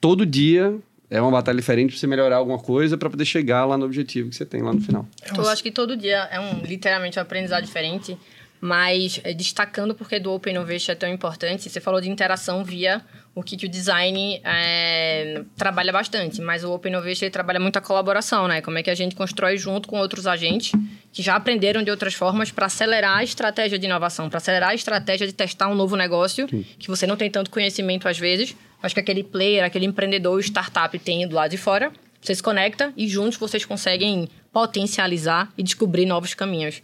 Todo 0.00 0.24
dia 0.24 0.78
é 1.10 1.20
uma 1.20 1.30
batalha 1.30 1.56
diferente 1.56 1.90
para 1.90 1.98
você 1.98 2.06
melhorar 2.06 2.36
alguma 2.36 2.58
coisa 2.58 2.96
para 2.96 3.08
poder 3.08 3.24
chegar 3.24 3.64
lá 3.64 3.78
no 3.78 3.86
objetivo 3.86 4.28
que 4.28 4.36
você 4.36 4.44
tem 4.44 4.62
lá 4.62 4.72
no 4.72 4.80
final. 4.80 5.06
Eu 5.36 5.48
acho 5.48 5.62
que 5.62 5.70
todo 5.70 5.96
dia 5.96 6.28
é 6.30 6.38
um 6.38 6.60
literalmente 6.60 7.18
um 7.18 7.22
aprendizado 7.22 7.64
diferente, 7.64 8.16
mas 8.60 9.20
é, 9.24 9.32
destacando 9.32 9.94
porque 9.94 10.18
do 10.18 10.32
Open 10.32 10.52
Innovation 10.52 10.92
é 10.92 10.94
tão 10.94 11.08
importante, 11.08 11.68
você 11.70 11.80
falou 11.80 12.00
de 12.00 12.10
interação 12.10 12.64
via 12.64 13.00
o 13.34 13.42
que, 13.42 13.56
que 13.56 13.66
o 13.66 13.68
design 13.68 14.40
é, 14.44 15.42
trabalha 15.56 15.92
bastante, 15.92 16.40
mas 16.42 16.64
o 16.64 16.72
Open 16.72 16.90
Innovation 16.90 17.30
trabalha 17.30 17.60
muito 17.60 17.76
a 17.76 17.80
colaboração, 17.80 18.48
né? 18.48 18.60
Como 18.60 18.76
é 18.76 18.82
que 18.82 18.90
a 18.90 18.94
gente 18.94 19.14
constrói 19.14 19.56
junto 19.56 19.88
com 19.88 19.98
outros 19.98 20.26
agentes 20.26 20.72
que 21.12 21.22
já 21.22 21.36
aprenderam 21.36 21.82
de 21.82 21.90
outras 21.90 22.14
formas 22.14 22.50
para 22.50 22.66
acelerar 22.66 23.18
a 23.18 23.24
estratégia 23.24 23.78
de 23.78 23.86
inovação, 23.86 24.28
para 24.28 24.38
acelerar 24.38 24.70
a 24.70 24.74
estratégia 24.74 25.26
de 25.26 25.32
testar 25.32 25.68
um 25.68 25.74
novo 25.74 25.96
negócio 25.96 26.48
Sim. 26.48 26.66
que 26.78 26.88
você 26.88 27.06
não 27.06 27.16
tem 27.16 27.30
tanto 27.30 27.50
conhecimento 27.50 28.08
às 28.08 28.18
vezes, 28.18 28.56
mas 28.82 28.92
que 28.92 29.00
aquele 29.00 29.22
player, 29.22 29.64
aquele 29.64 29.86
empreendedor, 29.86 30.40
startup 30.40 30.96
tem 30.98 31.26
do 31.26 31.34
lado 31.34 31.50
de 31.50 31.56
fora. 31.56 31.92
Você 32.20 32.34
se 32.34 32.42
conecta 32.42 32.92
e 32.96 33.06
juntos 33.08 33.38
vocês 33.38 33.64
conseguem 33.64 34.28
potencializar 34.52 35.52
e 35.56 35.62
descobrir 35.62 36.06
novos 36.06 36.34
caminhos. 36.34 36.82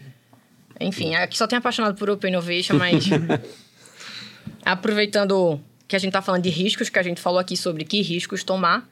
Enfim, 0.80 1.14
aqui 1.14 1.36
só 1.36 1.46
tem 1.46 1.58
apaixonado 1.58 1.96
por 1.96 2.10
Open 2.10 2.30
Innovation, 2.30 2.76
mas. 2.76 3.04
aproveitando 4.64 5.60
que 5.86 5.94
a 5.94 5.98
gente 5.98 6.08
está 6.08 6.22
falando 6.22 6.42
de 6.42 6.50
riscos, 6.50 6.88
que 6.88 6.98
a 6.98 7.02
gente 7.02 7.20
falou 7.20 7.38
aqui 7.38 7.56
sobre 7.56 7.84
que 7.84 8.00
riscos 8.00 8.42
tomar, 8.42 8.88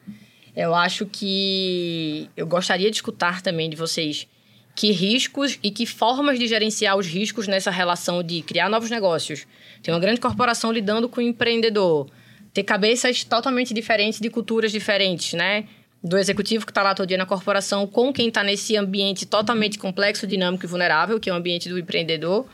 eu 0.55 0.75
acho 0.75 1.07
que 1.07 2.29
eu 2.37 2.47
gostaria 2.47 2.91
de 2.91 2.97
escutar 2.97 3.41
também 3.41 3.71
de 3.71 3.77
vocês 3.77 4.29
que 4.75 4.91
riscos 4.91 5.59
e 5.63 5.71
que 5.71 5.85
formas 5.87 6.39
de 6.39 6.47
gerenciar 6.47 6.97
os 6.97 7.07
riscos 7.07 7.47
nessa 7.47 7.71
relação 7.71 8.23
de 8.23 8.43
criar 8.43 8.69
novos 8.69 8.91
negócios. 8.91 9.47
Tem 9.83 9.93
uma 9.93 10.01
grande 10.01 10.21
corporação 10.21 10.73
lidando 10.73 11.09
com 11.09 11.21
o 11.21 11.23
empreendedor, 11.23 12.09
ter 12.53 12.63
cabeças 12.63 13.25
totalmente 13.25 13.73
diferentes 13.73 14.21
de 14.21 14.29
culturas 14.29 14.73
diferentes, 14.73 15.33
né? 15.35 15.65
Do 16.03 16.19
executivo 16.19 16.67
que 16.67 16.73
está 16.73 16.83
lá 16.83 16.95
todo 16.95 17.07
dia 17.07 17.17
na 17.17 17.27
corporação 17.27 17.87
com 17.87 18.13
quem 18.13 18.29
está 18.29 18.43
nesse 18.43 18.77
ambiente 18.77 19.25
totalmente 19.25 19.79
complexo, 19.79 20.27
dinâmico 20.27 20.65
e 20.65 20.69
vulnerável, 20.69 21.21
que 21.21 21.31
é 21.31 21.33
o 21.33 21.37
ambiente 21.37 21.69
do 21.69 21.79
empreendedor. 21.79 22.47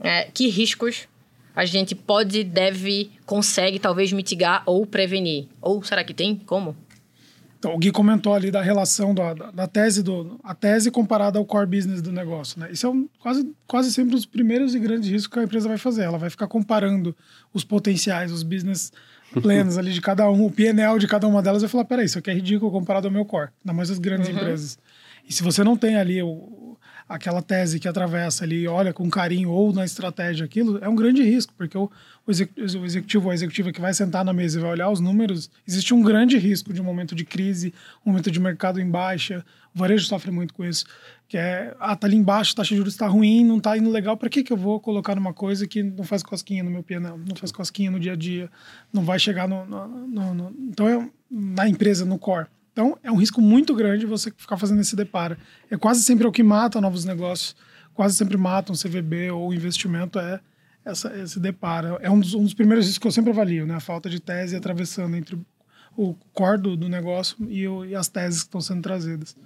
É, 0.00 0.28
que 0.32 0.48
riscos 0.48 1.06
a 1.54 1.64
gente 1.64 1.94
pode, 1.94 2.44
deve, 2.44 3.10
consegue 3.24 3.78
talvez 3.78 4.12
mitigar 4.12 4.62
ou 4.66 4.86
prevenir? 4.86 5.46
Ou 5.60 5.82
será 5.82 6.04
que 6.04 6.12
tem? 6.12 6.36
Como? 6.36 6.76
Então, 7.58 7.74
o 7.74 7.78
Gui 7.78 7.90
comentou 7.90 8.34
ali 8.34 8.50
da 8.50 8.60
relação 8.60 9.14
da, 9.14 9.32
da, 9.32 9.66
tese 9.66 10.02
do 10.02 10.38
a 10.44 10.54
tese 10.54 10.90
comparada 10.90 11.38
ao 11.38 11.46
core 11.46 11.66
business 11.66 12.02
do 12.02 12.12
negócio, 12.12 12.60
né? 12.60 12.68
Isso 12.70 12.86
é 12.86 12.90
um, 12.90 13.08
quase 13.18 13.50
quase 13.66 13.90
sempre 13.90 14.14
os 14.14 14.26
primeiros 14.26 14.74
e 14.74 14.78
grandes 14.78 15.08
riscos 15.10 15.32
que 15.32 15.38
a 15.40 15.44
empresa 15.44 15.66
vai 15.66 15.78
fazer. 15.78 16.02
Ela 16.02 16.18
vai 16.18 16.28
ficar 16.28 16.46
comparando 16.46 17.16
os 17.54 17.64
potenciais, 17.64 18.30
os 18.30 18.42
business 18.42 18.92
plans 19.40 19.78
ali 19.78 19.92
de 19.92 20.00
cada 20.00 20.30
um, 20.30 20.44
o 20.44 20.50
PNL 20.50 20.98
de 20.98 21.06
cada 21.06 21.26
uma 21.26 21.42
delas 21.42 21.62
e 21.62 21.68
falar, 21.68 21.84
peraí, 21.84 22.06
isso 22.06 22.18
aqui 22.18 22.30
é 22.30 22.34
ridículo 22.34 22.70
comparado 22.70 23.06
ao 23.06 23.12
meu 23.12 23.24
core, 23.24 23.50
ainda 23.64 23.76
mais 23.76 23.90
as 23.90 23.98
grandes 23.98 24.28
uhum. 24.28 24.36
empresas. 24.36 24.78
E 25.28 25.32
se 25.32 25.42
você 25.42 25.64
não 25.64 25.76
tem 25.76 25.96
ali 25.96 26.22
o, 26.22 26.76
aquela 27.08 27.42
tese 27.42 27.78
que 27.78 27.88
atravessa 27.88 28.44
ali 28.44 28.62
e 28.62 28.68
olha 28.68 28.92
com 28.92 29.08
carinho 29.08 29.50
ou 29.50 29.72
na 29.72 29.84
estratégia 29.84 30.44
aquilo, 30.44 30.78
é 30.82 30.88
um 30.88 30.94
grande 30.94 31.22
risco, 31.22 31.52
porque 31.56 31.76
o, 31.76 31.90
o 32.26 32.30
executivo 32.84 33.26
ou 33.26 33.30
a 33.30 33.34
executiva 33.34 33.72
que 33.72 33.80
vai 33.80 33.94
sentar 33.94 34.24
na 34.24 34.32
mesa 34.32 34.58
e 34.58 34.62
vai 34.62 34.70
olhar 34.72 34.90
os 34.90 35.00
números, 35.00 35.50
existe 35.66 35.94
um 35.94 36.02
grande 36.02 36.36
risco 36.38 36.72
de 36.72 36.80
um 36.80 36.84
momento 36.84 37.14
de 37.14 37.24
crise, 37.24 37.72
um 38.04 38.10
momento 38.10 38.30
de 38.30 38.40
mercado 38.40 38.80
em 38.80 38.88
baixa. 38.88 39.44
O 39.76 39.78
varejo 39.78 40.06
sofre 40.06 40.30
muito 40.30 40.54
com 40.54 40.64
isso, 40.64 40.86
que 41.28 41.36
é, 41.36 41.76
ah, 41.78 41.94
tá 41.94 42.06
ali 42.06 42.16
embaixo, 42.16 42.52
a 42.52 42.56
taxa 42.56 42.70
de 42.70 42.76
juros 42.76 42.94
está 42.94 43.06
ruim, 43.06 43.44
não 43.44 43.58
está 43.58 43.76
indo 43.76 43.90
legal, 43.90 44.16
para 44.16 44.30
que 44.30 44.42
que 44.42 44.50
eu 44.50 44.56
vou 44.56 44.80
colocar 44.80 45.14
numa 45.14 45.34
coisa 45.34 45.66
que 45.66 45.82
não 45.82 46.02
faz 46.02 46.22
cosquinha 46.22 46.62
no 46.62 46.70
meu 46.70 46.82
PNL, 46.82 47.18
não 47.18 47.36
faz 47.36 47.52
cosquinha 47.52 47.90
no 47.90 48.00
dia 48.00 48.14
a 48.14 48.16
dia, 48.16 48.50
não 48.90 49.04
vai 49.04 49.18
chegar 49.18 49.46
no... 49.46 49.66
no, 49.66 49.86
no, 49.86 50.34
no 50.34 50.54
então, 50.70 50.88
é 50.88 51.10
na 51.30 51.68
empresa, 51.68 52.06
no 52.06 52.18
core. 52.18 52.46
Então, 52.72 52.96
é 53.02 53.12
um 53.12 53.16
risco 53.16 53.42
muito 53.42 53.74
grande 53.74 54.06
você 54.06 54.32
ficar 54.34 54.56
fazendo 54.56 54.80
esse 54.80 54.96
deparo. 54.96 55.36
É 55.70 55.76
quase 55.76 56.02
sempre 56.02 56.26
o 56.26 56.32
que 56.32 56.42
mata 56.42 56.80
novos 56.80 57.04
negócios, 57.04 57.54
quase 57.92 58.16
sempre 58.16 58.38
mata 58.38 58.72
um 58.72 58.74
CVB 58.74 59.30
ou 59.30 59.52
investimento, 59.52 60.18
é 60.18 60.40
essa, 60.86 61.14
esse 61.18 61.38
deparo. 61.38 61.98
É 62.00 62.10
um 62.10 62.18
dos, 62.18 62.32
um 62.32 62.44
dos 62.44 62.54
primeiros 62.54 62.86
riscos 62.86 63.02
que 63.02 63.06
eu 63.08 63.12
sempre 63.12 63.30
avalio, 63.30 63.66
né? 63.66 63.74
A 63.74 63.80
falta 63.80 64.08
de 64.08 64.20
tese 64.20 64.56
atravessando 64.56 65.16
entre 65.16 65.38
o 65.96 66.14
core 66.32 66.60
do, 66.60 66.76
do 66.76 66.88
negócio 66.88 67.36
e, 67.48 67.66
o, 67.66 67.84
e, 67.84 67.94
as 67.94 68.08
teses 68.08 68.42
que 68.42 68.48
estão 68.48 68.60
sendo 68.60 68.82
trazidas. 68.82 69.36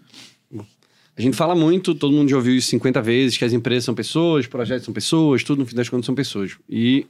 A 1.16 1.22
gente 1.22 1.36
fala 1.36 1.54
muito, 1.54 1.94
todo 1.94 2.12
mundo 2.12 2.28
já 2.28 2.36
ouviu 2.36 2.54
isso 2.54 2.68
50 2.68 3.02
vezes, 3.02 3.36
que 3.36 3.44
as 3.44 3.52
empresas 3.52 3.84
são 3.84 3.94
pessoas, 3.94 4.46
projetos 4.46 4.84
são 4.84 4.94
pessoas, 4.94 5.44
tudo 5.44 5.60
no 5.60 5.66
fim 5.66 5.76
das 5.76 5.88
contas 5.88 6.06
são 6.06 6.14
pessoas. 6.14 6.56
E 6.68 7.06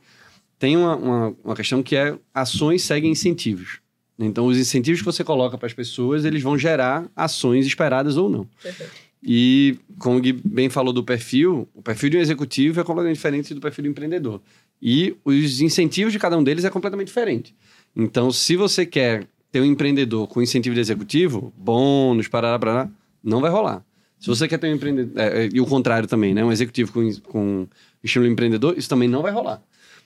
tem 0.59 0.76
uma, 0.76 0.96
uma, 0.96 1.37
uma 1.44 1.57
questão 1.57 1.83
que 1.83 1.94
é 1.96 2.18
ações 2.35 2.83
seguem 2.83 3.12
incentivos. 3.12 3.79
Então, 4.18 4.46
os 4.46 4.59
incentivos 4.59 5.00
que 5.00 5.07
você 5.07 5.24
coloca 5.24 5.57
para 5.57 5.66
as 5.66 5.72
pessoas, 5.72 6.24
eles 6.24 6.42
vão 6.42 6.59
gerar 6.59 7.09
ações 7.16 7.66
esperadas 7.66 8.16
ou 8.16 8.29
não. 8.29 8.46
Perfeito. 8.62 8.92
E, 9.22 9.79
como 9.98 10.16
o 10.16 10.20
Gui 10.20 10.33
bem 10.33 10.68
falou 10.68 10.92
do 10.92 11.05
perfil, 11.05 11.68
o 11.74 11.83
perfil 11.83 12.11
de 12.11 12.16
um 12.16 12.20
executivo 12.20 12.81
é 12.81 12.85
completamente 12.85 13.16
diferente 13.16 13.55
do 13.55 13.61
perfil 13.61 13.85
do 13.85 13.90
empreendedor. 13.90 14.40
E 14.81 15.14
os 15.24 15.61
incentivos 15.61 16.12
de 16.12 16.18
cada 16.18 16.38
um 16.38 16.42
deles 16.42 16.64
é 16.64 16.70
completamente 16.70 17.09
diferente. 17.09 17.55
Então, 17.94 18.31
se 18.31 18.57
você 18.57 18.87
quer 18.87 19.26
ter 19.50 19.61
um 19.61 19.64
empreendedor 19.64 20.26
com 20.29 20.40
incentivo 20.40 20.74
de 20.74 20.81
executivo, 20.81 21.53
bônus, 21.57 22.29
parará, 22.29 22.59
parará, 22.59 22.90
não 23.22 23.40
vai 23.40 23.50
rolar. 23.50 23.85
Se 24.18 24.29
você 24.29 24.46
quer 24.46 24.59
ter 24.59 24.68
um 24.70 24.74
empreendedor, 24.74 25.18
é, 25.18 25.44
é, 25.44 25.48
e 25.53 25.61
o 25.61 25.66
contrário 25.66 26.07
também, 26.07 26.35
né? 26.35 26.44
Um 26.44 26.53
executivo 26.53 26.92
com, 26.92 27.12
com 27.22 27.68
estilo 28.05 28.26
empreendedor, 28.26 28.76
isso 28.76 28.88
também 28.88 29.09
não 29.09 29.22
vai 29.22 29.33
rolar. 29.33 29.62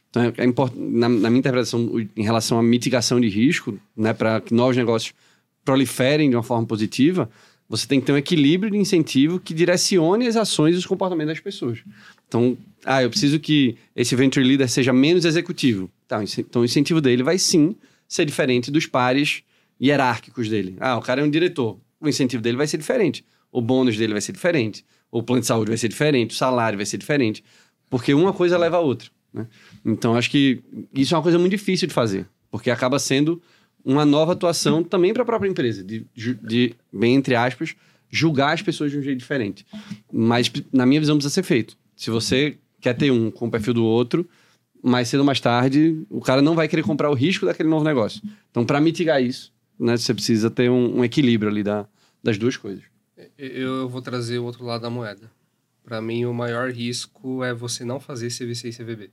Então, 0.08 0.22
é, 0.22 0.32
é 0.38 0.44
importante, 0.44 0.80
na, 0.80 1.08
na, 1.08 1.28
minha 1.28 1.40
interpretação, 1.40 1.90
em 2.16 2.22
relação 2.22 2.58
à 2.58 2.62
mitigação 2.62 3.20
de 3.20 3.28
risco, 3.28 3.76
né, 3.96 4.12
para 4.12 4.40
que 4.40 4.54
novos 4.54 4.76
negócios 4.76 5.12
proliferem 5.64 6.30
de 6.30 6.36
uma 6.36 6.42
forma 6.42 6.64
positiva, 6.64 7.28
você 7.68 7.86
tem 7.88 7.98
que 7.98 8.06
ter 8.06 8.12
um 8.12 8.16
equilíbrio 8.16 8.70
de 8.70 8.78
incentivo 8.78 9.40
que 9.40 9.52
direcione 9.52 10.28
as 10.28 10.36
ações 10.36 10.76
e 10.76 10.78
os 10.78 10.86
comportamentos 10.86 11.34
das 11.34 11.40
pessoas. 11.40 11.82
Então, 12.28 12.56
ah, 12.84 13.02
eu 13.02 13.10
preciso 13.10 13.40
que 13.40 13.76
esse 13.96 14.14
venture 14.14 14.46
leader 14.46 14.68
seja 14.68 14.92
menos 14.92 15.24
executivo. 15.24 15.90
Tá, 16.06 16.22
então, 16.38 16.62
o 16.62 16.64
incentivo 16.64 17.00
dele 17.00 17.22
vai 17.22 17.38
sim 17.38 17.76
ser 18.06 18.24
diferente 18.24 18.70
dos 18.70 18.86
pares 18.86 19.42
hierárquicos 19.80 20.48
dele. 20.48 20.76
Ah, 20.80 20.96
o 20.96 21.00
cara 21.00 21.20
é 21.20 21.24
um 21.24 21.30
diretor. 21.30 21.78
O 22.00 22.08
incentivo 22.08 22.42
dele 22.42 22.56
vai 22.56 22.66
ser 22.66 22.76
diferente. 22.76 23.24
O 23.50 23.60
bônus 23.60 23.96
dele 23.96 24.12
vai 24.12 24.20
ser 24.20 24.32
diferente. 24.32 24.84
O 25.10 25.22
plano 25.22 25.40
de 25.40 25.46
saúde 25.46 25.70
vai 25.70 25.78
ser 25.78 25.88
diferente. 25.88 26.32
O 26.32 26.34
salário 26.34 26.76
vai 26.76 26.86
ser 26.86 26.98
diferente. 26.98 27.42
Porque 27.88 28.12
uma 28.12 28.32
coisa 28.32 28.58
leva 28.58 28.76
a 28.76 28.80
outra. 28.80 29.08
Né? 29.32 29.46
Então, 29.84 30.14
acho 30.14 30.30
que 30.30 30.62
isso 30.94 31.14
é 31.14 31.16
uma 31.16 31.22
coisa 31.22 31.38
muito 31.38 31.52
difícil 31.52 31.88
de 31.88 31.94
fazer. 31.94 32.26
Porque 32.50 32.70
acaba 32.70 32.98
sendo 32.98 33.40
uma 33.84 34.04
nova 34.04 34.32
atuação 34.32 34.82
também 34.82 35.12
para 35.12 35.22
a 35.22 35.26
própria 35.26 35.48
empresa, 35.48 35.84
de, 35.84 36.06
de, 36.14 36.74
bem 36.90 37.14
entre 37.14 37.34
aspas, 37.34 37.74
julgar 38.08 38.54
as 38.54 38.62
pessoas 38.62 38.90
de 38.90 38.98
um 38.98 39.02
jeito 39.02 39.18
diferente. 39.18 39.66
Mas, 40.10 40.50
na 40.72 40.86
minha 40.86 41.00
visão, 41.00 41.16
precisa 41.16 41.34
ser 41.34 41.42
feito. 41.42 41.76
Se 41.94 42.10
você 42.10 42.56
quer 42.84 42.92
ter 42.94 43.10
um 43.10 43.30
com 43.30 43.46
o 43.46 43.50
perfil 43.50 43.72
do 43.72 43.82
outro, 43.82 44.28
mais 44.82 45.08
cedo 45.08 45.20
ou 45.20 45.26
mais 45.26 45.40
tarde, 45.40 46.04
o 46.10 46.20
cara 46.20 46.42
não 46.42 46.54
vai 46.54 46.68
querer 46.68 46.82
comprar 46.82 47.10
o 47.10 47.14
risco 47.14 47.46
daquele 47.46 47.68
novo 47.68 47.82
negócio. 47.82 48.20
Então, 48.50 48.62
para 48.66 48.78
mitigar 48.78 49.22
isso, 49.22 49.50
né, 49.80 49.96
você 49.96 50.12
precisa 50.12 50.50
ter 50.50 50.70
um, 50.70 50.98
um 50.98 51.04
equilíbrio 51.04 51.50
ali 51.50 51.62
da, 51.62 51.86
das 52.22 52.36
duas 52.36 52.58
coisas. 52.58 52.84
Eu 53.38 53.88
vou 53.88 54.02
trazer 54.02 54.38
o 54.38 54.44
outro 54.44 54.66
lado 54.66 54.82
da 54.82 54.90
moeda. 54.90 55.30
Para 55.82 56.02
mim, 56.02 56.26
o 56.26 56.34
maior 56.34 56.70
risco 56.70 57.42
é 57.42 57.54
você 57.54 57.86
não 57.86 57.98
fazer 57.98 58.28
CVC 58.28 58.68
e 58.68 58.72
CVB 58.72 59.10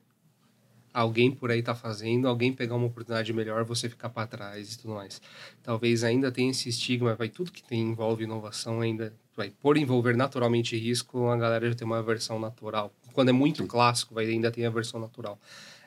alguém 0.93 1.31
por 1.31 1.51
aí 1.51 1.61
tá 1.61 1.73
fazendo, 1.73 2.27
alguém 2.27 2.51
pegar 2.53 2.75
uma 2.75 2.87
oportunidade 2.87 3.31
melhor, 3.33 3.63
você 3.63 3.87
ficar 3.87 4.09
para 4.09 4.27
trás 4.27 4.73
e 4.73 4.79
tudo 4.79 4.93
mais. 4.93 5.21
Talvez 5.63 6.03
ainda 6.03 6.31
tenha 6.31 6.51
esse 6.51 6.69
estigma, 6.69 7.15
vai 7.15 7.29
tudo 7.29 7.51
que 7.51 7.63
tem, 7.63 7.81
envolve 7.81 8.23
inovação 8.23 8.81
ainda, 8.81 9.13
vai 9.35 9.51
por 9.61 9.77
envolver 9.77 10.15
naturalmente 10.15 10.77
risco, 10.77 11.27
a 11.27 11.37
galera 11.37 11.69
já 11.69 11.75
tem 11.75 11.85
uma 11.85 12.01
versão 12.01 12.39
natural. 12.39 12.93
Quando 13.13 13.29
é 13.29 13.33
muito 13.33 13.65
clássico, 13.65 14.13
vai 14.13 14.25
ainda 14.25 14.51
tem 14.51 14.65
a 14.65 14.69
versão 14.69 14.99
natural. 14.99 15.39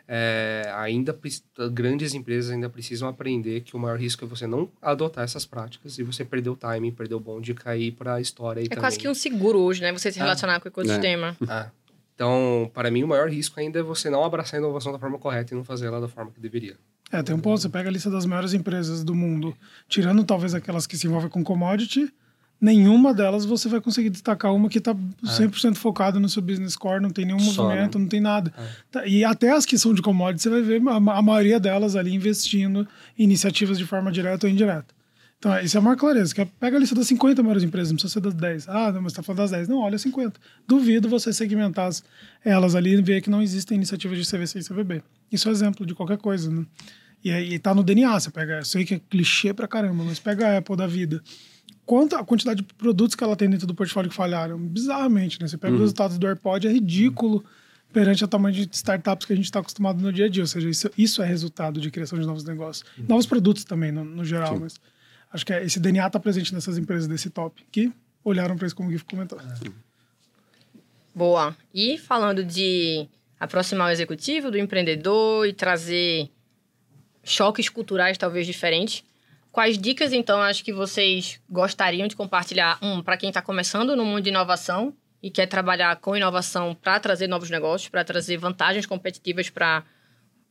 É, 0.06 0.70
ainda 0.76 1.18
grandes 1.72 2.12
empresas 2.12 2.50
ainda 2.50 2.68
precisam 2.68 3.08
aprender 3.08 3.62
que 3.62 3.74
o 3.74 3.78
maior 3.78 3.98
risco 3.98 4.22
é 4.22 4.28
você 4.28 4.46
não 4.46 4.70
adotar 4.82 5.24
essas 5.24 5.46
práticas 5.46 5.98
e 5.98 6.02
você 6.02 6.24
perder 6.24 6.50
o 6.50 6.56
timing, 6.56 6.90
perder 6.92 7.14
o 7.14 7.20
bonde 7.20 7.52
e 7.52 7.54
cair 7.54 7.92
para 7.92 8.16
a 8.16 8.20
história. 8.20 8.60
é 8.60 8.64
também. 8.64 8.78
quase 8.78 8.98
que 8.98 9.08
um 9.08 9.14
seguro 9.14 9.58
hoje, 9.58 9.80
né? 9.80 9.92
Você 9.92 10.12
se 10.12 10.20
ah. 10.20 10.24
relacionar 10.24 10.56
ah, 10.56 10.60
com 10.60 10.68
o 10.68 10.68
ecossistema. 10.68 11.36
É. 11.40 11.46
Ah. 11.48 11.70
Então, 12.14 12.70
para 12.72 12.90
mim, 12.90 13.02
o 13.02 13.08
maior 13.08 13.28
risco 13.28 13.58
ainda 13.58 13.80
é 13.80 13.82
você 13.82 14.08
não 14.08 14.22
abraçar 14.22 14.60
a 14.60 14.62
inovação 14.62 14.92
da 14.92 14.98
forma 14.98 15.18
correta 15.18 15.52
e 15.52 15.56
não 15.56 15.64
fazer 15.64 15.86
ela 15.86 16.00
da 16.00 16.06
forma 16.06 16.30
que 16.30 16.40
deveria. 16.40 16.76
É, 17.10 17.22
tem 17.22 17.34
um 17.34 17.40
ponto, 17.40 17.60
você 17.60 17.68
pega 17.68 17.88
a 17.88 17.92
lista 17.92 18.10
das 18.10 18.26
maiores 18.26 18.52
empresas 18.52 19.02
do 19.02 19.14
mundo, 19.14 19.56
tirando 19.88 20.22
talvez 20.22 20.54
aquelas 20.54 20.86
que 20.86 20.96
se 20.96 21.06
envolvem 21.06 21.28
com 21.28 21.42
commodity, 21.42 22.12
nenhuma 22.64 23.12
delas 23.12 23.44
você 23.44 23.68
vai 23.68 23.80
conseguir 23.80 24.08
destacar 24.08 24.54
uma 24.54 24.70
que 24.70 24.78
está 24.78 24.94
100% 24.94 25.72
é. 25.72 25.74
focada 25.74 26.18
no 26.18 26.28
seu 26.30 26.40
business 26.40 26.74
core, 26.74 27.02
não 27.02 27.10
tem 27.10 27.26
nenhum 27.26 27.38
Só, 27.38 27.64
movimento, 27.64 27.98
né? 27.98 28.02
não 28.02 28.08
tem 28.08 28.20
nada. 28.20 28.52
É. 28.56 28.68
Tá, 28.90 29.06
e 29.06 29.22
até 29.22 29.50
as 29.50 29.66
que 29.66 29.76
são 29.76 29.92
de 29.92 30.00
commodity, 30.00 30.42
você 30.42 30.48
vai 30.48 30.62
ver 30.62 30.82
a, 30.88 30.96
a 30.96 31.22
maioria 31.22 31.60
delas 31.60 31.94
ali 31.94 32.14
investindo 32.14 32.88
em 33.18 33.24
iniciativas 33.24 33.76
de 33.76 33.84
forma 33.84 34.10
direta 34.10 34.46
ou 34.46 34.52
indireta. 34.52 34.94
Então, 35.38 35.60
isso 35.60 35.76
é 35.76 35.80
uma 35.80 35.94
clareza. 35.94 36.34
Que 36.34 36.42
pega 36.46 36.78
a 36.78 36.80
lista 36.80 36.94
das 36.94 37.06
50 37.06 37.42
maiores 37.42 37.62
empresas, 37.62 37.90
não 37.90 37.96
precisa 37.96 38.14
ser 38.14 38.20
das 38.20 38.32
10. 38.32 38.66
Ah, 38.66 38.90
não, 38.90 39.02
mas 39.02 39.12
você 39.12 39.20
está 39.20 39.22
falando 39.22 39.40
das 39.40 39.50
10. 39.50 39.68
Não, 39.68 39.78
olha 39.80 39.98
50. 39.98 40.40
Duvido 40.66 41.06
você 41.06 41.34
segmentar 41.34 41.90
elas 42.42 42.74
ali 42.74 42.94
e 42.94 43.02
ver 43.02 43.20
que 43.20 43.28
não 43.28 43.42
existem 43.42 43.76
iniciativas 43.76 44.16
de 44.16 44.24
CVC 44.24 44.60
e 44.60 44.64
CVB. 44.64 45.02
Isso 45.30 45.46
é 45.50 45.52
exemplo 45.52 45.84
de 45.84 45.94
qualquer 45.94 46.16
coisa, 46.16 46.50
né? 46.50 46.64
E 47.22 47.30
aí 47.30 47.58
tá 47.58 47.74
no 47.74 47.82
DNA, 47.82 48.20
você 48.20 48.30
pega, 48.30 48.58
eu 48.58 48.64
sei 48.64 48.86
que 48.86 48.94
é 48.94 49.00
clichê 49.10 49.52
pra 49.52 49.68
caramba, 49.68 50.02
mas 50.04 50.18
pega 50.18 50.48
a 50.48 50.58
Apple 50.58 50.76
da 50.76 50.86
vida. 50.86 51.22
Quanto 51.86 52.16
a 52.16 52.24
quantidade 52.24 52.62
de 52.62 52.74
produtos 52.74 53.14
que 53.14 53.22
ela 53.22 53.36
tem 53.36 53.48
dentro 53.48 53.66
do 53.66 53.74
portfólio 53.74 54.10
que 54.10 54.16
falharam? 54.16 54.58
Bizarramente, 54.58 55.40
né? 55.40 55.46
Você 55.46 55.58
pega 55.58 55.72
uhum. 55.72 55.78
os 55.78 55.82
resultados 55.82 56.18
do 56.18 56.26
AirPod, 56.26 56.66
é 56.66 56.72
ridículo 56.72 57.36
uhum. 57.36 57.42
perante 57.92 58.24
o 58.24 58.28
tamanho 58.28 58.54
de 58.54 58.68
startups 58.72 59.26
que 59.26 59.32
a 59.32 59.36
gente 59.36 59.46
está 59.46 59.60
acostumado 59.60 60.02
no 60.02 60.12
dia 60.12 60.26
a 60.26 60.28
dia. 60.28 60.42
Ou 60.42 60.46
seja, 60.46 60.68
isso, 60.68 60.90
isso 60.96 61.22
é 61.22 61.26
resultado 61.26 61.80
de 61.80 61.90
criação 61.90 62.18
de 62.18 62.26
novos 62.26 62.44
negócios. 62.44 62.88
Uhum. 62.98 63.04
Novos 63.08 63.26
produtos 63.26 63.64
também, 63.64 63.92
no, 63.92 64.04
no 64.04 64.24
geral, 64.24 64.54
Sim. 64.54 64.60
mas 64.60 64.80
Acho 65.34 65.44
que 65.44 65.52
é, 65.52 65.64
esse 65.64 65.80
DNA 65.80 66.06
está 66.06 66.20
presente 66.20 66.54
nessas 66.54 66.78
empresas 66.78 67.08
desse 67.08 67.28
top, 67.28 67.60
que 67.72 67.92
olharam 68.22 68.56
para 68.56 68.68
isso 68.68 68.76
como 68.76 68.88
o 68.88 68.92
Gif 68.92 69.04
comentou. 69.04 69.36
Boa. 71.12 71.56
E 71.74 71.98
falando 71.98 72.44
de 72.44 73.08
aproximar 73.40 73.88
o 73.88 73.90
executivo 73.90 74.48
do 74.48 74.56
empreendedor 74.56 75.44
e 75.48 75.52
trazer 75.52 76.30
choques 77.24 77.68
culturais 77.68 78.16
talvez 78.16 78.46
diferentes, 78.46 79.02
quais 79.54 79.78
dicas 79.78 80.12
então 80.12 80.42
acho 80.42 80.64
que 80.64 80.72
vocês 80.72 81.40
gostariam 81.48 82.08
de 82.08 82.16
compartilhar? 82.16 82.76
Um, 82.82 83.00
para 83.00 83.16
quem 83.16 83.28
está 83.28 83.40
começando 83.40 83.94
no 83.94 84.04
mundo 84.04 84.22
de 84.22 84.28
inovação 84.28 84.92
e 85.22 85.30
quer 85.30 85.46
trabalhar 85.46 85.94
com 86.00 86.16
inovação 86.16 86.74
para 86.74 86.98
trazer 86.98 87.28
novos 87.28 87.48
negócios, 87.50 87.88
para 87.88 88.02
trazer 88.02 88.36
vantagens 88.36 88.84
competitivas 88.84 89.48
para 89.48 89.84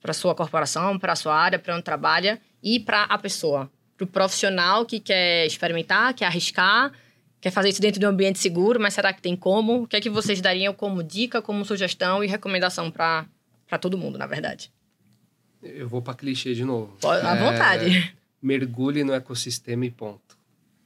a 0.05 0.13
sua 0.13 0.33
corporação, 0.33 0.97
para 0.97 1.11
a 1.11 1.15
sua 1.17 1.35
área, 1.35 1.59
para 1.59 1.75
onde 1.75 1.83
trabalha 1.83 2.39
e 2.63 2.79
para 2.79 3.03
a 3.03 3.17
pessoa. 3.17 3.69
Para 3.97 4.05
o 4.05 4.07
profissional 4.07 4.85
que 4.85 5.01
quer 5.01 5.45
experimentar, 5.45 6.13
quer 6.13 6.25
arriscar, 6.25 6.93
quer 7.41 7.51
fazer 7.51 7.69
isso 7.69 7.81
dentro 7.81 7.99
de 7.99 8.05
um 8.05 8.09
ambiente 8.09 8.39
seguro, 8.39 8.79
mas 8.79 8.93
será 8.93 9.11
que 9.11 9.21
tem 9.21 9.35
como? 9.35 9.83
O 9.83 9.87
que 9.87 9.97
é 9.97 10.01
que 10.01 10.09
vocês 10.09 10.39
dariam 10.39 10.73
como 10.73 11.03
dica, 11.03 11.41
como 11.41 11.65
sugestão 11.65 12.23
e 12.23 12.27
recomendação 12.27 12.89
para 12.89 13.27
todo 13.81 13.97
mundo, 13.97 14.17
na 14.17 14.27
verdade? 14.27 14.71
Eu 15.61 15.89
vou 15.89 16.01
para 16.01 16.13
clichê 16.13 16.53
de 16.53 16.63
novo. 16.63 16.97
À 17.03 17.35
é, 17.35 17.35
vontade. 17.35 18.15
Mergulhe 18.43 19.03
no 19.03 19.13
ecossistema 19.13 19.85
e 19.85 19.91
ponto. 19.91 20.37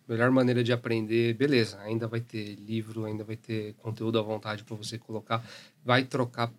Melhor 0.08 0.32
maneira 0.32 0.64
de 0.64 0.72
aprender, 0.72 1.34
beleza, 1.34 1.80
ainda 1.82 2.08
vai 2.08 2.22
ter 2.22 2.56
livro, 2.56 3.04
ainda 3.04 3.24
vai 3.24 3.36
ter 3.36 3.74
conteúdo 3.74 4.18
à 4.18 4.22
vontade 4.22 4.64
para 4.64 4.76
você 4.76 4.98
colocar. 4.98 5.44
Vai 5.84 6.04
trocar 6.06 6.54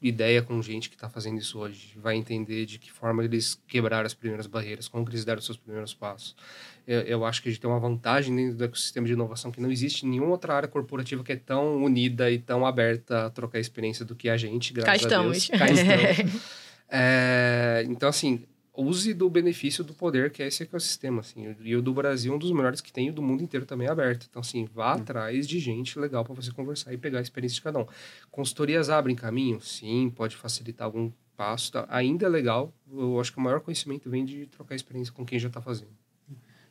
ideia 0.00 0.40
com 0.42 0.62
gente 0.62 0.88
que 0.88 0.94
está 0.94 1.08
fazendo 1.08 1.38
isso 1.38 1.58
hoje, 1.58 1.94
vai 1.96 2.14
entender 2.16 2.64
de 2.66 2.78
que 2.78 2.90
forma 2.90 3.24
eles 3.24 3.60
quebraram 3.66 4.06
as 4.06 4.14
primeiras 4.14 4.46
barreiras, 4.46 4.86
como 4.86 5.08
eles 5.08 5.24
deram 5.24 5.40
os 5.40 5.44
seus 5.44 5.58
primeiros 5.58 5.92
passos. 5.92 6.36
Eu, 6.86 7.00
eu, 7.00 7.24
acho 7.24 7.42
que 7.42 7.48
a 7.48 7.52
gente 7.52 7.60
tem 7.60 7.68
uma 7.68 7.80
vantagem 7.80 8.34
dentro 8.34 8.56
do 8.56 8.64
ecossistema 8.64 9.06
de 9.06 9.12
inovação 9.12 9.50
que 9.50 9.60
não 9.60 9.70
existe 9.70 10.06
nenhuma 10.06 10.30
outra 10.30 10.54
área 10.54 10.68
corporativa 10.68 11.22
que 11.22 11.32
é 11.32 11.36
tão 11.36 11.82
unida 11.82 12.30
e 12.30 12.38
tão 12.38 12.64
aberta 12.64 13.26
a 13.26 13.30
trocar 13.30 13.58
experiência 13.58 14.04
do 14.04 14.14
que 14.14 14.28
a 14.28 14.36
gente, 14.36 14.72
graças 14.72 15.04
Cá 15.04 15.18
a 15.18 15.22
Deus. 15.22 15.48
Cá 15.48 15.68
estamos. 15.68 16.42
é, 16.88 17.84
então, 17.88 18.08
assim, 18.08 18.44
use 18.82 19.12
do 19.12 19.28
benefício 19.28 19.82
do 19.82 19.92
poder 19.92 20.30
que 20.30 20.42
é 20.42 20.46
esse 20.46 20.62
ecossistema, 20.62 21.20
assim. 21.20 21.54
E 21.62 21.74
o 21.74 21.82
do 21.82 21.92
Brasil 21.92 22.32
é 22.32 22.36
um 22.36 22.38
dos 22.38 22.52
melhores 22.52 22.80
que 22.80 22.92
tem, 22.92 23.06
e 23.06 23.10
o 23.10 23.12
do 23.12 23.22
mundo 23.22 23.42
inteiro 23.42 23.66
também 23.66 23.88
é 23.88 23.90
aberto. 23.90 24.26
Então, 24.28 24.40
assim, 24.40 24.68
vá 24.72 24.94
hum. 24.94 25.00
atrás 25.00 25.46
de 25.46 25.58
gente 25.58 25.98
legal 25.98 26.24
para 26.24 26.34
você 26.34 26.50
conversar 26.52 26.92
e 26.92 26.96
pegar 26.96 27.18
a 27.18 27.22
experiência 27.22 27.56
de 27.56 27.62
cada 27.62 27.78
um. 27.78 27.86
Consultorias 28.30 28.88
abrem 28.90 29.16
caminho? 29.16 29.60
Sim, 29.60 30.12
pode 30.14 30.36
facilitar 30.36 30.86
algum 30.86 31.10
passo. 31.36 31.72
Tá? 31.72 31.86
Ainda 31.88 32.26
é 32.26 32.28
legal. 32.28 32.72
Eu 32.92 33.20
acho 33.20 33.32
que 33.32 33.38
o 33.38 33.40
maior 33.40 33.60
conhecimento 33.60 34.08
vem 34.10 34.24
de 34.24 34.46
trocar 34.46 34.74
experiência 34.74 35.12
com 35.12 35.24
quem 35.24 35.38
já 35.38 35.48
está 35.48 35.60
fazendo. 35.60 35.90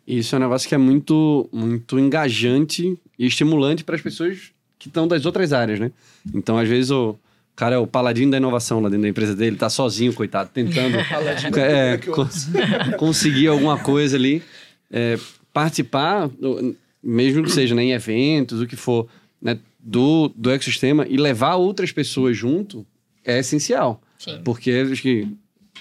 Isso 0.05 0.35
é 0.35 0.37
um 0.37 0.41
negócio 0.41 0.69
que 0.69 0.75
é 0.75 0.77
muito, 0.77 1.49
muito 1.51 1.99
engajante 1.99 2.97
e 3.19 3.25
estimulante 3.25 3.83
para 3.83 3.95
as 3.95 4.01
pessoas 4.01 4.51
que 4.79 4.87
estão 4.87 5.07
das 5.07 5.25
outras 5.25 5.51
áreas, 5.51 5.79
né? 5.79 5.91
Então, 6.33 6.57
às 6.57 6.69
vezes, 6.69 6.91
o 6.91 7.17
cara 7.57 7.75
é 7.75 7.77
o 7.79 7.87
paladino 7.87 8.31
da 8.31 8.37
inovação 8.37 8.79
lá 8.79 8.87
dentro 8.87 9.01
da 9.01 9.09
empresa 9.09 9.35
dele, 9.35 9.57
tá 9.57 9.67
sozinho, 9.67 10.13
coitado, 10.13 10.51
tentando 10.53 10.95
é, 11.59 11.97
cons 11.97 12.49
conseguir 12.97 13.47
alguma 13.47 13.79
coisa 13.79 14.15
ali. 14.15 14.43
É, 14.89 15.17
participar, 15.51 16.29
mesmo 17.03 17.43
que 17.43 17.51
seja 17.51 17.73
né, 17.73 17.83
em 17.83 17.91
eventos, 17.91 18.61
o 18.61 18.67
que 18.67 18.75
for, 18.75 19.07
né, 19.41 19.57
do, 19.79 20.31
do 20.35 20.51
ecossistema 20.51 21.05
e 21.09 21.17
levar 21.17 21.55
outras 21.55 21.91
pessoas 21.91 22.37
junto 22.37 22.85
é 23.25 23.39
essencial. 23.39 24.01
Sim. 24.19 24.39
Porque 24.43 24.69
acho 24.91 25.01
que 25.01 25.27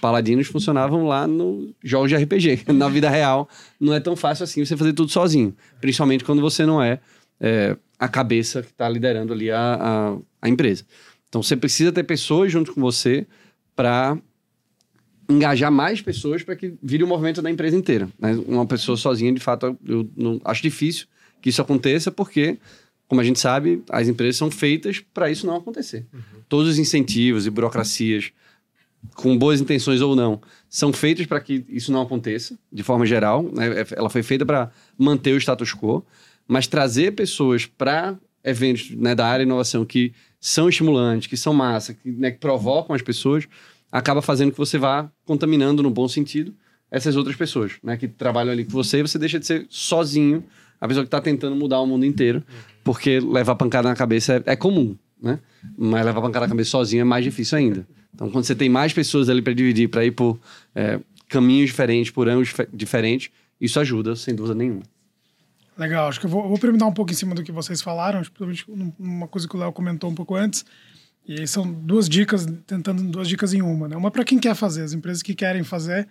paladinos 0.01 0.47
funcionavam 0.47 1.07
lá 1.07 1.27
no 1.27 1.75
jogos 1.85 2.09
de 2.09 2.17
RPG. 2.17 2.73
Na 2.73 2.89
vida 2.89 3.11
real, 3.11 3.49
não 3.79 3.93
é 3.93 4.01
tão 4.01 4.17
fácil 4.17 4.45
assim 4.45 4.65
você 4.65 4.77
fazer 4.79 4.95
tudo 4.95 5.12
sozinho. 5.12 5.55
Principalmente 5.79 6.25
quando 6.25 6.41
você 6.41 6.65
não 6.65 6.83
é, 6.83 7.01
é 7.39 7.77
a 7.99 8.09
cabeça 8.09 8.62
que 8.62 8.71
está 8.71 8.89
liderando 8.89 9.33
ali 9.33 9.51
a, 9.51 9.59
a, 9.61 10.17
a 10.41 10.49
empresa. 10.49 10.85
Então 11.29 11.43
você 11.43 11.57
precisa 11.57 11.93
ter 11.93 12.05
pessoas 12.05 12.53
junto 12.53 12.73
com 12.73 12.81
você 12.81 13.27
para 13.75 14.19
engajar 15.29 15.71
mais 15.71 16.01
pessoas 16.01 16.43
para 16.43 16.57
que 16.57 16.75
vire 16.83 17.03
o 17.03 17.07
movimento 17.07 17.43
da 17.43 17.51
empresa 17.51 17.77
inteira. 17.77 18.09
Né? 18.19 18.33
Uma 18.47 18.67
pessoa 18.67 18.97
sozinha, 18.97 19.33
de 19.33 19.41
fato, 19.41 19.77
eu 19.85 20.09
não, 20.17 20.41
acho 20.45 20.62
difícil 20.62 21.07
que 21.41 21.51
isso 21.51 21.61
aconteça, 21.61 22.11
porque, 22.11 22.59
como 23.09 23.21
a 23.21 23.25
gente 23.25 23.39
sabe, 23.39 23.83
as 23.91 24.09
empresas 24.09 24.37
são 24.37 24.51
feitas 24.51 25.01
para 25.12 25.31
isso 25.31 25.47
não 25.47 25.57
acontecer. 25.57 26.07
Uhum. 26.12 26.21
Todos 26.49 26.73
os 26.73 26.79
incentivos 26.79 27.47
e 27.47 27.51
burocracias, 27.51 28.33
com 29.15 29.37
boas 29.37 29.61
intenções 29.61 30.01
ou 30.01 30.17
não, 30.17 30.41
são 30.69 30.93
feitos 30.93 31.27
para 31.27 31.41
que 31.41 31.65
isso 31.69 31.93
não 31.93 32.03
aconteça, 32.03 32.59
de 32.73 32.83
forma 32.83 33.05
geral. 33.05 33.43
Né? 33.53 33.81
É, 33.81 33.87
ela 33.93 34.11
foi 34.11 34.23
feita 34.23 34.47
para 34.47 34.71
manter 34.97 35.33
o 35.33 35.41
status 35.41 35.75
quo, 35.75 36.05
mas 36.47 36.67
trazer 36.67 37.12
pessoas 37.12 37.67
para 37.67 38.17
eventos 38.45 38.91
né, 38.91 39.15
da 39.15 39.27
área 39.27 39.45
de 39.45 39.49
inovação 39.49 39.85
que 39.85 40.12
são 40.40 40.68
estimulantes, 40.68 41.27
que 41.27 41.37
são 41.37 41.53
massa, 41.53 41.94
que, 41.94 42.11
né, 42.11 42.31
que 42.31 42.38
provocam 42.38 42.94
as 42.94 43.03
pessoas, 43.03 43.46
acaba 43.90 44.20
fazendo 44.20 44.53
que 44.53 44.59
você 44.59 44.79
vá 44.79 45.11
contaminando, 45.25 45.83
no 45.83 45.90
bom 45.90 46.09
sentido, 46.09 46.55
essas 46.90 47.16
outras 47.16 47.37
pessoas, 47.37 47.72
né? 47.83 47.96
Que 47.96 48.07
trabalham 48.07 48.53
ali 48.53 48.64
com 48.64 48.70
você 48.70 48.99
e 48.99 49.03
você 49.03 49.18
deixa 49.18 49.38
de 49.38 49.46
ser 49.46 49.66
sozinho 49.68 50.44
a 50.81 50.87
pessoa 50.87 51.05
que 51.05 51.09
está 51.09 51.20
tentando 51.20 51.57
mudar 51.57 51.81
o 51.81 51.87
mundo 51.87 52.05
inteiro, 52.05 52.42
porque 52.85 53.18
levar 53.18 53.55
pancada 53.57 53.88
na 53.88 53.96
cabeça 53.96 54.37
é, 54.46 54.53
é, 54.53 54.57
comum, 54.57 54.96
né? 55.20 55.38
Mas 55.77 56.05
levar 56.05 56.20
pancada 56.20 56.46
na 56.46 56.51
cabeça 56.51 56.70
sozinho 56.70 57.01
é 57.01 57.05
mais 57.05 57.25
difícil 57.25 57.59
ainda. 57.59 57.87
Então, 58.14 58.31
quando 58.31 58.44
você 58.44 58.55
tem 58.55 58.68
mais 58.68 58.92
pessoas 58.92 59.29
ali 59.29 59.42
para 59.42 59.53
dividir, 59.53 59.88
para 59.88 60.05
ir 60.05 60.12
por 60.12 60.38
é, 60.75 61.01
caminhos 61.29 61.70
diferentes, 61.70 62.11
por 62.11 62.29
ângulos 62.29 62.55
diferentes, 62.72 63.31
isso 63.61 63.81
ajuda, 63.81 64.14
sem 64.14 64.35
dúvida 64.35 64.55
nenhuma. 64.55 64.83
Legal, 65.77 66.09
acho 66.09 66.19
que 66.19 66.27
eu 66.27 66.31
vou, 66.31 66.49
vou 66.49 66.59
perguntar 66.59 66.87
um 66.87 66.93
pouco 66.93 67.12
em 67.12 67.15
cima 67.15 67.35
do 67.35 67.43
que 67.43 67.53
vocês 67.53 67.83
falaram, 67.83 68.21
principalmente 68.21 68.65
uma 68.99 69.29
coisa 69.29 69.47
que 69.47 69.55
o 69.55 69.59
Léo 69.59 69.73
comentou 69.73 70.11
um 70.11 70.15
pouco 70.15 70.35
antes. 70.35 70.65
E 71.29 71.41
aí 71.41 71.47
são 71.47 71.71
duas 71.71 72.09
dicas, 72.09 72.47
tentando 72.67 73.03
duas 73.03 73.29
dicas 73.29 73.53
em 73.53 73.61
uma, 73.61 73.89
né? 73.89 73.97
Uma 73.97 74.11
para 74.11 74.25
quem 74.25 74.39
quer 74.39 74.55
fazer, 74.55 74.83
as 74.83 74.93
empresas 74.93 75.23
que 75.23 75.35
querem 75.35 75.65
fazer, 75.65 76.09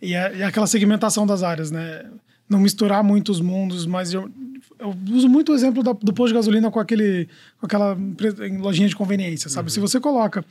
e, 0.00 0.14
é, 0.14 0.36
e 0.36 0.42
é 0.42 0.44
aquela 0.44 0.66
segmentação 0.66 1.26
das 1.26 1.42
áreas, 1.42 1.70
né? 1.70 2.08
Não 2.48 2.60
misturar 2.60 3.02
muitos 3.02 3.40
mundos, 3.40 3.84
mas 3.84 4.14
eu, 4.14 4.30
eu 4.78 4.94
uso 5.10 5.28
muito 5.28 5.50
o 5.50 5.54
exemplo 5.54 5.82
da, 5.82 5.92
do 5.92 6.12
posto 6.12 6.28
de 6.28 6.34
gasolina 6.34 6.70
com, 6.70 6.78
aquele, 6.78 7.28
com 7.58 7.66
aquela 7.66 7.96
lojinha 8.60 8.88
de 8.88 8.94
conveniência, 8.94 9.50
sabe? 9.50 9.66
Uhum. 9.66 9.74
Se 9.74 9.80
você 9.80 9.98
coloca 9.98 10.44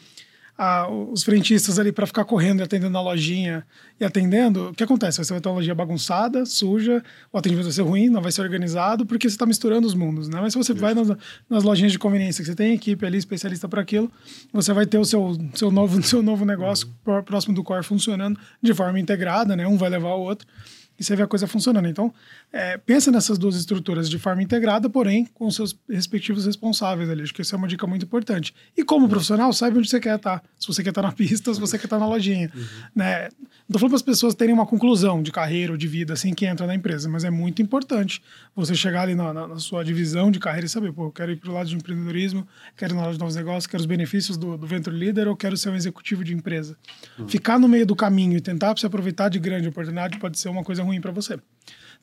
a, 0.58 0.88
os 0.88 1.24
frentistas 1.24 1.80
ali 1.80 1.92
para 1.92 2.06
ficar 2.06 2.26
correndo 2.26 2.60
e 2.60 2.63
atendendo 2.63 2.92
na 2.92 3.02
lojinha 3.02 3.66
e 4.00 4.06
atendendo, 4.06 4.70
o 4.70 4.74
que 4.74 4.84
acontece? 4.84 5.18
Você 5.18 5.34
vai 5.34 5.42
ter 5.42 5.50
uma 5.50 5.56
lojinha 5.56 5.74
bagunçada, 5.74 6.46
suja, 6.46 7.04
o 7.32 7.38
atendimento 7.38 7.66
vai 7.66 7.74
ser 7.74 7.82
ruim, 7.82 8.10
não 8.10 8.22
vai 8.22 8.32
ser 8.32 8.42
organizado, 8.42 9.06
porque 9.06 9.30
você 9.30 9.36
está 9.36 9.46
misturando 9.46 9.88
os 9.88 9.96
mundos, 9.96 10.28
né? 10.30 10.39
Mas 10.39 10.54
se 10.54 10.58
você 10.58 10.74
Isso. 10.74 10.82
vai 10.82 10.94
nas, 10.94 11.10
nas, 11.50 11.63
lojinhas 11.63 11.92
de 11.92 12.00
conveniência, 12.00 12.44
que 12.44 12.50
você 12.50 12.56
tem 12.56 12.74
equipe 12.74 13.06
ali 13.06 13.18
especialista 13.18 13.68
para 13.68 13.82
aquilo, 13.82 14.12
você 14.52 14.74
vai 14.74 14.86
ter 14.86 14.98
o 14.98 15.06
seu, 15.06 15.38
seu, 15.56 15.72
novo, 15.72 16.02
seu 16.04 16.22
novo 16.22 16.46
negócio 16.46 16.88
uhum. 17.06 17.24
próximo 17.24 17.56
do 17.56 17.63
core 17.63 17.84
funcionando 17.84 18.39
de 18.62 18.74
forma 18.74 19.00
integrada, 19.00 19.56
né? 19.56 19.68
Um 19.68 19.78
vai 19.78 19.89
levar 19.89 20.13
o 20.13 20.22
outro 20.22 20.48
e 20.98 21.04
você 21.04 21.16
vê 21.16 21.24
a 21.24 21.28
coisa 21.28 21.48
funcionando. 21.48 21.88
Então, 21.88 22.14
é, 22.52 22.78
pensa 22.78 23.12
nessas 23.12 23.38
duas 23.38 23.56
estruturas 23.56 24.10
de 24.10 24.20
forma 24.20 24.44
integrada, 24.44 24.90
porém 24.90 25.26
com 25.34 25.50
seus 25.50 25.76
respectivos 25.90 26.46
responsáveis 26.46 27.10
ali. 27.10 27.24
Acho 27.24 27.34
que 27.34 27.42
essa 27.42 27.56
é 27.56 27.58
uma 27.58 27.68
dica 27.68 27.88
muito 27.88 28.06
importante. 28.06 28.54
E 28.78 28.84
como 28.84 29.10
profissional, 29.10 29.52
saiba 29.54 29.80
onde 29.80 29.90
você 29.90 30.00
quer 30.00 30.16
estar. 30.16 30.44
Se 30.60 30.68
você 30.68 30.84
quer 30.84 30.90
estar 30.90 31.02
na 31.02 31.12
pista, 31.14 31.54
se 31.54 31.60
você 31.60 31.78
quer 31.78 31.86
estar 31.86 32.00
na 32.00 32.06
lojinha. 32.06 32.52
Uhum. 32.54 32.64
Né? 32.96 33.30
Não 33.68 33.80
falando 33.80 33.92
para 33.92 33.96
as 33.96 34.02
pessoas 34.02 34.36
terem 34.36 34.54
uma 34.54 34.66
conclusão 34.66 35.24
de 35.24 35.32
carreira 35.32 35.72
ou 35.72 35.78
de 35.78 35.88
vida 35.88 36.14
assim 36.14 36.34
que 36.34 36.46
entra 36.46 36.68
na 36.68 36.76
empresa, 36.76 37.10
mas 37.10 37.24
é 37.24 37.30
muito 37.30 37.62
importante 37.62 38.22
você 38.56 38.76
chegar 38.76 39.04
ali 39.04 39.16
na, 39.16 39.34
na, 39.34 39.48
na 39.48 39.58
sua 39.58 39.84
divisão 39.84 40.30
de 40.30 40.40
carreira 40.40 40.66
e 40.66 40.70
saber, 40.70 40.92
pô, 40.92 41.06
eu 41.06 41.12
quero 41.12 41.32
ir 41.32 41.38
para 41.38 41.50
o 41.50 41.54
lado 41.54 41.70
de 41.70 41.76
empreendedorismo, 41.76 42.48
quero 42.78 42.94
ir 42.94 42.96
na 42.96 43.04
lado 43.04 43.14
de 43.14 43.20
novos 43.20 43.36
negócios, 43.36 43.66
quero 43.66 43.82
os 43.82 43.88
benefícios 43.88 44.38
do, 44.38 44.58
do 44.58 44.68
Venture 44.68 44.96
Leader 44.96 45.28
ou 45.28 45.36
quero 45.36 45.58
ser 45.58 45.70
um 45.70 45.76
executivo 45.76 46.24
de 46.24 46.34
empresa. 46.34 46.78
Uhum. 47.18 47.28
Ficar 47.28 47.58
no 47.58 47.68
meio 47.68 47.86
do 47.86 47.96
caminho 47.96 48.38
e 48.38 48.42
tentar 48.42 48.78
se 48.78 48.86
aproveitar 48.86 49.30
de 49.30 49.40
grande 49.40 49.68
oportunidade 49.68 50.20
pode 50.20 50.38
ser 50.38 50.50
uma 50.50 50.64
coisa 50.64 50.83
ruim 50.84 51.02
para 51.02 51.12
você. 51.12 51.39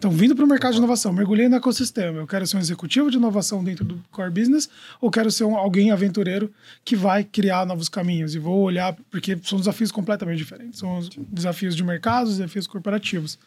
Então, 0.01 0.11
vindo 0.11 0.35
para 0.35 0.47
o 0.47 0.49
mercado 0.49 0.73
de 0.73 0.79
inovação, 0.79 1.13
mergulhei 1.13 1.47
no 1.47 1.57
ecossistema. 1.57 2.21
Eu 2.21 2.27
quero 2.27 2.47
ser 2.47 2.57
um 2.57 2.61
executivo 2.61 3.11
de 3.11 3.19
inovação 3.19 3.63
dentro 3.63 3.85
do 3.85 4.03
core 4.11 4.31
business 4.31 4.67
ou 4.99 5.11
quero 5.11 5.31
ser 5.31 5.45
um, 5.45 5.55
alguém 5.55 5.91
aventureiro 5.91 6.51
que 6.83 6.97
vai 6.97 7.23
criar 7.23 7.67
novos 7.67 7.87
caminhos? 7.87 8.35
E 8.35 8.39
vou 8.39 8.63
olhar, 8.63 8.97
porque 9.11 9.39
são 9.43 9.59
desafios 9.59 9.93
completamente 9.93 10.39
diferentes. 10.39 10.81
São 10.81 10.97
os 10.97 11.11
desafios 11.29 11.77
de 11.77 11.85
mercado, 11.85 12.29
os 12.29 12.39
desafios 12.39 12.67
corporativos. 12.67 13.39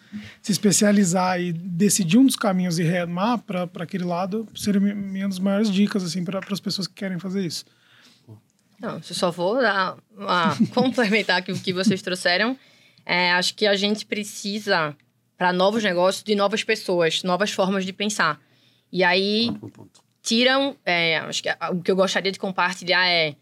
Se 0.44 0.52
especializar 0.52 1.42
e 1.42 1.52
decidir 1.52 2.20
um 2.20 2.26
dos 2.28 2.36
caminhos 2.36 2.78
e 2.78 2.84
remar 2.84 3.40
para 3.40 3.68
aquele 3.80 4.04
lado 4.04 4.48
seriam 4.56 4.84
minhas 4.84 5.30
das 5.30 5.40
maiores 5.40 5.72
dicas 5.72 6.04
assim, 6.04 6.24
para 6.24 6.40
as 6.52 6.60
pessoas 6.60 6.86
que 6.86 6.94
querem 6.94 7.18
fazer 7.18 7.44
isso. 7.44 7.66
Não, 8.80 8.98
eu 8.98 9.02
só 9.02 9.32
vou 9.32 9.60
dar 9.60 9.98
uma, 10.16 10.56
complementar 10.72 11.42
o 11.42 11.44
que 11.44 11.74
vocês 11.74 12.00
trouxeram. 12.04 12.56
É, 13.04 13.32
acho 13.32 13.56
que 13.56 13.66
a 13.66 13.76
gente 13.76 14.06
precisa 14.06 14.96
para 15.38 15.52
novos 15.52 15.84
negócios 15.84 16.24
de 16.24 16.36
novas 16.36 16.64
pessoas, 16.64 17.24
novas 17.24 17.52
formas 17.52 17.86
de 17.86 17.94
pensar. 17.94 18.40
E 18.92 19.04
aí 19.04 19.50
tiram. 20.22 20.76
É, 20.86 21.18
acho 21.18 21.44
que 21.44 21.50
o 21.72 21.82
que 21.82 21.92
eu 21.92 21.96
gostaria 21.96 22.32
de 22.32 22.40
compartilhar 22.40 23.08
é 23.08 23.36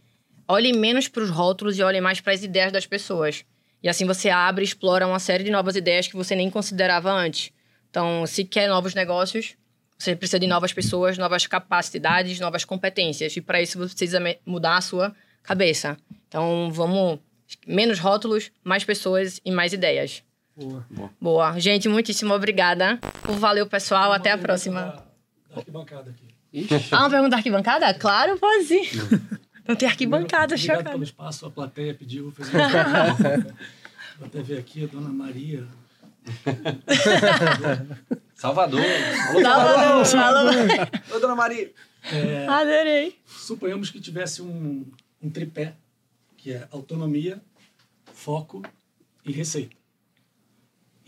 olhem 0.48 0.74
menos 0.74 1.08
para 1.08 1.24
os 1.24 1.30
rótulos 1.30 1.78
e 1.78 1.84
olhem 1.84 2.02
mais 2.02 2.20
para 2.20 2.34
as 2.34 2.44
ideias 2.44 2.72
das 2.72 2.86
pessoas. 2.86 3.46
E 3.84 3.90
assim 3.90 4.06
você 4.06 4.30
abre 4.30 4.64
e 4.64 4.68
explora 4.68 5.08
uma 5.08 5.20
série 5.20 5.44
de 5.44 5.52
novas 5.52 5.76
ideias 5.76 6.08
que 6.08 6.16
você 6.16 6.36
nem 6.36 6.50
considerava 6.50 7.12
antes. 7.12 7.52
Então, 7.90 8.26
se 8.26 8.44
quer 8.44 8.68
novos 8.68 8.94
negócios, 8.94 9.56
você 9.98 10.16
precisa 10.16 10.40
de 10.40 10.48
novas 10.48 10.74
pessoas, 10.74 11.18
novas 11.18 11.46
capacidades, 11.46 12.40
novas 12.40 12.64
competências. 12.66 13.36
E 13.36 13.42
para 13.42 13.62
isso 13.62 13.78
você 13.78 13.94
precisa 13.94 14.20
mudar 14.46 14.78
a 14.78 14.82
sua 14.82 15.16
cabeça. 15.44 15.98
Então, 16.28 16.70
vamos 16.72 17.20
menos 17.68 18.00
rótulos, 18.00 18.52
mais 18.64 18.84
pessoas 18.84 19.42
e 19.44 19.52
mais 19.52 19.74
ideias. 19.74 20.24
Boa. 20.66 20.86
Boa. 21.20 21.60
Gente, 21.60 21.90
muitíssimo 21.90 22.34
obrigada. 22.34 23.00
Valeu, 23.24 23.68
pessoal. 23.68 24.12
Até 24.14 24.32
a 24.32 24.38
próxima. 24.38 25.04
Arquibancada 25.56 26.12
aqui. 26.12 26.32
Ah, 26.92 27.00
uma 27.02 27.10
pergunta 27.10 27.30
da 27.32 27.38
arquibancada? 27.38 27.94
Claro, 27.94 28.38
pode 28.38 28.66
sim. 28.66 28.82
Não 29.68 29.76
tem 29.76 29.88
arquibancada, 29.88 30.56
Obrigado 30.56 30.78
chocado. 30.78 30.92
pelo 30.92 31.04
espaço, 31.04 31.46
a 31.46 31.52
plateia 31.52 31.94
pediu. 31.94 32.32
Fez 32.32 32.50
uma... 32.50 33.14
Vou 34.18 34.28
até 34.28 34.42
ver 34.42 34.58
aqui 34.60 34.84
a 34.84 34.88
Dona 34.88 35.10
Maria. 35.10 35.66
Salvador. 38.36 38.82
Salvador, 39.42 40.06
Salvador. 40.06 40.56
Ô, 41.16 41.20
dona 41.20 41.36
Maria. 41.36 41.72
É, 42.12 42.48
Adorei. 42.48 43.20
suponhamos 43.26 43.90
que 43.90 44.02
tivesse 44.02 44.42
um, 44.42 44.86
um 45.22 45.30
tripé, 45.30 45.74
que 46.38 46.52
é 46.52 46.68
autonomia, 46.72 47.42
foco 48.14 48.62
e 49.26 49.32
receita. 49.32 49.76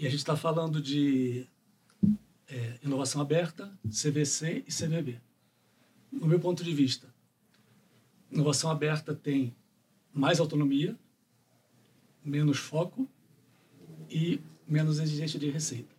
E 0.03 0.05
a 0.05 0.09
gente 0.09 0.19
está 0.19 0.35
falando 0.35 0.81
de 0.81 1.47
é, 2.49 2.77
inovação 2.83 3.21
aberta, 3.21 3.71
CVC 3.87 4.65
e 4.67 4.69
CVB. 4.69 5.21
No 6.11 6.27
meu 6.27 6.41
ponto 6.41 6.61
de 6.61 6.73
vista, 6.73 7.07
inovação 8.29 8.69
aberta 8.69 9.15
tem 9.15 9.55
mais 10.13 10.41
autonomia, 10.41 10.99
menos 12.21 12.57
foco 12.57 13.07
e 14.09 14.41
menos 14.67 14.99
exigência 14.99 15.39
de 15.39 15.49
receita. 15.49 15.95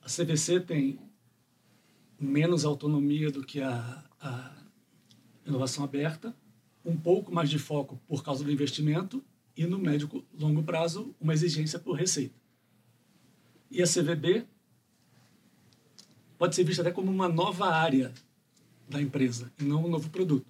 A 0.00 0.06
CVC 0.06 0.60
tem 0.60 1.00
menos 2.20 2.64
autonomia 2.64 3.32
do 3.32 3.44
que 3.44 3.60
a, 3.60 4.04
a 4.20 4.54
inovação 5.44 5.82
aberta, 5.82 6.32
um 6.84 6.96
pouco 6.96 7.34
mais 7.34 7.50
de 7.50 7.58
foco 7.58 8.00
por 8.06 8.22
causa 8.22 8.44
do 8.44 8.52
investimento 8.52 9.24
e 9.56 9.66
no 9.66 9.80
médio 9.80 10.24
longo 10.38 10.62
prazo 10.62 11.12
uma 11.20 11.34
exigência 11.34 11.80
por 11.80 11.96
receita. 11.96 12.41
E 13.72 13.82
a 13.82 13.86
CVB 13.86 14.44
pode 16.38 16.54
ser 16.54 16.62
vista 16.62 16.82
até 16.82 16.92
como 16.92 17.10
uma 17.10 17.28
nova 17.28 17.66
área 17.66 18.12
da 18.88 19.02
empresa 19.02 19.50
e 19.58 19.64
não 19.64 19.86
um 19.86 19.88
novo 19.88 20.10
produto, 20.10 20.46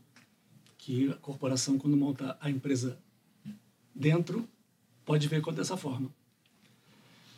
que 0.76 1.10
a 1.10 1.14
corporação 1.14 1.78
quando 1.78 1.96
monta 1.96 2.36
a 2.40 2.50
empresa 2.50 2.98
dentro 3.94 4.46
pode 5.04 5.26
ver 5.28 5.40
dessa 5.52 5.76
forma. 5.76 6.10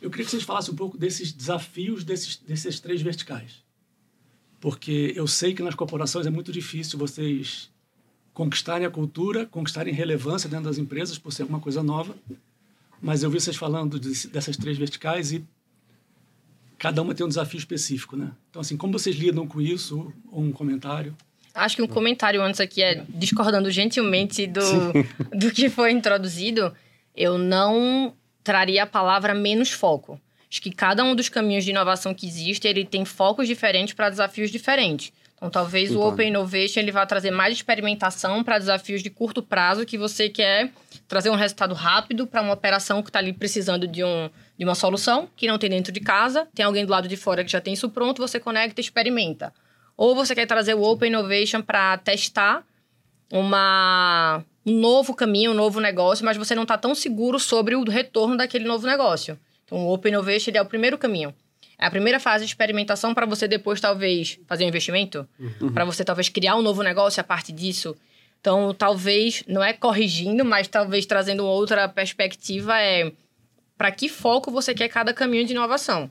Eu 0.01 0.09
queria 0.09 0.25
que 0.25 0.31
vocês 0.31 0.43
falassem 0.43 0.73
um 0.73 0.77
pouco 0.77 0.97
desses 0.97 1.31
desafios 1.31 2.03
desses, 2.03 2.35
desses 2.37 2.79
três 2.79 3.01
verticais 3.01 3.63
porque 4.65 5.13
eu 5.15 5.27
sei 5.27 5.53
que 5.53 5.61
nas 5.61 5.75
corporações 5.75 6.25
é 6.25 6.29
muito 6.31 6.51
difícil 6.51 6.97
vocês 6.97 7.69
conquistarem 8.33 8.87
a 8.87 8.89
cultura, 8.89 9.45
conquistarem 9.45 9.93
relevância 9.93 10.49
dentro 10.49 10.65
das 10.65 10.79
empresas 10.79 11.19
por 11.19 11.31
ser 11.31 11.43
uma 11.43 11.59
coisa 11.59 11.83
nova. 11.83 12.15
Mas 12.99 13.21
eu 13.21 13.29
vi 13.29 13.39
vocês 13.39 13.55
falando 13.55 13.99
de, 13.99 14.27
dessas 14.27 14.57
três 14.57 14.75
verticais 14.75 15.31
e 15.31 15.45
cada 16.85 17.01
uma 17.01 17.15
tem 17.15 17.25
um 17.25 17.29
desafio 17.29 17.57
específico, 17.57 18.15
né? 18.15 18.29
Então, 18.47 18.61
assim, 18.61 18.77
como 18.77 18.93
vocês 18.93 19.15
lidam 19.15 19.47
com 19.47 19.59
isso? 19.59 20.13
Ou 20.31 20.43
um 20.43 20.51
comentário? 20.51 21.15
Acho 21.51 21.77
que 21.77 21.81
um 21.81 21.87
comentário 21.87 22.39
antes 22.43 22.59
aqui 22.59 22.83
é 22.83 23.03
discordando 23.09 23.71
gentilmente 23.71 24.45
do, 24.45 24.61
do 25.35 25.49
que 25.49 25.67
foi 25.67 25.91
introduzido. 25.91 26.71
Eu 27.15 27.39
não 27.39 28.13
traria 28.43 28.83
a 28.83 28.85
palavra 28.85 29.33
menos 29.33 29.71
foco. 29.71 30.21
Acho 30.47 30.61
que 30.61 30.71
cada 30.71 31.03
um 31.03 31.15
dos 31.15 31.27
caminhos 31.27 31.65
de 31.65 31.71
inovação 31.71 32.13
que 32.13 32.27
existe, 32.27 32.67
ele 32.67 32.85
tem 32.85 33.03
focos 33.03 33.47
diferentes 33.47 33.95
para 33.95 34.11
desafios 34.11 34.51
diferentes. 34.51 35.11
Então, 35.37 35.49
talvez 35.49 35.89
o 35.89 36.01
Open 36.01 36.27
Innovation 36.27 36.81
ele 36.81 36.91
vá 36.91 37.03
trazer 37.03 37.31
mais 37.31 37.55
experimentação 37.55 38.43
para 38.43 38.59
desafios 38.59 39.01
de 39.01 39.09
curto 39.09 39.41
prazo 39.41 39.87
que 39.87 39.97
você 39.97 40.29
quer 40.29 40.71
trazer 41.07 41.31
um 41.31 41.35
resultado 41.35 41.73
rápido 41.73 42.27
para 42.27 42.43
uma 42.43 42.53
operação 42.53 43.01
que 43.01 43.09
está 43.09 43.17
ali 43.17 43.33
precisando 43.33 43.87
de, 43.87 44.03
um, 44.03 44.29
de 44.57 44.63
uma 44.63 44.75
solução 44.75 45.29
que 45.35 45.47
não 45.47 45.57
tem 45.57 45.69
dentro 45.69 45.91
de 45.91 45.99
casa, 45.99 46.47
tem 46.53 46.65
alguém 46.65 46.85
do 46.85 46.91
lado 46.91 47.07
de 47.07 47.17
fora 47.17 47.43
que 47.43 47.51
já 47.51 47.59
tem 47.59 47.73
isso 47.73 47.89
pronto, 47.89 48.21
você 48.21 48.39
conecta 48.39 48.79
e 48.79 48.83
experimenta. 48.83 49.53
Ou 49.97 50.15
você 50.15 50.33
quer 50.35 50.45
trazer 50.45 50.73
o 50.73 50.83
Open 50.83 51.09
Innovation 51.09 51.61
para 51.61 51.97
testar 51.97 52.65
uma, 53.31 54.43
um 54.65 54.79
novo 54.79 55.13
caminho, 55.13 55.51
um 55.51 55.55
novo 55.55 55.79
negócio, 55.79 56.25
mas 56.25 56.37
você 56.37 56.55
não 56.55 56.63
está 56.63 56.77
tão 56.77 56.93
seguro 56.93 57.39
sobre 57.39 57.75
o 57.75 57.83
retorno 57.83 58.37
daquele 58.37 58.65
novo 58.65 58.85
negócio. 58.87 59.37
Então, 59.65 59.79
o 59.79 59.93
Open 59.93 60.11
Innovation 60.11 60.51
é 60.53 60.61
o 60.61 60.65
primeiro 60.65 60.97
caminho. 60.97 61.33
É 61.77 61.87
a 61.87 61.91
primeira 61.91 62.19
fase 62.19 62.45
de 62.45 62.51
experimentação 62.51 63.13
para 63.13 63.25
você 63.25 63.47
depois, 63.47 63.81
talvez, 63.81 64.39
fazer 64.47 64.63
um 64.63 64.67
investimento. 64.67 65.27
Uhum. 65.39 65.73
Para 65.73 65.83
você, 65.83 66.03
talvez, 66.05 66.29
criar 66.29 66.55
um 66.55 66.61
novo 66.61 66.81
negócio 66.81 67.19
a 67.19 67.23
partir 67.23 67.51
disso. 67.51 67.95
Então, 68.39 68.73
talvez, 68.73 69.43
não 69.47 69.63
é 69.63 69.73
corrigindo, 69.73 70.45
mas 70.45 70.67
talvez 70.67 71.05
trazendo 71.05 71.45
outra 71.45 71.89
perspectiva 71.89 72.79
é 72.79 73.11
para 73.77 73.91
que 73.91 74.09
foco 74.09 74.51
você 74.51 74.73
quer 74.73 74.87
cada 74.87 75.13
caminho 75.13 75.45
de 75.45 75.53
inovação. 75.53 76.09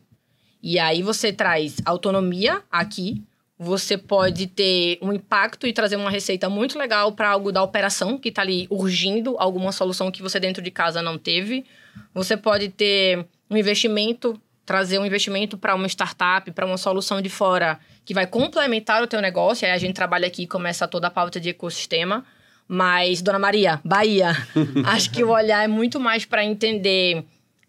E 0.63 0.79
aí 0.79 1.03
você 1.03 1.33
traz 1.33 1.77
autonomia 1.85 2.63
aqui, 2.71 3.23
você 3.59 3.97
pode 3.97 4.47
ter 4.47 4.99
um 5.01 5.13
impacto 5.13 5.67
e 5.67 5.73
trazer 5.73 5.97
uma 5.97 6.11
receita 6.11 6.49
muito 6.49 6.79
legal 6.79 7.13
para 7.13 7.31
algo 7.31 7.53
da 7.53 7.63
operação 7.63 8.19
que 8.19 8.29
está 8.29 8.43
ali 8.43 8.67
urgindo, 8.71 9.37
alguma 9.39 9.73
solução 9.73 10.11
que 10.11 10.23
você 10.23 10.41
dentro 10.41 10.63
de 10.63 10.71
casa 10.71 11.01
não 11.01 11.17
teve. 11.17 11.65
Você 12.13 12.37
pode 12.37 12.69
ter 12.69 13.27
um 13.49 13.57
investimento, 13.57 14.41
trazer 14.67 14.99
um 14.99 15.07
investimento 15.07 15.57
para 15.57 15.75
uma 15.75 15.87
startup, 15.87 16.51
para 16.51 16.67
uma 16.67 16.79
solução 16.79 17.21
de 17.23 17.29
fora 17.29 17.79
que 18.05 18.13
vai 18.13 18.27
complementar 18.27 19.03
o 19.03 19.07
teu 19.07 19.21
negócio. 19.21 19.67
Aí 19.67 19.73
a 19.73 19.79
gente 19.79 19.95
trabalha 19.95 20.27
aqui 20.27 20.43
e 20.43 20.47
começa 20.47 20.89
toda 20.89 21.07
a 21.07 21.11
pauta 21.11 21.39
de 21.39 21.51
ecossistema. 21.51 22.25
Mas, 22.67 23.21
Dona 23.21 23.39
Maria, 23.39 23.81
Bahia, 23.85 24.31
acho 24.87 25.11
que 25.11 25.23
o 25.23 25.29
olhar 25.29 25.63
é 25.63 25.69
muito 25.69 26.01
mais 26.01 26.25
para 26.25 26.43
entender 26.45 27.25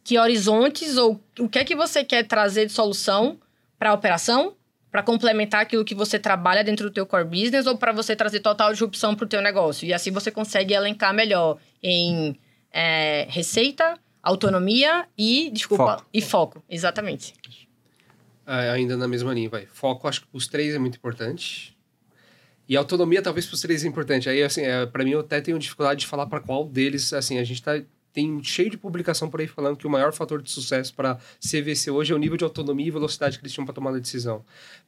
que 0.06 0.20
horizontes 0.20 0.98
ou 0.98 1.20
o 1.40 1.50
que 1.50 1.58
é 1.58 1.66
que 1.66 1.76
você 1.76 2.04
quer 2.04 2.26
trazer 2.28 2.68
de 2.68 2.72
solução 2.72 3.40
para 3.78 3.90
a 3.90 3.94
operação, 3.94 4.56
para 4.92 5.02
complementar 5.02 5.62
aquilo 5.62 5.84
que 5.84 5.96
você 5.96 6.20
trabalha 6.20 6.64
dentro 6.64 6.88
do 6.88 6.94
teu 6.94 7.08
core 7.08 7.26
business 7.26 7.66
ou 7.66 7.76
para 7.76 7.92
você 7.92 8.16
trazer 8.16 8.40
total 8.40 8.72
disrupção 8.72 9.16
para 9.16 9.26
o 9.26 9.28
teu 9.28 9.42
negócio. 9.42 9.86
E 9.86 9.92
assim 9.92 10.12
você 10.12 10.30
consegue 10.30 10.76
elencar 10.76 11.12
melhor 11.12 11.58
em 11.82 12.40
é, 12.72 13.26
receita, 13.30 13.98
autonomia 14.22 15.08
e, 15.18 15.50
desculpa, 15.52 15.98
Foco. 15.98 16.06
e 16.14 16.22
foco. 16.22 16.64
Exatamente. 16.70 17.34
É, 18.46 18.70
ainda 18.70 18.96
na 18.96 19.08
mesma 19.08 19.34
linha, 19.34 19.50
vai. 19.50 19.66
Foco, 19.66 20.08
acho 20.08 20.22
que 20.22 20.28
os 20.32 20.48
três 20.48 20.76
é 20.76 20.78
muito 20.78 20.98
importante. 20.98 21.76
E 22.70 22.78
autonomia, 22.78 23.24
talvez, 23.24 23.48
para 23.48 23.56
os 23.56 23.62
três 23.62 23.84
é 23.84 23.88
importante. 23.88 24.30
Aí, 24.30 24.44
assim, 24.44 24.62
é, 24.62 24.86
para 24.86 25.04
mim, 25.04 25.12
eu 25.12 25.22
até 25.22 25.42
tenho 25.42 25.58
dificuldade 25.58 26.02
de 26.02 26.08
falar 26.08 26.28
para 26.28 26.40
qual 26.40 26.64
deles, 26.68 27.12
assim, 27.12 27.40
a 27.40 27.44
gente 27.44 27.62
tá 27.62 27.82
tem 28.16 28.42
cheio 28.44 28.70
de 28.72 28.78
publicação 28.78 29.30
por 29.30 29.42
aí 29.42 29.46
falando 29.48 29.76
que 29.76 29.86
o 29.86 29.90
maior 29.90 30.14
fator 30.14 30.42
de 30.42 30.50
sucesso 30.50 30.94
para 30.96 31.20
CVC 31.40 31.92
hoje 31.92 32.14
é 32.14 32.16
o 32.16 32.18
nível 32.18 32.38
de 32.38 32.44
autonomia 32.46 32.88
e 32.88 32.90
velocidade 32.92 33.38
que 33.38 33.44
eles 33.44 33.52
tinham 33.54 33.66
para 33.66 33.76
tomar 33.76 33.90
a 33.92 34.00
decisão. 34.00 34.42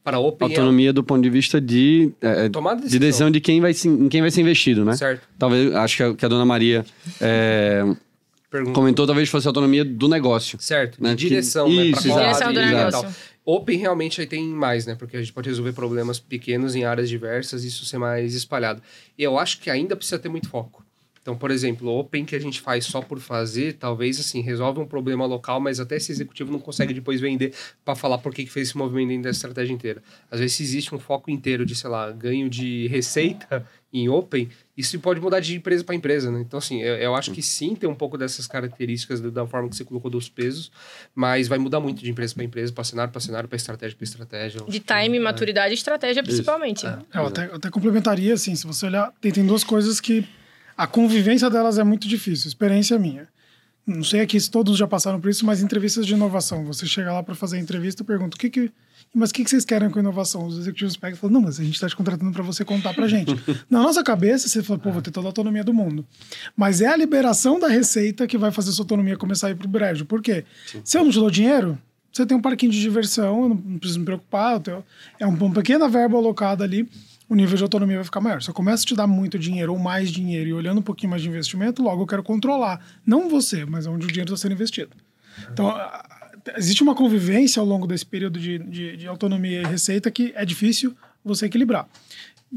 Para 0.03 0.17
Open 0.17 0.47
Autonomia 0.47 0.93
do 0.93 1.03
ponto 1.03 1.21
de 1.21 1.29
vista 1.29 1.59
de, 1.59 2.11
é, 2.21 2.47
Tomada 2.47 2.81
de 2.81 2.87
de 2.89 2.97
decisão 2.97 3.29
de 3.29 3.41
quem 3.41 3.59
vai, 3.59 3.73
se- 3.73 3.89
em 3.89 4.07
quem 4.07 4.21
vai 4.21 4.31
ser 4.31 4.39
investido, 4.41 4.85
né? 4.85 4.95
Certo. 4.95 5.27
Talvez, 5.37 5.75
acho 5.75 5.97
que 5.97 6.03
a, 6.03 6.13
que 6.15 6.25
a 6.25 6.29
dona 6.29 6.45
Maria 6.45 6.85
é, 7.19 7.83
comentou, 8.73 9.05
talvez 9.05 9.27
fosse 9.29 9.45
a 9.47 9.49
autonomia 9.49 9.83
do 9.83 10.07
negócio. 10.07 10.57
Certo, 10.61 11.03
Né, 11.03 11.13
de 11.13 11.23
que- 11.25 11.29
direção, 11.29 11.67
né? 11.67 11.75
Pra 11.75 11.83
Isso, 11.99 12.01
Direção 12.03 12.53
do 12.53 12.59
e 12.61 12.65
negócio. 12.65 13.01
tal. 13.01 13.11
Open 13.45 13.77
realmente 13.77 14.19
aí 14.21 14.27
tem 14.27 14.45
mais, 14.47 14.85
né? 14.85 14.95
Porque 14.95 15.15
a 15.15 15.19
gente 15.21 15.31
pode 15.33 15.47
resolver 15.49 15.71
problemas 15.73 16.19
pequenos 16.19 16.75
em 16.75 16.83
áreas 16.83 17.07
diversas 17.09 17.63
e 17.63 17.67
isso 17.67 17.85
ser 17.85 17.97
mais 17.97 18.33
espalhado. 18.33 18.81
E 19.17 19.23
eu 19.23 19.37
acho 19.39 19.59
que 19.59 19.69
ainda 19.69 19.95
precisa 19.95 20.19
ter 20.19 20.27
muito 20.29 20.49
foco. 20.49 20.85
Então, 21.27 21.35
por 21.37 21.51
exemplo, 21.51 21.89
o 21.89 21.99
Open 21.99 22.23
que 22.23 22.37
a 22.37 22.39
gente 22.39 22.61
faz 22.61 22.85
só 22.85 23.01
por 23.01 23.19
fazer, 23.19 23.73
talvez 23.73 24.17
assim, 24.17 24.39
resolve 24.39 24.79
um 24.79 24.85
problema 24.85 25.25
local, 25.25 25.59
mas 25.59 25.77
até 25.77 25.97
esse 25.97 26.09
executivo 26.09 26.49
não 26.49 26.57
consegue 26.57 26.93
depois 26.93 27.19
vender 27.19 27.53
para 27.83 27.95
falar 27.95 28.17
por 28.19 28.33
que 28.33 28.45
que 28.45 28.49
fez 28.49 28.69
esse 28.69 28.77
movimento 28.77 29.09
dentro 29.09 29.23
da 29.23 29.29
estratégia 29.31 29.73
inteira. 29.73 30.01
Às 30.31 30.39
vezes, 30.39 30.55
se 30.55 30.63
existe 30.63 30.95
um 30.95 30.99
foco 30.99 31.29
inteiro 31.29 31.65
de, 31.65 31.75
sei 31.75 31.89
lá, 31.89 32.09
ganho 32.13 32.49
de 32.49 32.87
receita 32.87 33.67
em 33.91 34.07
Open, 34.07 34.47
isso 34.77 34.97
pode 35.01 35.19
mudar 35.19 35.41
de 35.41 35.57
empresa 35.57 35.83
para 35.83 35.95
empresa, 35.95 36.31
né? 36.31 36.39
Então, 36.39 36.59
assim, 36.59 36.81
eu, 36.81 36.95
eu 36.95 37.13
acho 37.13 37.31
que 37.33 37.41
sim 37.41 37.75
tem 37.75 37.89
um 37.89 37.95
pouco 37.95 38.17
dessas 38.17 38.47
características 38.47 39.19
da- 39.19 39.29
da 39.29 39.45
forma 39.45 39.67
que 39.67 39.75
você 39.75 39.83
colocou 39.83 40.09
dos 40.09 40.29
pesos, 40.29 40.71
mas 41.13 41.49
vai 41.49 41.57
mudar 41.59 41.81
muito 41.81 42.01
de 42.01 42.09
empresa 42.09 42.33
para 42.35 42.45
empresa, 42.45 42.71
para 42.71 42.85
cenário 42.85 43.11
para 43.11 43.19
cenário, 43.19 43.49
para 43.49 43.57
estratégia 43.57 43.97
para 43.97 44.03
estratégia. 44.05 44.61
De 44.65 44.79
time, 44.79 45.19
maturidade 45.19 45.71
e 45.71 45.73
estratégia, 45.75 46.23
principalmente. 46.23 46.85
É, 46.87 46.97
eu 47.15 47.25
até, 47.25 47.47
eu 47.47 47.55
até 47.55 47.69
complementaria, 47.69 48.33
assim, 48.33 48.55
se 48.55 48.65
você 48.65 48.85
olhar, 48.85 49.11
tem, 49.19 49.29
tem 49.29 49.45
duas 49.45 49.65
coisas 49.65 49.99
que 49.99 50.25
a 50.77 50.85
convivência 50.87 51.49
delas 51.49 51.77
é 51.77 51.83
muito 51.83 52.07
difícil, 52.07 52.47
experiência 52.47 52.97
minha. 52.99 53.27
Não 53.85 54.03
sei 54.03 54.19
aqui 54.19 54.37
se 54.37 54.51
todos 54.51 54.77
já 54.77 54.85
passaram 54.85 55.19
por 55.19 55.29
isso, 55.29 55.45
mas 55.45 55.61
entrevistas 55.61 56.05
de 56.05 56.13
inovação, 56.13 56.65
você 56.65 56.85
chega 56.85 57.11
lá 57.13 57.23
para 57.23 57.33
fazer 57.33 57.55
a 57.55 57.59
entrevista 57.61 58.03
e 58.03 58.05
pergunta, 58.05 58.35
o 58.35 58.39
que 58.39 58.49
que, 58.49 58.69
mas 59.15 59.29
o 59.29 59.33
que, 59.33 59.45
que 59.45 59.49
vocês 59.49 59.63
querem 59.63 59.89
com 59.89 59.97
inovação? 59.97 60.45
Os 60.45 60.57
executivos 60.57 60.97
pegam 60.97 61.15
e 61.15 61.19
falam, 61.19 61.33
não, 61.35 61.41
mas 61.41 61.57
a 61.57 61.63
gente 61.63 61.75
está 61.75 61.87
te 61.87 61.95
contratando 61.95 62.33
para 62.33 62.43
você 62.43 62.65
contar 62.65 62.93
para 62.93 63.07
gente. 63.07 63.33
Na 63.69 63.81
nossa 63.81 64.03
cabeça, 64.03 64.49
você 64.49 64.61
fala, 64.61 64.77
pô, 64.77 64.91
vou 64.91 65.01
ter 65.01 65.09
toda 65.11 65.27
a 65.27 65.29
autonomia 65.29 65.63
do 65.63 65.73
mundo. 65.73 66.05
Mas 66.53 66.81
é 66.81 66.87
a 66.87 66.97
liberação 66.97 67.57
da 67.61 67.69
receita 67.69 68.27
que 68.27 68.37
vai 68.37 68.51
fazer 68.51 68.73
sua 68.73 68.83
autonomia 68.83 69.15
começar 69.15 69.47
a 69.47 69.51
ir 69.51 69.55
pro 69.55 69.69
brejo. 69.69 70.03
Por 70.03 70.21
quê? 70.21 70.43
Se 70.83 70.97
eu 70.97 71.05
não 71.05 71.09
te 71.11 71.17
dou 71.19 71.31
dinheiro, 71.31 71.77
você 72.11 72.25
tem 72.25 72.35
um 72.35 72.41
parquinho 72.41 72.73
de 72.73 72.81
diversão, 72.81 73.43
eu 73.43 73.49
não, 73.49 73.57
preciso 73.79 73.99
me 73.99 74.05
preocupar, 74.05 74.59
tenho- 74.59 74.83
é 75.17 75.25
um- 75.25 75.33
uma 75.33 75.53
pequena 75.53 75.87
verba 75.87 76.17
alocada 76.17 76.65
ali, 76.65 76.89
o 77.29 77.35
nível 77.35 77.57
de 77.57 77.63
autonomia 77.63 77.97
vai 77.97 78.05
ficar 78.05 78.21
maior. 78.21 78.41
Se 78.41 78.49
eu 78.49 78.53
começo 78.53 78.83
a 78.83 78.87
te 78.87 78.95
dar 78.95 79.07
muito 79.07 79.37
dinheiro 79.37 79.73
ou 79.73 79.79
mais 79.79 80.11
dinheiro 80.11 80.49
e 80.49 80.53
olhando 80.53 80.79
um 80.79 80.83
pouquinho 80.83 81.09
mais 81.09 81.21
de 81.21 81.27
investimento, 81.27 81.83
logo 81.83 82.03
eu 82.03 82.07
quero 82.07 82.23
controlar. 82.23 82.81
Não 83.05 83.29
você, 83.29 83.65
mas 83.65 83.85
onde 83.85 84.05
o 84.05 84.07
dinheiro 84.07 84.33
está 84.33 84.41
sendo 84.41 84.53
investido. 84.53 84.91
Então, 85.51 85.75
existe 86.55 86.81
uma 86.81 86.95
convivência 86.95 87.59
ao 87.59 87.65
longo 87.65 87.85
desse 87.85 88.05
período 88.05 88.39
de, 88.39 88.59
de, 88.59 88.97
de 88.97 89.07
autonomia 89.07 89.61
e 89.61 89.65
receita 89.65 90.09
que 90.09 90.31
é 90.35 90.45
difícil, 90.45 90.95
você 91.23 91.45
equilibrar. 91.47 91.87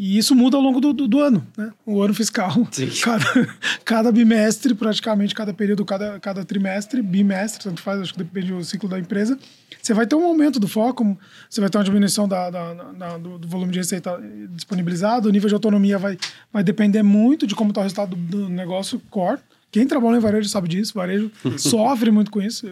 E 0.03 0.17
isso 0.17 0.35
muda 0.35 0.57
ao 0.57 0.63
longo 0.63 0.81
do, 0.81 0.95
do, 0.95 1.07
do 1.07 1.21
ano, 1.21 1.47
né? 1.55 1.75
O 1.85 2.01
ano 2.01 2.15
fiscal. 2.15 2.51
Cada, 3.05 3.49
cada 3.85 4.13
bimestre, 4.13 4.75
praticamente, 4.75 5.35
cada 5.35 5.53
período, 5.53 5.85
cada, 5.85 6.19
cada 6.19 6.43
trimestre, 6.43 7.03
bimestre, 7.03 7.65
tanto 7.65 7.83
faz, 7.83 8.01
acho 8.01 8.15
que 8.15 8.19
depende 8.19 8.51
do 8.51 8.65
ciclo 8.65 8.89
da 8.89 8.99
empresa. 8.99 9.39
Você 9.83 9.93
vai 9.93 10.07
ter 10.07 10.17
um 10.17 10.25
aumento 10.25 10.59
do 10.59 10.67
foco, 10.67 11.19
você 11.51 11.61
vai 11.61 11.69
ter 11.69 11.77
uma 11.77 11.85
diminuição 11.85 12.27
da, 12.27 12.49
da, 12.49 12.73
da 12.73 13.19
do, 13.19 13.37
do, 13.37 13.47
volume 13.47 13.73
de 13.73 13.79
receita 13.79 14.19
disponibilizado, 14.55 15.29
o 15.29 15.33
nível 15.33 15.49
de 15.49 15.55
autonomia 15.55 15.99
vai, 15.99 16.17
vai 16.51 16.65
depender 16.65 17.03
muito 17.03 17.47
de 17.47 17.55
como 17.55 17.71
está 17.71 17.81
o 17.81 17.83
resultado 17.83 18.17
do, 18.17 18.45
do 18.45 18.49
negócio 18.49 19.03
core. 19.11 19.39
Quem 19.71 19.87
trabalha 19.87 20.17
em 20.17 20.21
varejo 20.21 20.49
sabe 20.49 20.69
disso. 20.69 20.95
Varejo 20.95 21.31
sofre 21.59 22.11
muito 22.11 22.31
com 22.31 22.43
isso. 22.43 22.71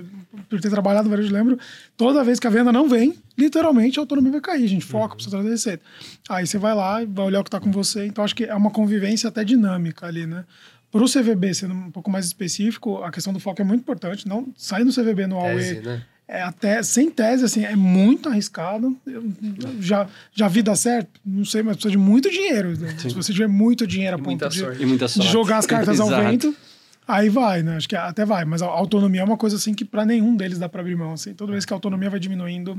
Por 0.49 0.61
ter 0.61 0.71
trabalhado 0.71 1.05
no 1.05 1.11
varejo, 1.11 1.33
lembro. 1.33 1.59
Toda 1.97 2.25
vez 2.25 2.41
que 2.41 2.47
a 2.47 2.51
venda 2.51 2.73
não 2.73 2.89
vem, 2.89 3.15
literalmente 3.37 3.99
a 3.99 4.03
autonomia 4.03 4.33
vai 4.33 4.41
cair. 4.41 4.65
A 4.65 4.69
gente 4.69 4.85
foca, 4.85 5.13
uhum. 5.13 5.17
precisa 5.17 5.37
trazer 5.37 5.51
receita. 5.51 5.85
Aí 6.29 6.47
você 6.47 6.59
vai 6.59 6.75
lá 6.75 7.05
vai 7.05 7.27
olhar 7.27 7.41
o 7.41 7.45
que 7.45 7.49
está 7.49 7.61
com 7.61 7.71
você. 7.71 8.07
Então, 8.07 8.25
acho 8.25 8.35
que 8.35 8.45
é 8.45 8.55
uma 8.55 8.71
convivência 8.71 9.29
até 9.29 9.45
dinâmica 9.45 10.07
ali, 10.07 10.27
né? 10.27 10.45
Para 10.91 11.03
o 11.03 11.07
CVB, 11.07 11.55
sendo 11.55 11.75
um 11.75 11.91
pouco 11.91 12.11
mais 12.11 12.25
específico, 12.25 13.03
a 13.03 13.11
questão 13.11 13.33
do 13.33 13.39
foco 13.39 13.61
é 13.61 13.65
muito 13.65 13.83
importante. 13.83 14.27
Não 14.27 14.49
sair 14.57 14.85
no 14.85 14.93
CVB 14.93 15.27
no 15.27 15.39
AUE 15.39 15.81
né? 15.81 16.03
é 16.27 16.43
até 16.43 16.83
sem 16.83 17.11
tese, 17.11 17.45
assim, 17.45 17.65
é 17.65 17.77
muito 17.77 18.29
arriscado. 18.29 18.97
Eu, 19.07 19.23
já, 19.81 20.07
já 20.33 20.49
vi 20.49 20.63
dar 20.63 20.77
certo? 20.77 21.21
Não 21.25 21.45
sei, 21.45 21.63
mas 21.63 21.77
precisa 21.77 21.93
de 21.93 21.99
muito 21.99 22.31
dinheiro. 22.31 22.75
Se 22.99 23.15
você 23.15 23.33
tiver 23.33 23.49
muito 23.49 23.87
dinheiro 23.87 24.17
a 24.17 24.19
ponto 24.19 24.49
de, 24.49 24.63
de, 24.63 25.27
jogar 25.29 25.59
as 25.59 25.67
cartas 25.67 26.01
ao 26.01 26.09
vento, 26.25 26.55
Aí 27.09 27.31
vai, 27.31 27.63
né? 27.63 27.77
Acho 27.77 27.89
que 27.89 27.97
até 27.97 28.23
vai, 28.27 28.45
mas 28.45 28.61
a 28.61 28.67
autonomia 28.67 29.23
é 29.23 29.25
uma 29.25 29.39
coisa 29.39 29.57
assim 29.57 29.73
que 29.73 29.83
para 29.83 30.05
nenhum 30.05 30.37
deles 30.37 30.59
dá 30.59 30.69
para 30.69 30.83
abrir 30.83 30.95
mão. 30.95 31.15
Assim. 31.15 31.33
Toda 31.33 31.53
vez 31.53 31.65
que 31.65 31.73
a 31.73 31.77
autonomia 31.77 32.11
vai 32.11 32.21
diminuindo, 32.21 32.79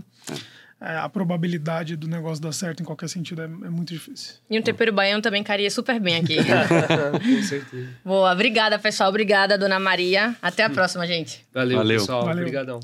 é, 0.79 0.97
a 0.97 1.09
probabilidade 1.09 1.95
do 1.95 2.07
negócio 2.07 2.41
dar 2.43 2.51
certo 2.51 2.81
em 2.81 2.85
qualquer 2.85 3.09
sentido 3.09 3.41
é, 3.41 3.45
é 3.45 3.47
muito 3.47 3.91
difícil. 3.91 4.35
E 4.47 4.59
um 4.59 4.61
tempero 4.61 4.93
baiano 4.93 5.19
também 5.19 5.43
caria 5.43 5.71
super 5.71 5.99
bem 5.99 6.17
aqui. 6.17 6.37
Com 6.45 7.41
certeza. 7.41 7.89
Boa, 8.05 8.31
obrigada, 8.31 8.77
pessoal. 8.77 9.09
Obrigada, 9.09 9.57
dona 9.57 9.79
Maria. 9.79 10.35
Até 10.43 10.63
a 10.63 10.69
próxima, 10.69 11.07
gente. 11.07 11.43
Valeu, 11.51 11.77
Valeu. 11.77 11.99
pessoal. 11.99 12.23
Valeu. 12.23 12.43
Obrigadão. 12.43 12.79